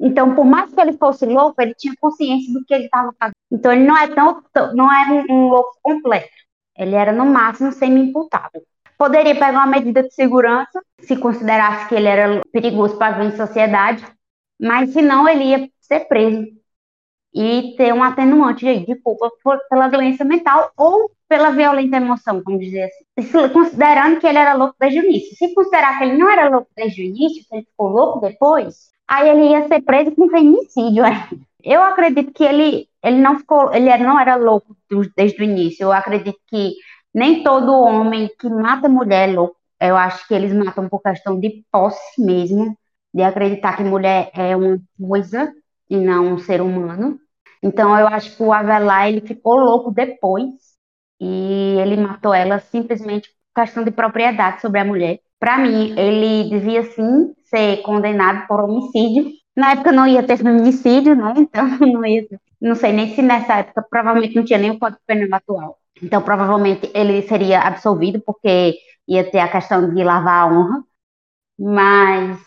Então, 0.00 0.34
por 0.34 0.44
mais 0.44 0.72
que 0.74 0.80
ele 0.80 0.94
fosse 0.94 1.24
louco, 1.24 1.62
ele 1.62 1.74
tinha 1.74 1.94
consciência 2.00 2.52
do 2.52 2.64
que 2.64 2.74
ele 2.74 2.86
estava 2.86 3.14
fazendo. 3.16 3.36
Então, 3.52 3.72
ele 3.72 3.84
não 3.84 3.96
é 3.96 4.08
tão, 4.08 4.42
não 4.74 4.92
era 4.92 5.12
um, 5.12 5.24
um 5.30 5.48
louco 5.48 5.78
completo. 5.80 6.28
Ele 6.76 6.96
era 6.96 7.12
no 7.12 7.26
máximo 7.26 7.70
semi-imputável. 7.70 8.62
Poderia 8.96 9.34
pegar 9.34 9.52
uma 9.52 9.66
medida 9.66 10.02
de 10.02 10.12
segurança, 10.12 10.82
se 11.00 11.16
considerasse 11.16 11.88
que 11.88 11.94
ele 11.94 12.08
era 12.08 12.40
perigoso 12.52 12.96
para 12.96 13.16
a 13.16 13.36
sociedade, 13.36 14.04
mas 14.60 14.92
se 14.92 15.00
não, 15.00 15.28
ele 15.28 15.44
ia 15.44 15.68
ser 15.88 16.00
preso 16.06 16.46
e 17.34 17.74
ter 17.76 17.92
um 17.92 18.02
atenuante 18.02 18.64
de 18.84 18.96
culpa 18.96 19.30
por, 19.42 19.58
pela 19.68 19.88
doença 19.88 20.24
mental 20.24 20.70
ou 20.76 21.10
pela 21.28 21.50
violenta 21.50 21.96
emoção, 21.98 22.42
vamos 22.44 22.60
dizer 22.60 22.84
assim. 22.84 23.52
Considerando 23.52 24.18
que 24.18 24.26
ele 24.26 24.38
era 24.38 24.54
louco 24.54 24.74
desde 24.80 25.00
o 25.00 25.04
início. 25.04 25.36
Se 25.36 25.54
considerar 25.54 25.98
que 25.98 26.04
ele 26.04 26.16
não 26.16 26.30
era 26.30 26.48
louco 26.48 26.70
desde 26.74 27.02
o 27.02 27.04
início, 27.04 27.44
que 27.46 27.54
ele 27.54 27.66
ficou 27.66 27.88
louco 27.88 28.20
depois, 28.20 28.90
aí 29.06 29.28
ele 29.28 29.50
ia 29.50 29.68
ser 29.68 29.82
preso 29.82 30.12
com 30.12 30.28
feminicídio. 30.30 31.04
Eu 31.62 31.82
acredito 31.82 32.32
que 32.32 32.44
ele, 32.44 32.88
ele 33.02 33.18
não 33.18 33.38
ficou, 33.38 33.72
ele 33.74 33.94
não 33.98 34.18
era 34.18 34.36
louco 34.36 34.76
desde 35.16 35.40
o 35.40 35.44
início. 35.44 35.84
Eu 35.84 35.92
acredito 35.92 36.38
que 36.46 36.72
nem 37.14 37.42
todo 37.42 37.72
homem 37.72 38.30
que 38.38 38.48
mata 38.48 38.88
mulher 38.88 39.28
é 39.28 39.32
louco. 39.32 39.56
Eu 39.80 39.96
acho 39.96 40.26
que 40.26 40.34
eles 40.34 40.52
matam 40.52 40.88
por 40.88 41.00
questão 41.02 41.38
de 41.38 41.64
posse 41.70 42.20
mesmo, 42.20 42.76
de 43.14 43.22
acreditar 43.22 43.76
que 43.76 43.84
mulher 43.84 44.30
é 44.34 44.56
uma 44.56 44.80
coisa 44.98 45.52
e 45.90 45.96
não 45.96 46.34
um 46.34 46.38
ser 46.38 46.60
humano. 46.60 47.18
Então 47.62 47.98
eu 47.98 48.06
acho 48.06 48.36
que 48.36 48.42
o 48.42 48.52
Avelar 48.52 49.08
ele 49.08 49.20
ficou 49.20 49.56
louco 49.56 49.90
depois 49.90 50.46
e 51.20 51.76
ele 51.80 51.96
matou 51.96 52.32
ela 52.32 52.60
simplesmente 52.60 53.28
por 53.54 53.62
questão 53.62 53.82
de 53.84 53.90
propriedade 53.90 54.60
sobre 54.60 54.80
a 54.80 54.84
mulher. 54.84 55.20
Para 55.38 55.58
mim, 55.58 55.94
ele 55.98 56.48
devia 56.50 56.82
sim 56.84 57.32
ser 57.44 57.82
condenado 57.82 58.46
por 58.46 58.60
homicídio. 58.60 59.30
Na 59.56 59.72
época 59.72 59.92
não 59.92 60.06
ia 60.06 60.22
ter 60.22 60.36
feminicídio, 60.36 61.14
né? 61.16 61.34
Então 61.36 61.66
não 61.80 62.04
ia, 62.06 62.26
não 62.60 62.74
sei 62.74 62.92
nem 62.92 63.14
se 63.14 63.22
nessa 63.22 63.54
época 63.58 63.84
provavelmente 63.90 64.36
não 64.36 64.44
tinha 64.44 64.58
nem 64.58 64.70
o 64.70 64.78
Código 64.78 65.00
Penal 65.06 65.28
atual. 65.32 65.78
Então 66.02 66.22
provavelmente 66.22 66.90
ele 66.94 67.22
seria 67.22 67.60
absolvido 67.60 68.20
porque 68.24 68.74
ia 69.06 69.28
ter 69.30 69.40
a 69.40 69.48
questão 69.48 69.92
de 69.92 70.04
lavar 70.04 70.44
a 70.44 70.46
honra. 70.46 70.84
Mas 71.58 72.38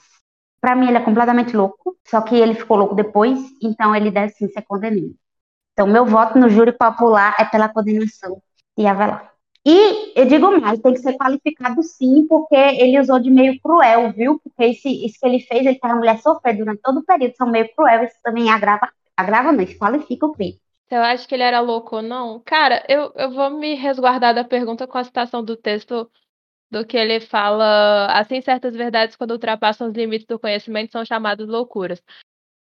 para 0.62 0.76
mim, 0.76 0.88
ele 0.88 0.98
é 0.98 1.02
completamente 1.02 1.56
louco, 1.56 1.98
só 2.08 2.22
que 2.22 2.36
ele 2.36 2.54
ficou 2.54 2.78
louco 2.78 2.96
depois, 2.96 3.40
então 3.62 3.96
ele 3.96 4.12
deve 4.12 4.30
sim 4.34 4.48
ser 4.48 4.62
condenado. 4.62 5.16
Então, 5.74 5.88
meu 5.88 6.06
voto 6.06 6.38
no 6.38 6.50
júri 6.50 6.72
popular 6.72 7.36
é 7.40 7.46
pela 7.46 7.68
condenação 7.68 8.42
de 8.78 8.86
Avelar. 8.86 9.32
E 9.66 10.20
eu 10.20 10.26
digo 10.26 10.60
mais, 10.60 10.80
tem 10.80 10.94
que 10.94 11.00
ser 11.00 11.18
qualificado 11.18 11.82
sim, 11.84 12.26
porque 12.28 12.56
ele 12.56 13.00
usou 13.00 13.20
de 13.20 13.30
meio 13.30 13.60
cruel, 13.62 14.12
viu? 14.12 14.40
Porque 14.40 14.64
esse, 14.64 15.06
isso 15.06 15.20
que 15.20 15.26
ele 15.26 15.40
fez, 15.40 15.66
ele 15.66 15.80
faz 15.80 15.94
a 15.94 15.98
mulher 15.98 16.20
sofrer 16.20 16.58
durante 16.58 16.82
todo 16.82 17.00
o 17.00 17.06
período, 17.06 17.36
são 17.36 17.50
meio 17.50 17.70
cruel, 17.76 18.04
isso 18.04 18.16
também 18.24 18.50
agrava, 18.50 18.90
agrava 19.16 19.52
não, 19.52 19.64
isso 19.64 19.78
qualifica 19.78 20.26
o 20.26 20.32
crime. 20.32 20.60
Eu 20.90 21.02
acho 21.04 21.28
que 21.28 21.36
ele 21.36 21.44
era 21.44 21.62
louco 21.62 21.98
ou 21.98 22.02
não. 22.02 22.42
Cara, 22.42 22.84
eu, 22.90 23.12
eu 23.16 23.32
vou 23.32 23.50
me 23.52 23.76
resguardar 23.76 24.36
da 24.36 24.44
pergunta 24.44 24.86
com 24.86 24.98
a 24.98 25.04
citação 25.04 25.44
do 25.44 25.56
texto 25.56 26.10
do 26.72 26.86
que 26.86 26.98
ele 26.98 27.20
fala, 27.20 28.08
assim, 28.14 28.42
certas 28.42 28.76
verdades, 28.76 29.16
quando 29.16 29.32
ultrapassam 29.32 29.90
os 29.90 29.94
limites 29.94 30.26
do 30.28 30.40
conhecimento, 30.40 30.92
são 30.92 31.06
chamadas 31.06 31.48
loucuras. 31.48 32.02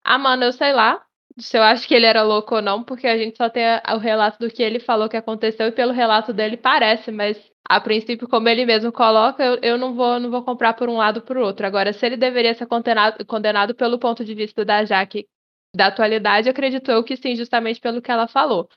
Ah, 0.04 0.18
mano, 0.18 0.44
eu 0.44 0.52
sei 0.52 0.72
lá 0.72 1.04
se 1.38 1.56
eu 1.58 1.62
acho 1.62 1.86
que 1.86 1.94
ele 1.94 2.06
era 2.06 2.22
louco 2.22 2.54
ou 2.56 2.62
não, 2.62 2.82
porque 2.82 3.06
a 3.06 3.16
gente 3.18 3.36
só 3.36 3.48
tem 3.50 3.64
o 3.94 3.98
relato 3.98 4.38
do 4.38 4.50
que 4.50 4.62
ele 4.62 4.80
falou 4.80 5.08
que 5.08 5.16
aconteceu, 5.16 5.66
e 5.68 5.72
pelo 5.72 5.92
relato 5.92 6.32
dele 6.32 6.56
parece, 6.56 7.10
mas 7.10 7.38
a 7.68 7.80
princípio, 7.80 8.28
como 8.28 8.48
ele 8.48 8.64
mesmo 8.64 8.92
coloca, 8.92 9.42
eu, 9.44 9.58
eu 9.62 9.78
não, 9.78 9.94
vou, 9.94 10.20
não 10.20 10.30
vou 10.30 10.42
comprar 10.44 10.74
por 10.74 10.88
um 10.88 10.96
lado 10.96 11.20
por 11.22 11.36
outro. 11.36 11.66
Agora, 11.66 11.92
se 11.92 12.06
ele 12.06 12.16
deveria 12.16 12.54
ser 12.54 12.66
condenado, 12.66 13.24
condenado 13.26 13.74
pelo 13.74 13.98
ponto 13.98 14.24
de 14.24 14.34
vista 14.34 14.64
da 14.64 14.84
Jaque 14.84 15.26
da 15.74 15.88
atualidade, 15.88 16.48
acredito 16.48 16.90
eu 16.90 17.04
que 17.04 17.16
sim, 17.16 17.34
justamente 17.36 17.80
pelo 17.80 18.00
que 18.00 18.10
ela 18.10 18.28
falou. 18.28 18.68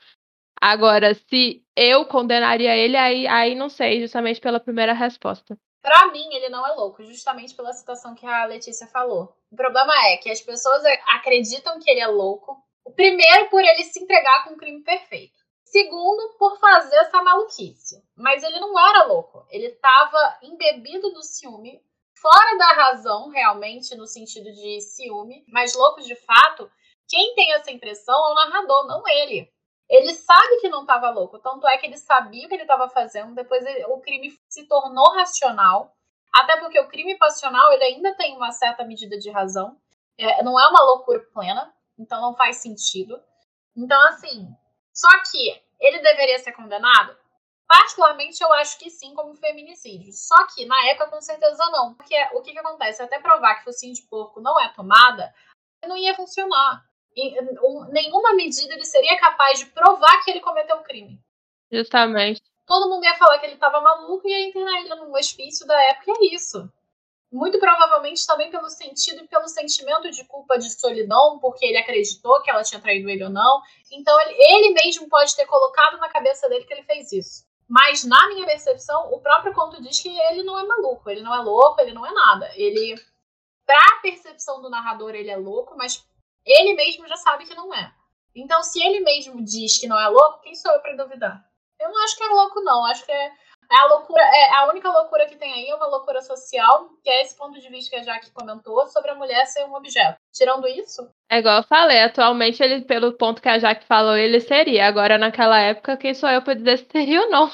Agora, 0.60 1.14
se 1.14 1.64
eu 1.74 2.04
condenaria 2.04 2.76
ele, 2.76 2.96
aí, 2.96 3.26
aí 3.26 3.54
não 3.54 3.68
sei, 3.68 4.00
justamente 4.00 4.40
pela 4.40 4.60
primeira 4.60 4.92
resposta. 4.92 5.58
Para 5.82 6.08
mim, 6.12 6.28
ele 6.34 6.50
não 6.50 6.66
é 6.66 6.72
louco, 6.72 7.02
justamente 7.04 7.54
pela 7.54 7.72
situação 7.72 8.14
que 8.14 8.26
a 8.26 8.44
Letícia 8.44 8.86
falou. 8.86 9.34
O 9.50 9.56
problema 9.56 9.92
é 10.08 10.18
que 10.18 10.30
as 10.30 10.40
pessoas 10.40 10.82
acreditam 11.08 11.80
que 11.80 11.90
ele 11.90 12.00
é 12.00 12.06
louco. 12.06 12.62
O 12.84 12.92
primeiro, 12.92 13.48
por 13.48 13.62
ele 13.62 13.84
se 13.84 14.02
entregar 14.02 14.44
com 14.44 14.54
um 14.54 14.56
crime 14.56 14.82
perfeito. 14.82 15.38
Segundo, 15.64 16.36
por 16.38 16.58
fazer 16.58 16.96
essa 16.96 17.22
maluquice. 17.22 18.02
Mas 18.16 18.42
ele 18.42 18.60
não 18.60 18.78
era 18.78 19.04
louco. 19.04 19.46
Ele 19.50 19.66
estava 19.66 20.38
embebido 20.42 21.10
do 21.10 21.22
ciúme, 21.22 21.80
fora 22.20 22.58
da 22.58 22.72
razão, 22.72 23.28
realmente, 23.30 23.94
no 23.96 24.06
sentido 24.06 24.52
de 24.52 24.80
ciúme, 24.80 25.44
mas 25.48 25.74
louco 25.74 26.02
de 26.02 26.14
fato. 26.16 26.70
Quem 27.08 27.34
tem 27.34 27.54
essa 27.54 27.70
impressão 27.70 28.14
é 28.14 28.32
o 28.32 28.34
narrador, 28.34 28.86
não 28.86 29.08
ele. 29.08 29.50
Ele 29.90 30.14
sabe 30.14 30.60
que 30.60 30.68
não 30.68 30.82
estava 30.82 31.10
louco, 31.10 31.40
tanto 31.40 31.66
é 31.66 31.76
que 31.76 31.84
ele 31.84 31.98
sabia 31.98 32.46
o 32.46 32.48
que 32.48 32.54
ele 32.54 32.62
estava 32.62 32.88
fazendo. 32.88 33.34
Depois 33.34 33.66
ele, 33.66 33.84
o 33.86 34.00
crime 34.00 34.30
se 34.48 34.68
tornou 34.68 35.12
racional, 35.14 35.92
até 36.32 36.60
porque 36.60 36.78
o 36.78 36.86
crime 36.86 37.18
passional 37.18 37.72
ele 37.72 37.82
ainda 37.82 38.14
tem 38.14 38.36
uma 38.36 38.52
certa 38.52 38.84
medida 38.84 39.18
de 39.18 39.28
razão. 39.30 39.76
É, 40.16 40.44
não 40.44 40.58
é 40.60 40.68
uma 40.68 40.84
loucura 40.84 41.18
plena, 41.34 41.74
então 41.98 42.20
não 42.20 42.36
faz 42.36 42.58
sentido. 42.58 43.20
Então, 43.76 44.00
assim, 44.08 44.48
só 44.94 45.08
que 45.28 45.60
ele 45.80 45.98
deveria 45.98 46.38
ser 46.38 46.52
condenado? 46.52 47.18
Particularmente, 47.66 48.40
eu 48.40 48.52
acho 48.54 48.78
que 48.78 48.90
sim, 48.90 49.12
como 49.14 49.34
feminicídio. 49.34 50.12
Só 50.12 50.46
que 50.54 50.66
na 50.66 50.86
época, 50.86 51.08
com 51.08 51.20
certeza 51.20 51.64
não. 51.72 51.94
Porque 51.94 52.16
o 52.34 52.42
que, 52.42 52.52
que 52.52 52.58
acontece? 52.58 53.02
Até 53.02 53.18
provar 53.18 53.56
que 53.56 53.64
focinho 53.64 53.94
de 53.94 54.02
porco 54.02 54.40
não 54.40 54.60
é 54.60 54.72
tomada, 54.72 55.34
não 55.84 55.96
ia 55.96 56.14
funcionar 56.14 56.89
nenhuma 57.90 58.34
medida 58.34 58.74
ele 58.74 58.84
seria 58.84 59.18
capaz 59.18 59.58
de 59.58 59.66
provar 59.66 60.22
que 60.24 60.30
ele 60.30 60.40
cometeu 60.40 60.76
o 60.76 60.82
crime. 60.82 61.18
Justamente. 61.70 62.42
Todo 62.66 62.88
mundo 62.88 63.04
ia 63.04 63.16
falar 63.16 63.38
que 63.38 63.46
ele 63.46 63.54
estava 63.54 63.80
maluco 63.80 64.26
e 64.26 64.30
ia 64.30 64.48
internar 64.48 64.80
ele 64.80 64.94
num 64.94 65.12
hospício 65.12 65.66
da 65.66 65.80
época, 65.84 66.12
e 66.20 66.26
é 66.26 66.34
isso. 66.34 66.70
Muito 67.32 67.58
provavelmente 67.60 68.26
também 68.26 68.50
pelo 68.50 68.68
sentido 68.68 69.22
e 69.22 69.28
pelo 69.28 69.46
sentimento 69.46 70.10
de 70.10 70.24
culpa 70.24 70.58
de 70.58 70.70
solidão, 70.70 71.38
porque 71.40 71.64
ele 71.64 71.78
acreditou 71.78 72.42
que 72.42 72.50
ela 72.50 72.62
tinha 72.62 72.80
traído 72.80 73.08
ele 73.08 73.24
ou 73.24 73.30
não. 73.30 73.60
Então 73.90 74.20
ele, 74.22 74.34
ele 74.38 74.74
mesmo 74.74 75.08
pode 75.08 75.34
ter 75.36 75.46
colocado 75.46 75.98
na 75.98 76.08
cabeça 76.08 76.48
dele 76.48 76.64
que 76.64 76.72
ele 76.72 76.82
fez 76.82 77.12
isso. 77.12 77.44
Mas 77.68 78.04
na 78.04 78.28
minha 78.28 78.44
percepção, 78.44 79.12
o 79.12 79.20
próprio 79.20 79.54
conto 79.54 79.80
diz 79.80 80.00
que 80.00 80.08
ele 80.08 80.42
não 80.42 80.58
é 80.58 80.64
maluco, 80.64 81.08
ele 81.08 81.22
não 81.22 81.32
é 81.32 81.38
louco, 81.40 81.80
ele 81.80 81.92
não 81.92 82.04
é 82.04 82.12
nada. 82.12 82.50
Ele, 82.56 82.96
pra 83.64 84.00
percepção 84.02 84.60
do 84.60 84.68
narrador, 84.68 85.14
ele 85.14 85.30
é 85.30 85.36
louco, 85.36 85.76
mas 85.76 86.04
ele 86.52 86.74
mesmo 86.74 87.06
já 87.06 87.16
sabe 87.16 87.46
que 87.46 87.54
não 87.54 87.72
é. 87.74 87.92
Então, 88.34 88.62
se 88.62 88.82
ele 88.82 89.00
mesmo 89.00 89.42
diz 89.44 89.78
que 89.78 89.88
não 89.88 89.98
é 89.98 90.08
louco, 90.08 90.40
quem 90.40 90.54
sou 90.54 90.72
eu 90.72 90.80
para 90.80 90.96
duvidar? 90.96 91.44
Eu 91.78 91.90
não 91.90 92.04
acho 92.04 92.16
que 92.16 92.22
é 92.22 92.28
louco, 92.28 92.60
não. 92.60 92.84
Acho 92.86 93.04
que 93.04 93.12
é, 93.12 93.26
é 93.26 93.76
a 93.80 93.86
loucura, 93.86 94.22
é 94.22 94.54
a 94.56 94.68
única 94.68 94.90
loucura 94.90 95.26
que 95.26 95.36
tem 95.36 95.52
aí 95.52 95.68
é 95.68 95.74
uma 95.74 95.86
loucura 95.86 96.20
social, 96.20 96.90
que 97.02 97.10
é 97.10 97.22
esse 97.22 97.36
ponto 97.36 97.58
de 97.58 97.68
vista 97.68 97.90
que 97.90 97.96
a 97.96 98.02
Jaque 98.02 98.30
comentou 98.32 98.86
sobre 98.88 99.10
a 99.10 99.14
mulher 99.14 99.46
ser 99.46 99.64
um 99.64 99.74
objeto. 99.74 100.18
Tirando 100.32 100.68
isso. 100.68 101.08
É 101.30 101.38
igual 101.38 101.58
eu 101.58 101.62
falei, 101.64 102.00
atualmente 102.02 102.62
ele, 102.62 102.82
pelo 102.82 103.12
ponto 103.12 103.40
que 103.40 103.48
a 103.48 103.58
Jaque 103.58 103.86
falou, 103.86 104.16
ele 104.16 104.40
seria. 104.40 104.86
Agora, 104.86 105.18
naquela 105.18 105.58
época, 105.58 105.96
quem 105.96 106.14
sou 106.14 106.28
eu 106.28 106.42
para 106.42 106.54
dizer 106.54 106.78
se 106.78 106.86
seria 106.90 107.22
ou 107.22 107.30
não? 107.30 107.50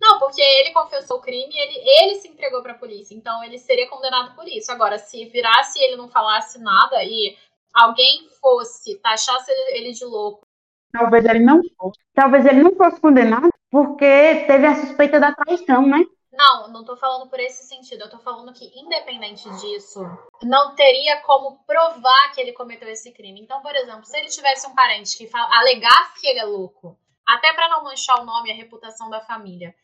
Não, 0.00 0.18
porque 0.18 0.42
ele 0.42 0.72
confessou 0.72 1.16
o 1.16 1.20
crime, 1.22 1.56
ele, 1.56 1.78
ele 1.78 2.14
se 2.16 2.28
entregou 2.28 2.62
para 2.62 2.72
a 2.72 2.78
polícia, 2.78 3.14
então 3.14 3.42
ele 3.42 3.58
seria 3.58 3.88
condenado 3.88 4.34
por 4.34 4.46
isso. 4.46 4.70
Agora, 4.70 4.98
se 4.98 5.24
virasse 5.26 5.82
ele 5.82 5.96
não 5.96 6.08
falasse 6.08 6.58
nada 6.58 7.02
e 7.02 7.36
alguém 7.74 8.28
fosse 8.40 8.96
taxasse 9.00 9.50
ele 9.70 9.92
de 9.92 10.04
louco. 10.04 10.46
Talvez 10.92 11.24
ele 11.24 11.40
não 11.40 11.60
fosse. 11.76 11.98
Talvez 12.14 12.46
ele 12.46 12.62
não 12.62 12.76
fosse 12.76 13.00
condenado 13.00 13.50
porque 13.70 14.44
teve 14.46 14.66
a 14.66 14.76
suspeita 14.76 15.18
da 15.18 15.34
traição, 15.34 15.84
né? 15.86 16.04
Não, 16.32 16.68
não 16.68 16.84
tô 16.84 16.96
falando 16.96 17.28
por 17.28 17.38
esse 17.38 17.66
sentido. 17.66 18.02
Eu 18.02 18.10
tô 18.10 18.18
falando 18.18 18.52
que, 18.52 18.64
independente 18.78 19.48
disso, 19.60 20.00
não 20.42 20.74
teria 20.74 21.20
como 21.22 21.64
provar 21.64 22.32
que 22.32 22.40
ele 22.40 22.52
cometeu 22.52 22.88
esse 22.88 23.12
crime. 23.12 23.40
Então, 23.40 23.60
por 23.62 23.74
exemplo, 23.74 24.04
se 24.04 24.16
ele 24.16 24.28
tivesse 24.28 24.66
um 24.66 24.74
parente 24.74 25.16
que 25.16 25.28
alegasse 25.32 26.20
que 26.20 26.26
ele 26.26 26.40
é 26.40 26.44
louco, 26.44 26.98
até 27.26 27.52
para 27.52 27.68
não 27.68 27.84
manchar 27.84 28.20
o 28.20 28.24
nome 28.24 28.48
e 28.48 28.52
a 28.52 28.56
reputação 28.56 29.08
da 29.08 29.20
família, 29.20 29.74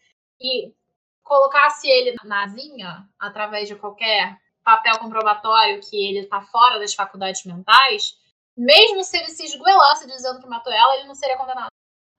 e 0.41 0.74
colocasse 1.22 1.88
ele 1.88 2.16
na 2.24 2.47
vinha, 2.47 3.09
através 3.18 3.68
de 3.68 3.76
qualquer 3.76 4.36
papel 4.64 4.98
comprobatório 4.98 5.80
que 5.80 6.08
ele 6.08 6.20
está 6.20 6.40
fora 6.42 6.78
das 6.78 6.94
faculdades 6.94 7.44
mentais, 7.44 8.16
mesmo 8.56 9.02
se 9.02 9.16
ele 9.16 9.28
se 9.28 9.44
esgoelasse 9.44 10.06
dizendo 10.06 10.40
que 10.40 10.48
matou 10.48 10.72
ela, 10.72 10.96
ele 10.96 11.08
não 11.08 11.14
seria 11.14 11.36
condenado. 11.36 11.70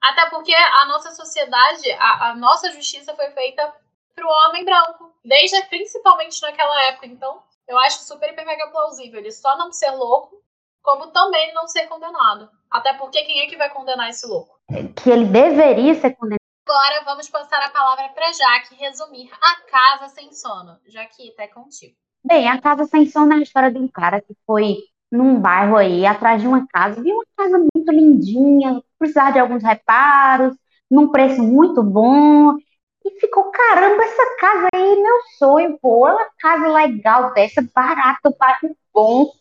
Até 0.01 0.29
porque 0.29 0.53
a 0.53 0.85
nossa 0.87 1.11
sociedade, 1.11 1.91
a, 1.91 2.29
a 2.29 2.35
nossa 2.35 2.71
justiça 2.71 3.15
foi 3.15 3.29
feita 3.31 3.73
para 4.15 4.25
o 4.25 4.47
homem 4.47 4.65
branco, 4.65 5.13
desde 5.23 5.61
principalmente 5.65 6.41
naquela 6.41 6.87
época. 6.87 7.05
Então, 7.05 7.43
eu 7.67 7.77
acho 7.79 8.03
super 8.03 8.35
mega 8.35 8.67
plausível 8.69 9.19
ele 9.19 9.31
só 9.31 9.55
não 9.57 9.71
ser 9.71 9.91
louco, 9.91 10.41
como 10.81 11.11
também 11.11 11.53
não 11.53 11.67
ser 11.67 11.87
condenado. 11.87 12.49
Até 12.69 12.93
porque 12.93 13.23
quem 13.23 13.41
é 13.41 13.47
que 13.47 13.57
vai 13.57 13.69
condenar 13.69 14.09
esse 14.09 14.25
louco? 14.25 14.59
Que 15.01 15.09
ele 15.11 15.25
deveria 15.25 15.93
ser 15.93 16.15
condenado. 16.15 16.41
Agora 16.67 17.03
vamos 17.03 17.29
passar 17.29 17.61
a 17.61 17.69
palavra 17.69 18.09
para 18.09 18.31
Jaque 18.31 18.75
resumir 18.75 19.29
a 19.41 19.61
casa 19.69 20.09
sem 20.09 20.31
sono. 20.31 20.79
Jaque, 20.87 21.31
até 21.31 21.47
contigo. 21.47 21.95
Bem, 22.24 22.47
a 22.47 22.61
casa 22.61 22.84
é 22.93 22.97
a 22.97 23.41
história 23.41 23.72
de 23.72 23.78
um 23.80 23.88
cara 23.88 24.22
que 24.22 24.36
foi 24.45 24.76
num 25.11 25.39
bairro 25.39 25.76
aí, 25.76 26.05
atrás 26.05 26.41
de 26.41 26.47
uma 26.47 26.65
casa, 26.67 27.01
viu 27.01 27.15
uma 27.15 27.26
casa 27.36 27.57
muito 27.57 27.91
lindinha, 27.91 28.82
precisava 28.97 29.34
de 29.34 29.39
alguns 29.39 29.63
reparos, 29.63 30.55
num 30.89 31.11
preço 31.11 31.43
muito 31.43 31.84
bom, 31.84 32.55
e 33.03 33.19
ficou, 33.19 33.51
caramba, 33.51 34.03
essa 34.03 34.38
casa 34.39 34.67
aí, 34.74 35.01
meu 35.01 35.15
sonho, 35.38 35.78
pô, 35.82 36.07
uma 36.07 36.30
casa 36.39 36.67
legal 36.67 37.34
dessa, 37.34 37.61
barato, 37.74 38.34
bairro 38.39 38.76
bom, 38.93 39.32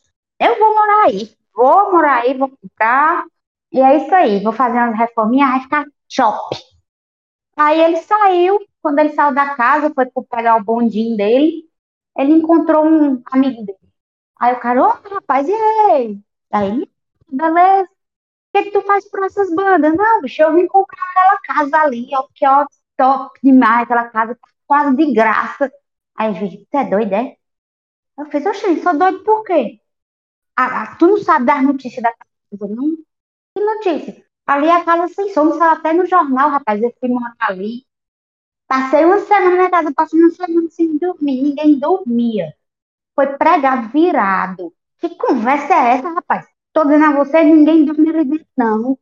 eu 0.41 0.59
vou 0.59 0.75
morar 0.75 1.05
aí, 1.07 1.31
vou 1.55 1.93
morar 1.93 2.23
aí, 2.23 2.35
vou 2.35 2.49
comprar, 2.49 3.25
e 3.73 3.81
é 3.81 3.97
isso 3.99 4.15
aí, 4.15 4.43
vou 4.43 4.53
fazer 4.53 4.79
umas 4.79 4.99
reforminhas, 4.99 5.51
vai 5.51 5.61
ficar 5.61 5.85
top. 6.17 6.57
Aí 7.57 7.81
ele 7.81 7.97
saiu, 7.99 8.59
quando 8.83 8.99
ele 8.99 9.11
saiu 9.11 9.35
da 9.35 9.55
casa, 9.55 9.93
foi 9.95 10.07
pegar 10.29 10.57
o 10.57 10.65
bondinho 10.65 11.17
dele, 11.17 11.70
ele 12.21 12.33
encontrou 12.35 12.85
um 12.87 13.23
amigo 13.33 13.65
dele. 13.65 13.79
Aí 14.41 14.55
o 14.55 14.61
cara, 14.61 14.83
ô 14.83 14.89
rapaz, 14.89 15.49
e 15.49 15.53
aí? 15.53 16.21
Aí 16.53 16.89
beleza. 17.31 17.89
O 18.55 18.59
que, 18.59 18.65
que 18.65 18.71
tu 18.73 18.83
faz 18.83 19.09
por 19.11 19.25
essas 19.25 19.55
bandas? 19.55 19.95
Não, 19.97 20.23
bicho, 20.23 20.43
eu 20.43 20.55
vim 20.55 20.67
comprar 20.67 21.03
aquela 21.11 21.41
casa 21.43 21.79
ali, 21.85 22.09
ó, 22.15 22.27
que 22.35 22.47
ó, 22.47 22.67
top 22.97 23.39
demais, 23.43 23.83
aquela 23.85 24.09
casa 24.11 24.35
tá 24.35 24.49
quase 24.67 24.97
de 24.97 25.13
graça. 25.13 25.73
Aí 26.17 26.29
eu 26.29 26.49
disse, 26.49 26.69
você 26.71 26.77
é 26.79 26.85
doido, 26.91 27.13
é? 27.15 27.37
Eu 28.19 28.27
fiz, 28.27 28.45
oxe, 28.47 28.83
sou 28.83 28.99
doido 28.99 29.25
por 29.25 29.45
quê? 29.45 29.81
Ah, 30.57 30.83
ah, 30.85 30.97
tu 30.97 31.07
não 31.09 31.19
sabe 31.19 31.47
das 31.47 31.63
notícias 31.65 32.03
da 32.03 32.13
casa, 32.13 32.75
não? 32.75 32.97
Que 33.55 33.65
notícia? 33.65 34.27
Ali 34.47 34.67
é 34.69 34.73
a 34.77 34.85
casa 34.85 35.09
sem 35.15 35.33
som, 35.33 35.53
saiu 35.59 35.73
até 35.73 35.93
no 35.93 36.07
jornal, 36.07 36.51
rapaz, 36.51 36.83
eu 36.83 36.93
fui 37.01 37.09
morar 37.09 37.37
ali. 37.41 37.87
Passei 38.71 39.05
uma 39.05 39.19
semana 39.19 39.65
na 39.65 39.69
casa, 39.69 39.93
passei 39.93 40.21
uma 40.21 40.31
semana 40.31 40.71
sem 40.71 40.97
dormir, 40.97 41.43
ninguém 41.43 41.77
dormia. 41.77 42.55
Foi 43.17 43.27
pregado 43.37 43.89
virado. 43.89 44.73
Que 45.01 45.09
conversa 45.17 45.75
é 45.75 45.97
essa, 45.97 46.09
rapaz? 46.11 46.47
Tô 46.73 46.85
dizendo 46.85 47.07
a 47.07 47.17
você, 47.17 47.43
ninguém 47.43 47.85
dorme 47.85 48.11
ali 48.11 48.25
dentro, 48.25 48.47
não. 48.57 48.97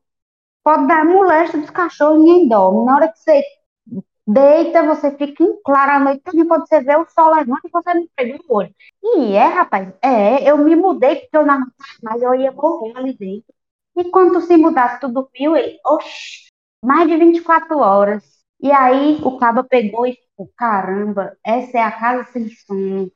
Pode 0.65 0.87
dar 0.89 1.05
molesta 1.05 1.59
dos 1.59 1.69
cachorros, 1.69 2.19
ninguém 2.19 2.49
dorme. 2.49 2.87
Na 2.87 2.97
hora 2.97 3.09
que 3.13 3.19
você 3.19 3.43
deita, 4.27 4.85
você 4.85 5.11
fica 5.15 5.43
em 5.45 5.61
claro 5.63 5.93
a 5.93 6.01
noite 6.01 6.23
toda, 6.25 6.47
quando 6.47 6.67
você 6.67 6.81
vê 6.81 6.97
o 6.97 7.07
sol 7.11 7.35
levanta 7.35 7.61
e 7.67 7.71
você 7.71 7.93
não 7.93 8.09
perde 8.17 8.41
o 8.49 8.55
olho. 8.55 8.75
E 9.03 9.35
é, 9.35 9.49
rapaz, 9.49 9.93
é, 10.01 10.51
eu 10.51 10.57
me 10.57 10.77
mudei 10.77 11.17
porque 11.17 11.37
eu 11.37 11.45
não 11.45 11.61
mas 12.03 12.23
eu 12.23 12.35
ia 12.35 12.53
morrer 12.53 12.97
ali 12.97 13.13
dentro. 13.15 13.55
E 13.99 14.05
quando 14.11 14.41
se 14.41 14.57
mudasse, 14.57 14.99
tu 14.99 15.09
dormiu? 15.09 15.55
Ele, 15.55 15.79
oxi, 15.85 16.49
mais 16.83 17.07
de 17.07 17.19
24 17.19 17.77
horas. 17.79 18.38
E 18.61 18.73
aí 18.73 19.19
o 19.23 19.39
cabo 19.39 19.65
pegou 19.65 20.07
e 20.07 20.15
ficou, 20.15 20.51
caramba, 20.57 21.37
essa 21.45 21.79
é 21.79 21.83
a 21.83 21.93
casa 21.93 22.25
sem 22.33 22.49
sono. 22.49 23.11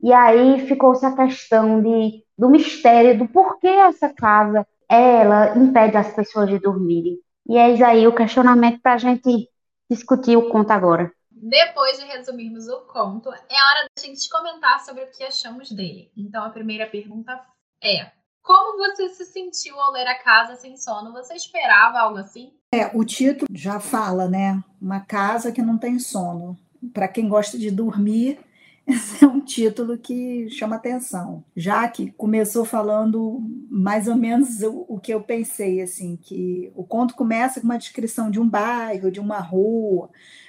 E 0.00 0.12
aí 0.12 0.66
ficou 0.66 0.92
essa 0.92 1.14
questão 1.14 1.82
de, 1.82 2.24
do 2.36 2.48
mistério 2.48 3.18
do 3.18 3.28
porquê 3.28 3.68
essa 3.68 4.08
casa 4.12 4.66
ela 4.88 5.56
impede 5.58 5.96
as 5.96 6.14
pessoas 6.14 6.48
de 6.48 6.58
dormirem. 6.58 7.18
E 7.46 7.56
é 7.56 7.84
aí 7.84 8.06
o 8.06 8.14
questionamento 8.14 8.80
para 8.80 8.94
a 8.94 8.98
gente 8.98 9.48
discutir 9.90 10.36
o 10.36 10.48
conto 10.48 10.70
agora. 10.70 11.12
Depois 11.30 11.98
de 11.98 12.04
resumirmos 12.04 12.68
o 12.68 12.80
conto, 12.86 13.30
é 13.30 13.36
hora 13.36 13.88
da 13.94 14.02
gente 14.02 14.28
comentar 14.28 14.80
sobre 14.80 15.04
o 15.04 15.10
que 15.10 15.22
achamos 15.22 15.70
dele. 15.70 16.10
Então 16.16 16.42
a 16.44 16.50
primeira 16.50 16.86
pergunta 16.86 17.40
é: 17.82 18.10
como 18.48 18.78
você 18.78 19.10
se 19.10 19.26
sentiu 19.26 19.78
ao 19.78 19.92
ler 19.92 20.06
A 20.06 20.14
Casa 20.14 20.56
Sem 20.56 20.74
Sono? 20.74 21.12
Você 21.12 21.34
esperava 21.34 21.98
algo 21.98 22.16
assim? 22.16 22.50
É, 22.72 22.90
o 22.94 23.04
título 23.04 23.46
já 23.52 23.78
fala, 23.78 24.26
né? 24.26 24.64
Uma 24.80 25.00
casa 25.00 25.52
que 25.52 25.60
não 25.60 25.76
tem 25.76 25.98
sono. 25.98 26.56
Para 26.94 27.08
quem 27.08 27.28
gosta 27.28 27.58
de 27.58 27.70
dormir, 27.70 28.38
esse 28.88 29.22
é 29.22 29.28
um 29.28 29.38
título 29.38 29.98
que 29.98 30.48
chama 30.48 30.76
atenção. 30.76 31.44
Já 31.54 31.86
que 31.88 32.10
começou 32.12 32.64
falando 32.64 33.38
mais 33.70 34.08
ou 34.08 34.16
menos 34.16 34.62
o, 34.62 34.86
o, 34.88 34.98
que 34.98 35.12
eu 35.12 35.20
pensei, 35.20 35.82
assim, 35.82 36.16
que 36.16 36.72
o 36.74 36.82
conto 36.84 37.14
começa 37.14 37.60
com 37.60 37.66
uma 37.66 37.76
descrição 37.76 38.30
de 38.30 38.40
um 38.40 38.48
bairro, 38.48 39.10
de 39.10 39.20
uma 39.20 39.40
rua, 39.40 40.08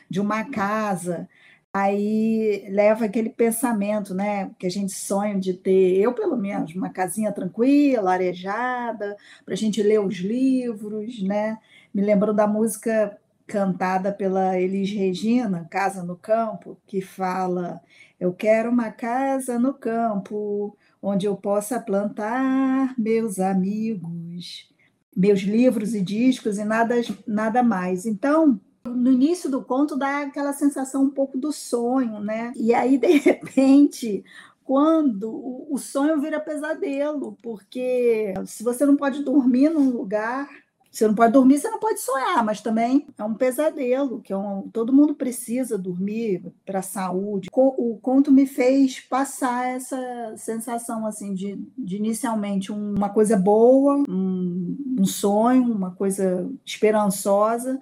de 0.10 0.22
uma 0.22 0.46
casa, 0.46 1.28
aí 1.74 2.68
leva 2.70 3.06
aquele 3.06 3.30
pensamento, 3.30 4.14
né, 4.14 4.52
que 4.60 4.66
a 4.68 4.70
gente 4.72 4.92
sonha 4.94 5.40
de 5.40 5.54
ter, 5.54 5.98
eu 5.98 6.14
pelo 6.14 6.36
menos, 6.38 6.74
uma 6.76 6.90
casinha 6.90 7.32
tranquila, 7.32 8.14
arejada, 8.14 9.16
para 9.46 9.54
a 9.54 9.58
gente 9.58 9.82
ler 9.84 10.00
os 10.00 10.18
livros, 10.18 11.22
né? 11.24 11.58
Me 11.94 12.02
lembro 12.02 12.34
da 12.34 12.48
música 12.48 13.18
cantada 13.48 14.12
pela 14.14 14.60
Elis 14.60 14.92
Regina, 14.92 15.68
Casa 15.70 16.04
no 16.04 16.16
Campo, 16.16 16.78
que 16.88 17.02
fala: 17.02 17.82
Eu 18.20 18.34
quero 18.34 18.70
uma 18.70 18.92
casa 18.92 19.58
no 19.60 19.74
campo, 19.74 20.78
onde 21.02 21.26
eu 21.26 21.36
possa 21.36 21.80
plantar 21.80 22.94
meus 22.98 23.40
amigos, 23.40 24.70
meus 25.16 25.42
livros 25.42 25.96
e 25.96 26.02
discos 26.02 26.58
e 26.60 26.64
nada, 26.66 26.96
nada 27.28 27.64
mais. 27.64 28.06
Então, 28.06 28.60
no 28.86 29.12
início 29.12 29.50
do 29.50 29.64
conto 29.64 29.98
dá 29.98 30.22
aquela 30.22 30.54
sensação 30.54 31.04
um 31.04 31.10
pouco 31.10 31.38
do 31.38 31.52
sonho, 31.52 32.20
né? 32.20 32.54
E 32.56 32.74
aí, 32.74 32.98
de 32.98 33.08
repente, 33.18 34.24
quando 34.64 35.66
o 35.70 35.78
sonho 35.78 36.20
vira 36.22 36.40
pesadelo, 36.40 37.38
porque 37.42 38.34
se 38.46 38.64
você 38.64 38.86
não 38.86 38.96
pode 38.96 39.24
dormir 39.24 39.70
num 39.70 39.90
lugar, 39.90 40.48
você 40.92 41.08
não 41.08 41.14
pode 41.14 41.34
dormir, 41.34 41.60
você 41.60 41.70
não 41.70 41.80
pode 41.80 42.00
sonhar, 42.00 42.44
mas 42.44 42.62
também 42.62 43.08
é 43.18 43.24
um 43.24 43.34
pesadelo, 43.34 44.22
que 44.22 44.34
é 44.34 44.38
um, 44.38 44.68
todo 44.70 44.94
mundo 44.94 45.14
precisa 45.14 45.78
dormir 45.78 46.52
para 46.66 46.80
a 46.80 46.84
saúde. 46.84 47.50
O 47.52 47.98
conto 48.02 48.32
me 48.32 48.48
fez 48.48 49.00
passar 49.00 49.68
essa 49.68 50.34
sensação 50.36 51.06
assim 51.06 51.34
de, 51.34 51.64
de 51.78 51.98
inicialmente 51.98 52.72
uma 52.72 53.10
coisa 53.10 53.38
boa, 53.38 54.04
um, 54.10 54.78
um 55.00 55.06
sonho, 55.06 55.72
uma 55.72 55.92
coisa 55.92 56.50
esperançosa, 56.66 57.80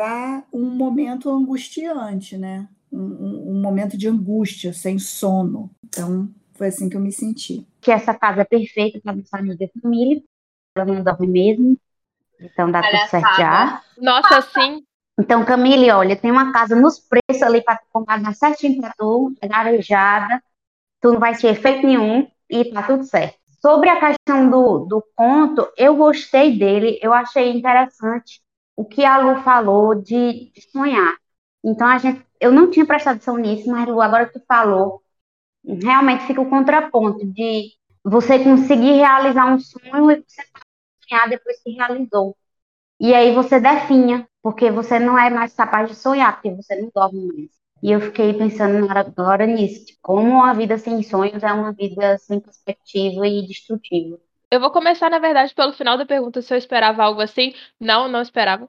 para 0.00 0.44
um 0.50 0.64
momento 0.64 1.28
angustiante, 1.28 2.38
né? 2.38 2.66
Um, 2.90 3.50
um, 3.50 3.60
momento 3.60 3.98
de 3.98 4.08
angústia, 4.08 4.72
sem 4.72 4.98
sono. 4.98 5.70
Então, 5.84 6.26
foi 6.54 6.68
assim 6.68 6.88
que 6.88 6.96
eu 6.96 7.00
me 7.02 7.12
senti. 7.12 7.66
Que 7.82 7.92
essa 7.92 8.14
casa 8.14 8.40
é 8.40 8.44
perfeita 8.44 8.98
para 8.98 9.14
nossa 9.14 9.36
amiga 9.36 9.68
família, 9.82 10.22
ela 10.74 10.86
não 10.86 11.04
dorme 11.04 11.26
mesmo, 11.26 11.76
então 12.40 12.72
dá 12.72 12.80
tudo 12.80 13.10
certo 13.10 13.36
já. 13.36 13.82
Nossa, 13.98 14.40
sim. 14.40 14.82
Então, 15.18 15.44
Camille, 15.44 15.90
olha, 15.90 16.16
tem 16.16 16.30
uma 16.30 16.50
casa 16.50 16.74
nos 16.74 16.98
preços 16.98 17.42
ali 17.42 17.62
para 17.62 17.78
comprar 17.92 18.18
na 18.18 18.32
certinho 18.32 18.80
para 18.80 18.94
tu, 18.96 19.34
é 19.42 19.52
arejada, 19.52 20.42
tu 20.98 21.12
não 21.12 21.20
vai 21.20 21.36
ter 21.36 21.48
efeito 21.48 21.86
nenhum 21.86 22.26
e 22.48 22.64
tá 22.72 22.84
tudo 22.84 23.04
certo. 23.04 23.38
Sobre 23.60 23.90
a 23.90 24.00
questão 24.00 24.48
do, 24.48 24.86
do 24.86 25.04
conto, 25.14 25.70
eu 25.76 25.94
gostei 25.94 26.58
dele, 26.58 26.98
eu 27.02 27.12
achei 27.12 27.50
interessante 27.50 28.40
o 28.80 28.84
que 28.84 29.04
a 29.04 29.18
Lu 29.18 29.42
falou 29.42 29.94
de, 29.94 30.50
de 30.52 30.62
sonhar. 30.72 31.14
Então, 31.62 31.86
a 31.86 31.98
gente, 31.98 32.24
eu 32.40 32.50
não 32.50 32.70
tinha 32.70 32.86
prestado 32.86 33.16
atenção 33.16 33.36
nisso, 33.36 33.70
mas 33.70 33.86
Lu, 33.86 34.00
agora 34.00 34.26
que 34.26 34.38
tu 34.38 34.44
falou, 34.46 35.02
realmente 35.64 36.26
fica 36.26 36.40
o 36.40 36.50
contraponto 36.50 37.26
de 37.26 37.72
você 38.04 38.38
conseguir 38.42 38.92
realizar 38.94 39.46
um 39.52 39.58
sonho 39.58 40.10
e 40.12 40.22
você 40.22 40.42
sonhar 41.08 41.28
depois 41.28 41.62
que 41.62 41.72
realizou. 41.72 42.36
E 43.00 43.14
aí 43.14 43.34
você 43.34 43.60
definha, 43.60 44.28
porque 44.42 44.70
você 44.70 44.98
não 44.98 45.18
é 45.18 45.30
mais 45.30 45.54
capaz 45.54 45.88
de 45.90 45.96
sonhar, 45.96 46.34
porque 46.34 46.50
você 46.54 46.76
não 46.80 46.90
dorme 46.94 47.26
mais. 47.26 47.50
E 47.82 47.92
eu 47.92 48.00
fiquei 48.00 48.34
pensando 48.34 48.90
agora 48.90 49.46
nisso, 49.46 49.94
como 50.02 50.42
a 50.44 50.54
vida 50.54 50.78
sem 50.78 51.02
sonhos 51.02 51.42
é 51.42 51.52
uma 51.52 51.72
vida 51.72 52.18
sem 52.18 52.40
perspectiva 52.40 53.26
e 53.26 53.46
destrutiva. 53.46 54.18
Eu 54.50 54.58
vou 54.58 54.70
começar, 54.70 55.08
na 55.08 55.18
verdade, 55.20 55.54
pelo 55.54 55.72
final 55.72 55.96
da 55.96 56.04
pergunta 56.04 56.42
se 56.42 56.52
eu 56.52 56.58
esperava 56.58 57.04
algo 57.04 57.20
assim. 57.20 57.54
Não, 57.78 58.08
não 58.08 58.20
esperava. 58.20 58.68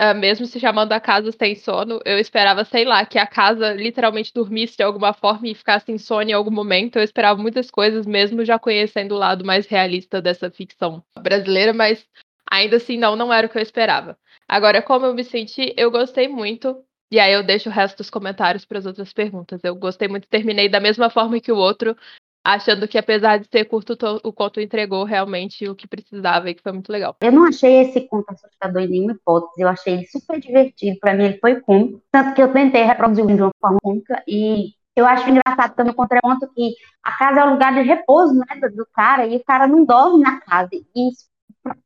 Uh, 0.00 0.14
mesmo 0.14 0.46
se 0.46 0.58
chamando 0.58 0.92
a 0.92 1.00
casa 1.00 1.30
sem 1.32 1.54
sono, 1.54 2.00
eu 2.06 2.18
esperava, 2.18 2.64
sei 2.64 2.86
lá, 2.86 3.04
que 3.04 3.18
a 3.18 3.26
casa 3.26 3.74
literalmente 3.74 4.32
dormisse 4.32 4.76
de 4.76 4.82
alguma 4.82 5.12
forma 5.12 5.48
e 5.48 5.54
ficasse 5.54 5.92
insônia 5.92 6.32
em 6.32 6.34
algum 6.34 6.50
momento. 6.50 6.96
Eu 6.96 7.02
esperava 7.02 7.40
muitas 7.42 7.70
coisas, 7.70 8.06
mesmo 8.06 8.44
já 8.44 8.58
conhecendo 8.58 9.14
o 9.14 9.18
lado 9.18 9.44
mais 9.44 9.66
realista 9.66 10.22
dessa 10.22 10.50
ficção 10.50 11.04
brasileira, 11.18 11.74
mas 11.74 12.06
ainda 12.50 12.76
assim, 12.76 12.96
não, 12.96 13.14
não 13.14 13.32
era 13.32 13.46
o 13.46 13.50
que 13.50 13.58
eu 13.58 13.62
esperava. 13.62 14.16
Agora, 14.48 14.80
como 14.80 15.04
eu 15.06 15.14
me 15.14 15.24
senti, 15.24 15.74
eu 15.76 15.90
gostei 15.90 16.28
muito. 16.28 16.82
E 17.12 17.18
aí 17.18 17.32
eu 17.32 17.42
deixo 17.42 17.68
o 17.68 17.72
resto 17.72 17.98
dos 17.98 18.08
comentários 18.08 18.64
para 18.64 18.78
as 18.78 18.86
outras 18.86 19.12
perguntas. 19.12 19.60
Eu 19.64 19.74
gostei 19.74 20.08
muito, 20.08 20.28
terminei 20.28 20.68
da 20.68 20.80
mesma 20.80 21.10
forma 21.10 21.40
que 21.40 21.52
o 21.52 21.56
outro, 21.56 21.96
achando 22.44 22.88
que 22.88 22.98
apesar 22.98 23.38
de 23.38 23.48
ser 23.50 23.64
curto, 23.66 23.96
o 24.22 24.32
conto 24.32 24.60
entregou 24.60 25.04
realmente 25.04 25.68
o 25.68 25.74
que 25.74 25.86
precisava 25.86 26.50
e 26.50 26.54
que 26.54 26.62
foi 26.62 26.72
muito 26.72 26.90
legal. 26.90 27.16
Eu 27.20 27.32
não 27.32 27.44
achei 27.44 27.82
esse 27.82 28.00
conto 28.02 28.30
assustador 28.30 28.82
em 28.82 28.88
nenhuma 28.88 29.12
hipótese, 29.12 29.60
eu 29.60 29.68
achei 29.68 29.94
ele 29.94 30.06
super 30.06 30.40
divertido, 30.40 30.98
para 31.00 31.14
mim 31.14 31.24
ele 31.24 31.38
foi 31.38 31.60
cômico, 31.60 32.02
tanto 32.10 32.34
que 32.34 32.42
eu 32.42 32.52
tentei 32.52 32.82
reproduzir 32.82 33.26
de 33.26 33.42
uma 33.42 33.52
forma 33.60 33.78
cômica 33.82 34.22
e 34.26 34.74
eu 34.96 35.06
acho 35.06 35.28
engraçado 35.30 35.74
também 35.74 35.92
o 35.92 35.96
contraponto 35.96 36.52
que 36.52 36.74
a 37.02 37.16
casa 37.16 37.40
é 37.40 37.44
o 37.44 37.50
lugar 37.50 37.72
de 37.72 37.82
repouso, 37.82 38.34
né, 38.34 38.46
do 38.68 38.86
cara, 38.92 39.26
e 39.26 39.36
o 39.36 39.44
cara 39.44 39.66
não 39.66 39.84
dorme 39.84 40.20
na 40.20 40.40
casa, 40.40 40.70
e 40.72 41.08
isso, 41.08 41.26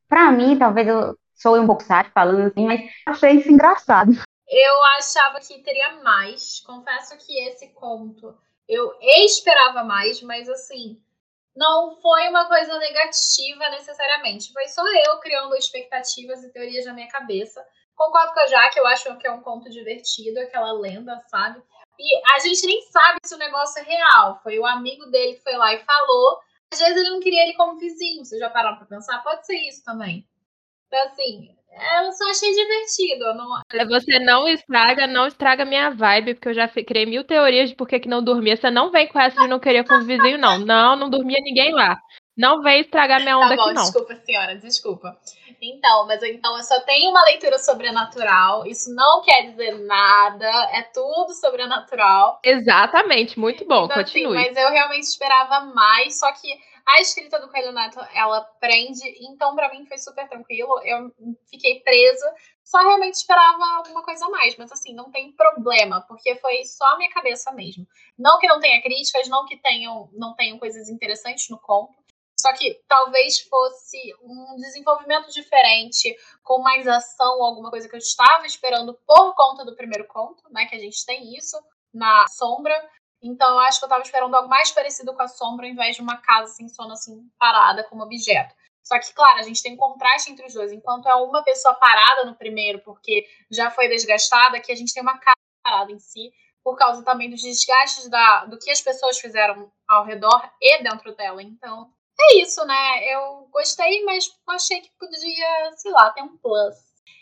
pra 0.09 0.33
mim, 0.33 0.59
talvez 0.59 0.89
eu 0.89 1.17
sou 1.35 1.61
um 1.61 1.67
pouco 1.67 1.83
sábio 1.83 2.11
falando 2.13 2.47
assim, 2.47 2.67
mas 2.67 2.81
achei 3.07 3.33
isso 3.33 3.51
engraçado. 3.51 4.13
Eu 4.49 4.85
achava 4.99 5.41
que 5.41 5.59
teria 5.63 6.03
mais. 6.03 6.61
Confesso 6.61 7.17
que 7.19 7.39
esse 7.49 7.69
conto 7.75 8.35
eu 8.69 8.95
esperava 9.25 9.85
mais, 9.85 10.23
mas 10.23 10.49
assim, 10.49 11.01
não 11.55 11.97
foi 12.01 12.29
uma 12.29 12.47
coisa 12.47 12.77
negativa 12.79 13.69
necessariamente. 13.71 14.53
Foi 14.53 14.67
só 14.69 14.83
eu 14.87 15.19
criando 15.21 15.55
expectativas 15.55 16.43
e 16.43 16.53
teorias 16.53 16.85
na 16.87 16.93
minha 16.93 17.09
cabeça. 17.09 17.65
Concordo 17.95 18.33
com 18.33 18.41
a 18.41 18.47
Jaque, 18.47 18.79
eu 18.79 18.87
acho 18.87 19.17
que 19.19 19.27
é 19.27 19.31
um 19.31 19.41
conto 19.41 19.71
divertido, 19.71 20.41
aquela 20.41 20.73
lenda, 20.73 21.21
sabe? 21.29 21.63
E 21.99 22.33
a 22.35 22.39
gente 22.41 22.67
nem 22.67 22.83
sabe 22.83 23.19
se 23.25 23.35
o 23.35 23.39
negócio 23.39 23.81
é 23.81 23.85
real. 23.85 24.41
Foi 24.43 24.59
o 24.59 24.67
amigo 24.67 25.07
dele 25.07 25.35
que 25.35 25.43
foi 25.43 25.57
lá 25.57 25.73
e 25.75 25.85
falou. 25.85 26.41
Às 26.73 26.81
vezes 26.81 26.97
ele 26.97 27.11
não 27.11 27.21
queria 27.21 27.45
ele 27.45 27.55
como 27.55 27.79
vizinho. 27.79 28.25
Vocês 28.25 28.41
já 28.41 28.51
pararam 28.51 28.77
pra 28.79 28.87
pensar? 28.87 29.23
Pode 29.23 29.47
ser 29.47 29.57
isso 29.69 29.85
também. 29.85 30.27
Então, 30.89 31.07
assim, 31.07 31.57
eu 31.75 32.13
só 32.13 32.31
achei 32.31 32.53
divertido. 32.53 33.35
Não... 33.35 33.89
Você 33.89 34.19
não 34.19 34.49
estraga, 34.49 35.07
não 35.07 35.27
estraga 35.27 35.65
minha 35.65 35.91
vibe, 35.91 36.35
porque 36.35 36.49
eu 36.49 36.55
já 36.55 36.69
criei 36.69 37.07
mil 37.07 37.25
teorias 37.25 37.71
de 37.71 37.77
por 37.77 37.89
que, 37.89 38.09
não 38.09 38.23
dormia. 38.23 38.57
Você 38.57 38.71
não 38.71 38.91
vem 38.91 39.09
com 39.09 39.19
essa 39.19 39.41
de 39.41 39.49
não 39.49 39.59
querer 39.59 39.85
com 39.85 39.95
o 39.95 40.05
vizinho, 40.05 40.39
não. 40.39 40.59
Não, 40.59 40.97
não 40.97 41.11
dormia 41.11 41.39
ninguém 41.41 41.73
lá. 41.73 41.99
Não 42.37 42.63
vem 42.63 42.81
estragar 42.81 43.21
minha 43.21 43.39
onda 43.39 43.51
tá 43.51 43.57
bom, 43.57 43.63
aqui, 43.63 43.75
não. 43.75 43.83
Desculpa, 43.83 44.17
senhora, 44.17 44.57
desculpa. 44.57 45.17
Então, 45.63 46.07
mas 46.07 46.23
então 46.23 46.57
eu 46.57 46.63
só 46.63 46.81
tenho 46.81 47.11
uma 47.11 47.23
leitura 47.25 47.59
sobrenatural. 47.59 48.67
Isso 48.67 48.93
não 48.95 49.23
quer 49.23 49.51
dizer 49.51 49.79
nada. 49.87 50.47
É 50.73 50.83
tudo 50.83 51.33
sobrenatural. 51.33 52.41
Exatamente, 52.43 53.39
muito 53.39 53.65
bom. 53.67 53.85
Então, 53.85 54.01
assim, 54.01 54.25
continue. 54.25 54.37
Assim, 54.39 54.49
mas 54.49 54.57
eu 54.57 54.71
realmente 54.71 55.05
esperava 55.05 55.61
mais, 55.67 56.19
só 56.19 56.31
que 56.33 56.49
a 56.87 57.01
escrita 57.01 57.41
do 57.41 57.49
Coelho 57.49 57.73
Neto, 57.73 57.99
ela 58.13 58.43
prende, 58.61 59.03
então 59.21 59.55
para 59.55 59.71
mim 59.71 59.87
foi 59.87 59.99
super 59.99 60.29
tranquilo. 60.29 60.81
Eu 60.85 61.11
fiquei 61.49 61.81
presa, 61.81 62.35
só 62.63 62.79
realmente 62.79 63.15
esperava 63.15 63.65
alguma 63.77 64.03
coisa 64.03 64.27
a 64.27 64.31
mais, 64.31 64.57
mas 64.57 64.71
assim, 64.71 64.95
não 64.95 65.11
tem 65.11 65.33
problema, 65.33 66.05
porque 66.07 66.37
foi 66.37 66.65
só 66.65 66.85
a 66.87 66.97
minha 66.99 67.11
cabeça 67.11 67.51
mesmo. 67.53 67.87
Não 68.19 68.39
que 68.39 68.47
não 68.47 68.61
tenha 68.61 68.83
críticas, 68.83 69.29
não 69.29 69.47
que 69.47 69.57
tenham, 69.57 70.11
não 70.13 70.35
tenham 70.35 70.59
coisas 70.59 70.89
interessantes 70.89 71.49
no 71.49 71.59
conto, 71.59 72.05
só 72.39 72.53
que 72.53 72.79
talvez 72.87 73.41
fosse 73.41 73.99
um 74.23 74.57
desenvolvimento 74.57 75.31
diferente, 75.31 76.15
com 76.43 76.61
mais 76.61 76.87
ação, 76.87 77.43
alguma 77.43 77.71
coisa 77.71 77.89
que 77.89 77.95
eu 77.95 77.99
estava 77.99 78.45
esperando 78.45 78.93
por 79.07 79.35
conta 79.35 79.65
do 79.65 79.75
primeiro 79.75 80.07
conto, 80.07 80.43
né? 80.51 80.67
Que 80.67 80.77
a 80.77 80.79
gente 80.79 81.07
tem 81.07 81.35
isso 81.35 81.57
na 81.93 82.27
sombra. 82.29 82.75
Então, 83.25 83.55
eu 83.55 83.61
acho 83.61 83.79
que 83.79 83.85
eu 83.85 83.89
estava 83.89 84.03
esperando 84.03 84.35
algo 84.35 84.51
mais 84.51 84.71
parecido 84.71 85.15
com 85.15 85.23
a 85.23 85.29
sombra, 85.29 85.65
ao 85.65 85.73
invés 85.73 85.97
de 85.97 86.03
uma 86.03 86.19
casa 86.19 86.53
sem 86.53 86.69
sono, 86.69 86.93
assim, 86.93 87.27
parada 87.39 87.83
como 87.85 88.03
objeto. 88.03 88.55
Só 88.83 88.99
que, 88.99 89.15
claro, 89.15 89.39
a 89.39 89.43
gente 89.43 89.63
tem 89.63 89.73
um 89.73 89.79
contraste 89.79 90.31
entre 90.31 90.45
os 90.47 90.53
dois. 90.53 90.71
Enquanto 90.71 91.09
é 91.09 91.15
uma 91.15 91.43
pessoa 91.43 91.73
parada 91.75 92.27
no 92.27 92.37
primeiro, 92.37 92.81
porque 92.81 93.27
já 93.51 93.71
foi 93.71 93.89
desgastada, 93.89 94.59
aqui 94.59 94.71
a 94.71 94.75
gente 94.75 94.93
tem 94.93 95.03
uma 95.03 95.17
casa 95.17 95.39
parada 95.63 95.91
em 95.91 95.99
si, 95.99 96.31
por 96.63 96.77
causa 96.77 97.03
também 97.03 97.31
dos 97.31 97.41
desgastes 97.41 98.11
da, 98.11 98.45
do 98.45 98.59
que 98.59 98.71
as 98.71 98.83
pessoas 98.83 99.19
fizeram 99.19 99.73
ao 99.89 100.05
redor 100.05 100.53
e 100.61 100.83
dentro 100.83 101.17
dela. 101.17 101.43
Então, 101.43 101.91
é 102.21 102.43
isso, 102.43 102.63
né? 102.67 103.05
Eu 103.11 103.49
gostei, 103.51 104.05
mas 104.05 104.31
achei 104.49 104.83
que 104.83 104.91
podia, 104.99 105.73
sei 105.77 105.93
lá, 105.93 106.11
ter 106.11 106.21
um 106.21 106.37
plus. 106.37 106.75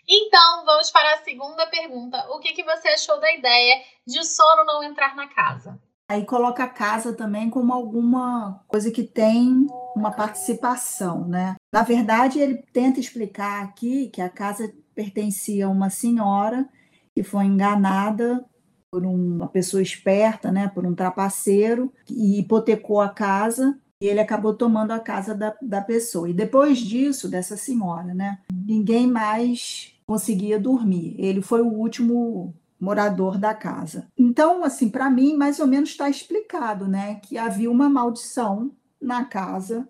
Então, 0.09 0.64
vamos 0.64 0.90
para 0.90 1.14
a 1.14 1.22
segunda 1.22 1.64
pergunta. 1.68 2.26
O 2.30 2.40
que, 2.40 2.55
que 2.55 2.64
você 2.64 2.88
achou 2.88 3.20
da 3.20 3.32
ideia 3.32 3.84
de 4.05 4.18
o 4.18 4.24
sono 4.24 4.64
não 4.64 4.82
entrar 4.82 5.14
na 5.14 5.28
casa? 5.28 5.80
Aí 6.12 6.26
coloca 6.26 6.64
a 6.64 6.68
casa 6.68 7.14
também 7.14 7.48
como 7.48 7.72
alguma 7.72 8.62
coisa 8.68 8.90
que 8.90 9.02
tem 9.02 9.66
uma 9.96 10.10
participação, 10.10 11.26
né? 11.26 11.56
Na 11.72 11.82
verdade, 11.82 12.38
ele 12.38 12.62
tenta 12.70 13.00
explicar 13.00 13.62
aqui 13.62 14.08
que 14.08 14.20
a 14.20 14.28
casa 14.28 14.70
pertencia 14.94 15.64
a 15.64 15.70
uma 15.70 15.88
senhora 15.88 16.68
que 17.14 17.22
foi 17.22 17.46
enganada 17.46 18.44
por 18.90 19.06
uma 19.06 19.48
pessoa 19.48 19.82
esperta, 19.82 20.52
né, 20.52 20.68
por 20.68 20.84
um 20.84 20.94
trapaceiro, 20.94 21.90
e 22.10 22.40
hipotecou 22.40 23.00
a 23.00 23.08
casa 23.08 23.78
e 23.98 24.06
ele 24.06 24.20
acabou 24.20 24.52
tomando 24.52 24.90
a 24.90 25.00
casa 25.00 25.34
da, 25.34 25.56
da 25.62 25.80
pessoa. 25.80 26.28
E 26.28 26.34
depois 26.34 26.76
disso, 26.76 27.26
dessa 27.26 27.56
senhora, 27.56 28.12
né, 28.12 28.38
ninguém 28.52 29.06
mais 29.06 29.94
conseguia 30.04 30.60
dormir. 30.60 31.14
Ele 31.18 31.40
foi 31.40 31.62
o 31.62 31.72
último 31.72 32.52
morador 32.82 33.38
da 33.38 33.54
casa. 33.54 34.08
Então, 34.18 34.64
assim, 34.64 34.90
para 34.90 35.08
mim, 35.08 35.36
mais 35.36 35.60
ou 35.60 35.68
menos 35.68 35.90
está 35.90 36.10
explicado, 36.10 36.88
né, 36.88 37.14
que 37.22 37.38
havia 37.38 37.70
uma 37.70 37.88
maldição 37.88 38.72
na 39.00 39.24
casa 39.24 39.88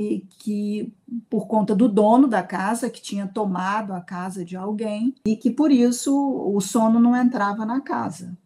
e 0.00 0.20
que 0.38 0.94
por 1.28 1.48
conta 1.48 1.74
do 1.74 1.88
dono 1.88 2.28
da 2.28 2.40
casa 2.40 2.88
que 2.88 3.02
tinha 3.02 3.26
tomado 3.26 3.92
a 3.92 4.00
casa 4.00 4.44
de 4.44 4.56
alguém 4.56 5.12
e 5.26 5.36
que 5.36 5.50
por 5.50 5.72
isso 5.72 6.14
o 6.14 6.60
sono 6.60 7.00
não 7.00 7.16
entrava 7.16 7.66
na 7.66 7.80
casa. 7.80 8.38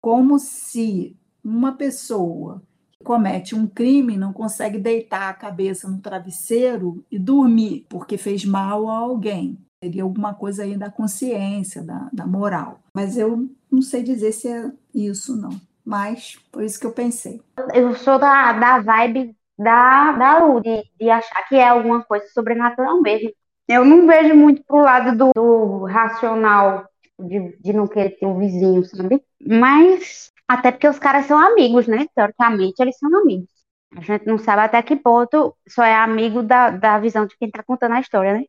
Como 0.00 0.38
se 0.38 1.16
uma 1.42 1.72
pessoa 1.72 2.62
que 2.92 3.04
comete 3.04 3.52
um 3.52 3.66
crime 3.66 4.16
não 4.16 4.32
consegue 4.32 4.78
deitar 4.78 5.28
a 5.28 5.34
cabeça 5.34 5.88
no 5.88 6.00
travesseiro 6.00 7.04
e 7.10 7.18
dormir 7.18 7.84
porque 7.88 8.16
fez 8.16 8.44
mal 8.44 8.88
a 8.88 8.96
alguém. 8.96 9.58
Seria 9.82 10.02
alguma 10.02 10.34
coisa 10.34 10.64
aí 10.64 10.76
da 10.76 10.90
consciência, 10.90 11.82
da, 11.82 12.08
da 12.12 12.26
moral. 12.26 12.80
Mas 12.92 13.16
eu 13.16 13.48
não 13.70 13.80
sei 13.80 14.02
dizer 14.02 14.32
se 14.32 14.48
é 14.48 14.72
isso, 14.94 15.36
não. 15.36 15.50
Mas 15.84 16.36
foi 16.52 16.66
isso 16.66 16.80
que 16.80 16.86
eu 16.86 16.92
pensei. 16.92 17.40
Eu 17.72 17.94
sou 17.94 18.18
da, 18.18 18.52
da 18.52 18.80
vibe 18.80 19.36
da, 19.58 20.12
da 20.12 20.38
Lu, 20.44 20.60
de, 20.60 20.84
de 20.98 21.10
achar 21.10 21.48
que 21.48 21.56
é 21.56 21.68
alguma 21.68 22.02
coisa 22.02 22.26
sobrenatural 22.28 23.00
mesmo. 23.00 23.32
Eu 23.66 23.84
não 23.84 24.06
vejo 24.06 24.34
muito 24.34 24.62
pro 24.64 24.78
lado 24.78 25.16
do, 25.16 25.30
do 25.34 25.84
racional, 25.84 26.88
de, 27.18 27.56
de 27.58 27.72
não 27.72 27.86
querer 27.86 28.10
ter 28.18 28.26
um 28.26 28.38
vizinho, 28.38 28.84
sabe? 28.84 29.22
Mas, 29.44 30.32
até 30.46 30.70
porque 30.70 30.88
os 30.88 30.98
caras 30.98 31.26
são 31.26 31.38
amigos, 31.38 31.86
né? 31.86 32.06
Teoricamente, 32.14 32.80
eles 32.80 32.96
são 32.98 33.14
amigos. 33.20 33.48
A 33.96 34.00
gente 34.00 34.26
não 34.26 34.38
sabe 34.38 34.62
até 34.62 34.82
que 34.82 34.96
ponto 34.96 35.56
só 35.68 35.82
é 35.84 35.94
amigo 35.94 36.42
da, 36.42 36.70
da 36.70 36.98
visão 36.98 37.26
de 37.26 37.36
quem 37.36 37.50
tá 37.50 37.62
contando 37.62 37.94
a 37.94 38.00
história, 38.00 38.34
né? 38.34 38.44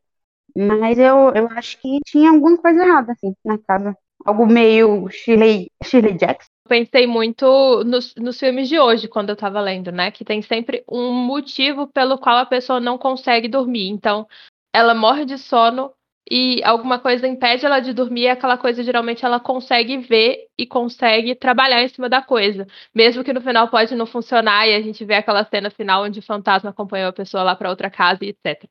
Mas 0.56 0.98
eu, 0.98 1.32
eu 1.34 1.48
acho 1.50 1.78
que 1.80 1.98
tinha 2.06 2.30
alguma 2.30 2.56
coisa 2.58 2.82
errada, 2.82 3.12
assim, 3.12 3.34
na 3.44 3.58
casa. 3.58 3.96
Algo 4.24 4.46
meio 4.46 5.08
Shirley, 5.08 5.70
Shirley 5.82 6.14
Jackson. 6.14 6.48
Pensei 6.68 7.06
muito 7.06 7.82
nos, 7.84 8.14
nos 8.16 8.38
filmes 8.38 8.68
de 8.68 8.78
hoje, 8.78 9.08
quando 9.08 9.30
eu 9.30 9.36
tava 9.36 9.60
lendo, 9.60 9.90
né? 9.90 10.10
Que 10.10 10.24
tem 10.24 10.42
sempre 10.42 10.84
um 10.88 11.12
motivo 11.12 11.86
pelo 11.88 12.18
qual 12.18 12.36
a 12.36 12.46
pessoa 12.46 12.78
não 12.78 12.96
consegue 12.98 13.48
dormir. 13.48 13.88
Então, 13.88 14.26
ela 14.72 14.94
morre 14.94 15.24
de 15.24 15.36
sono 15.38 15.92
e 16.30 16.62
alguma 16.62 16.98
coisa 17.00 17.26
impede 17.26 17.66
ela 17.66 17.80
de 17.80 17.92
dormir, 17.92 18.22
e 18.22 18.28
aquela 18.28 18.56
coisa 18.56 18.84
geralmente 18.84 19.24
ela 19.24 19.40
consegue 19.40 19.96
ver 19.98 20.46
e 20.56 20.64
consegue 20.64 21.34
trabalhar 21.34 21.82
em 21.82 21.88
cima 21.88 22.08
da 22.08 22.22
coisa. 22.22 22.66
Mesmo 22.94 23.24
que 23.24 23.32
no 23.32 23.40
final 23.40 23.68
pode 23.68 23.94
não 23.96 24.06
funcionar 24.06 24.68
e 24.68 24.74
a 24.74 24.80
gente 24.80 25.04
vê 25.04 25.14
aquela 25.14 25.44
cena 25.44 25.70
final 25.70 26.04
onde 26.04 26.20
o 26.20 26.22
fantasma 26.22 26.70
acompanhou 26.70 27.08
a 27.08 27.12
pessoa 27.12 27.42
lá 27.42 27.56
para 27.56 27.70
outra 27.70 27.90
casa 27.90 28.24
e 28.24 28.28
etc. 28.28 28.68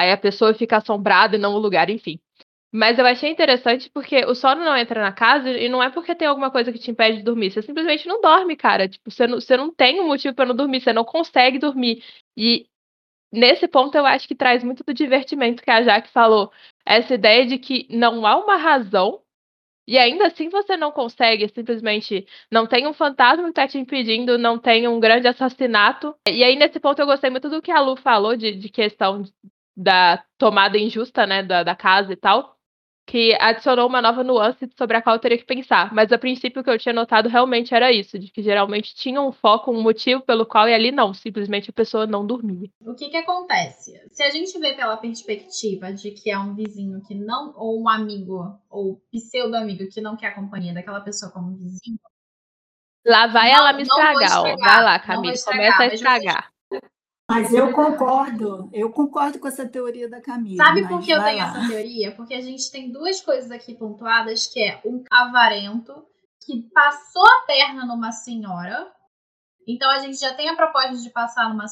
Aí 0.00 0.10
a 0.10 0.16
pessoa 0.16 0.54
fica 0.54 0.78
assombrada 0.78 1.36
e 1.36 1.38
não 1.38 1.52
o 1.54 1.58
lugar, 1.58 1.90
enfim. 1.90 2.18
Mas 2.72 2.98
eu 2.98 3.04
achei 3.04 3.30
interessante 3.30 3.90
porque 3.90 4.24
o 4.24 4.34
sono 4.34 4.64
não 4.64 4.74
entra 4.74 5.02
na 5.02 5.12
casa 5.12 5.50
e 5.50 5.68
não 5.68 5.82
é 5.82 5.90
porque 5.90 6.14
tem 6.14 6.26
alguma 6.26 6.50
coisa 6.50 6.72
que 6.72 6.78
te 6.78 6.90
impede 6.90 7.18
de 7.18 7.22
dormir. 7.22 7.50
Você 7.50 7.60
simplesmente 7.60 8.08
não 8.08 8.18
dorme, 8.22 8.56
cara. 8.56 8.88
Tipo, 8.88 9.10
você 9.10 9.26
não, 9.26 9.38
você 9.38 9.56
não 9.58 9.70
tem 9.70 10.00
um 10.00 10.06
motivo 10.06 10.34
para 10.34 10.46
não 10.46 10.56
dormir, 10.56 10.80
você 10.80 10.90
não 10.92 11.04
consegue 11.04 11.58
dormir. 11.58 12.02
E 12.34 12.66
nesse 13.32 13.68
ponto 13.68 13.94
eu 13.96 14.06
acho 14.06 14.26
que 14.26 14.34
traz 14.34 14.64
muito 14.64 14.82
do 14.84 14.94
divertimento 14.94 15.62
que 15.62 15.70
a 15.70 15.82
Jaque 15.82 16.08
falou. 16.08 16.50
Essa 16.86 17.14
ideia 17.14 17.44
de 17.46 17.58
que 17.58 17.86
não 17.90 18.24
há 18.26 18.36
uma 18.36 18.56
razão 18.56 19.20
e 19.86 19.98
ainda 19.98 20.28
assim 20.28 20.48
você 20.48 20.76
não 20.76 20.92
consegue, 20.92 21.48
simplesmente 21.48 22.26
não 22.50 22.66
tem 22.66 22.86
um 22.86 22.92
fantasma 22.92 23.42
que 23.44 23.50
está 23.50 23.66
te 23.66 23.76
impedindo, 23.76 24.38
não 24.38 24.58
tem 24.58 24.86
um 24.86 25.00
grande 25.00 25.26
assassinato. 25.26 26.14
E 26.28 26.44
aí, 26.44 26.56
nesse 26.56 26.78
ponto, 26.78 27.00
eu 27.00 27.06
gostei 27.06 27.28
muito 27.28 27.50
do 27.50 27.60
que 27.60 27.72
a 27.72 27.80
Lu 27.80 27.96
falou 27.96 28.36
de, 28.36 28.54
de 28.54 28.68
questão 28.68 29.24
da 29.80 30.22
tomada 30.36 30.76
injusta, 30.76 31.26
né, 31.26 31.42
da, 31.42 31.62
da 31.62 31.74
casa 31.74 32.12
e 32.12 32.16
tal 32.16 32.56
que 33.10 33.36
adicionou 33.40 33.88
uma 33.88 34.00
nova 34.00 34.22
nuance 34.22 34.70
sobre 34.78 34.96
a 34.96 35.02
qual 35.02 35.16
eu 35.16 35.20
teria 35.20 35.36
que 35.36 35.44
pensar. 35.44 35.92
Mas 35.92 36.12
a 36.12 36.18
princípio 36.18 36.60
o 36.60 36.64
que 36.64 36.70
eu 36.70 36.78
tinha 36.78 36.92
notado 36.92 37.28
realmente 37.28 37.74
era 37.74 37.90
isso, 37.90 38.16
de 38.16 38.30
que 38.30 38.40
geralmente 38.40 38.94
tinha 38.94 39.20
um 39.20 39.32
foco, 39.32 39.72
um 39.72 39.82
motivo 39.82 40.20
pelo 40.20 40.46
qual 40.46 40.68
e 40.68 40.74
ali 40.74 40.92
não, 40.92 41.12
simplesmente 41.12 41.70
a 41.70 41.72
pessoa 41.72 42.06
não 42.06 42.24
dormia. 42.24 42.70
O 42.86 42.94
que 42.94 43.08
que 43.08 43.16
acontece? 43.16 44.00
Se 44.12 44.22
a 44.22 44.30
gente 44.30 44.56
vê 44.60 44.74
pela 44.74 44.96
perspectiva 44.96 45.92
de 45.92 46.12
que 46.12 46.30
é 46.30 46.38
um 46.38 46.54
vizinho 46.54 47.02
que 47.02 47.16
não, 47.16 47.52
ou 47.56 47.82
um 47.82 47.88
amigo, 47.88 48.56
ou 48.70 49.02
pseudo-amigo 49.10 49.88
que 49.92 50.00
não 50.00 50.16
quer 50.16 50.28
a 50.28 50.34
companhia 50.36 50.72
daquela 50.72 51.00
pessoa 51.00 51.32
como 51.32 51.56
vizinho, 51.56 51.98
Lá 53.04 53.26
vai 53.26 53.50
não, 53.50 53.60
ela 53.60 53.72
me 53.72 53.82
estragar, 53.82 54.22
estragar, 54.22 54.52
ó. 54.52 54.56
Vai 54.56 54.84
lá, 54.84 54.98
Camila, 54.98 55.34
começa 55.44 55.82
a 55.82 55.86
estragar. 55.86 56.52
Mas 57.30 57.52
eu 57.54 57.72
concordo, 57.72 58.68
eu 58.72 58.90
concordo 58.90 59.38
com 59.38 59.46
essa 59.46 59.64
teoria 59.68 60.08
da 60.08 60.20
Camila. 60.20 60.64
Sabe 60.64 60.88
por 60.88 61.00
que 61.00 61.12
eu 61.12 61.22
tenho 61.22 61.38
lá. 61.38 61.44
essa 61.44 61.68
teoria? 61.68 62.12
Porque 62.16 62.34
a 62.34 62.40
gente 62.40 62.70
tem 62.72 62.90
duas 62.90 63.20
coisas 63.20 63.52
aqui 63.52 63.72
pontuadas, 63.74 64.48
que 64.48 64.60
é 64.60 64.80
um 64.84 65.04
avarento 65.08 66.04
que 66.44 66.62
passou 66.74 67.24
a 67.24 67.46
perna 67.46 67.86
numa 67.86 68.10
senhora. 68.10 68.90
Então 69.64 69.88
a 69.90 70.00
gente 70.00 70.18
já 70.18 70.34
tem 70.34 70.48
a 70.48 70.56
proposta 70.56 70.96
de 70.96 71.08
passar, 71.10 71.48
numa, 71.48 71.66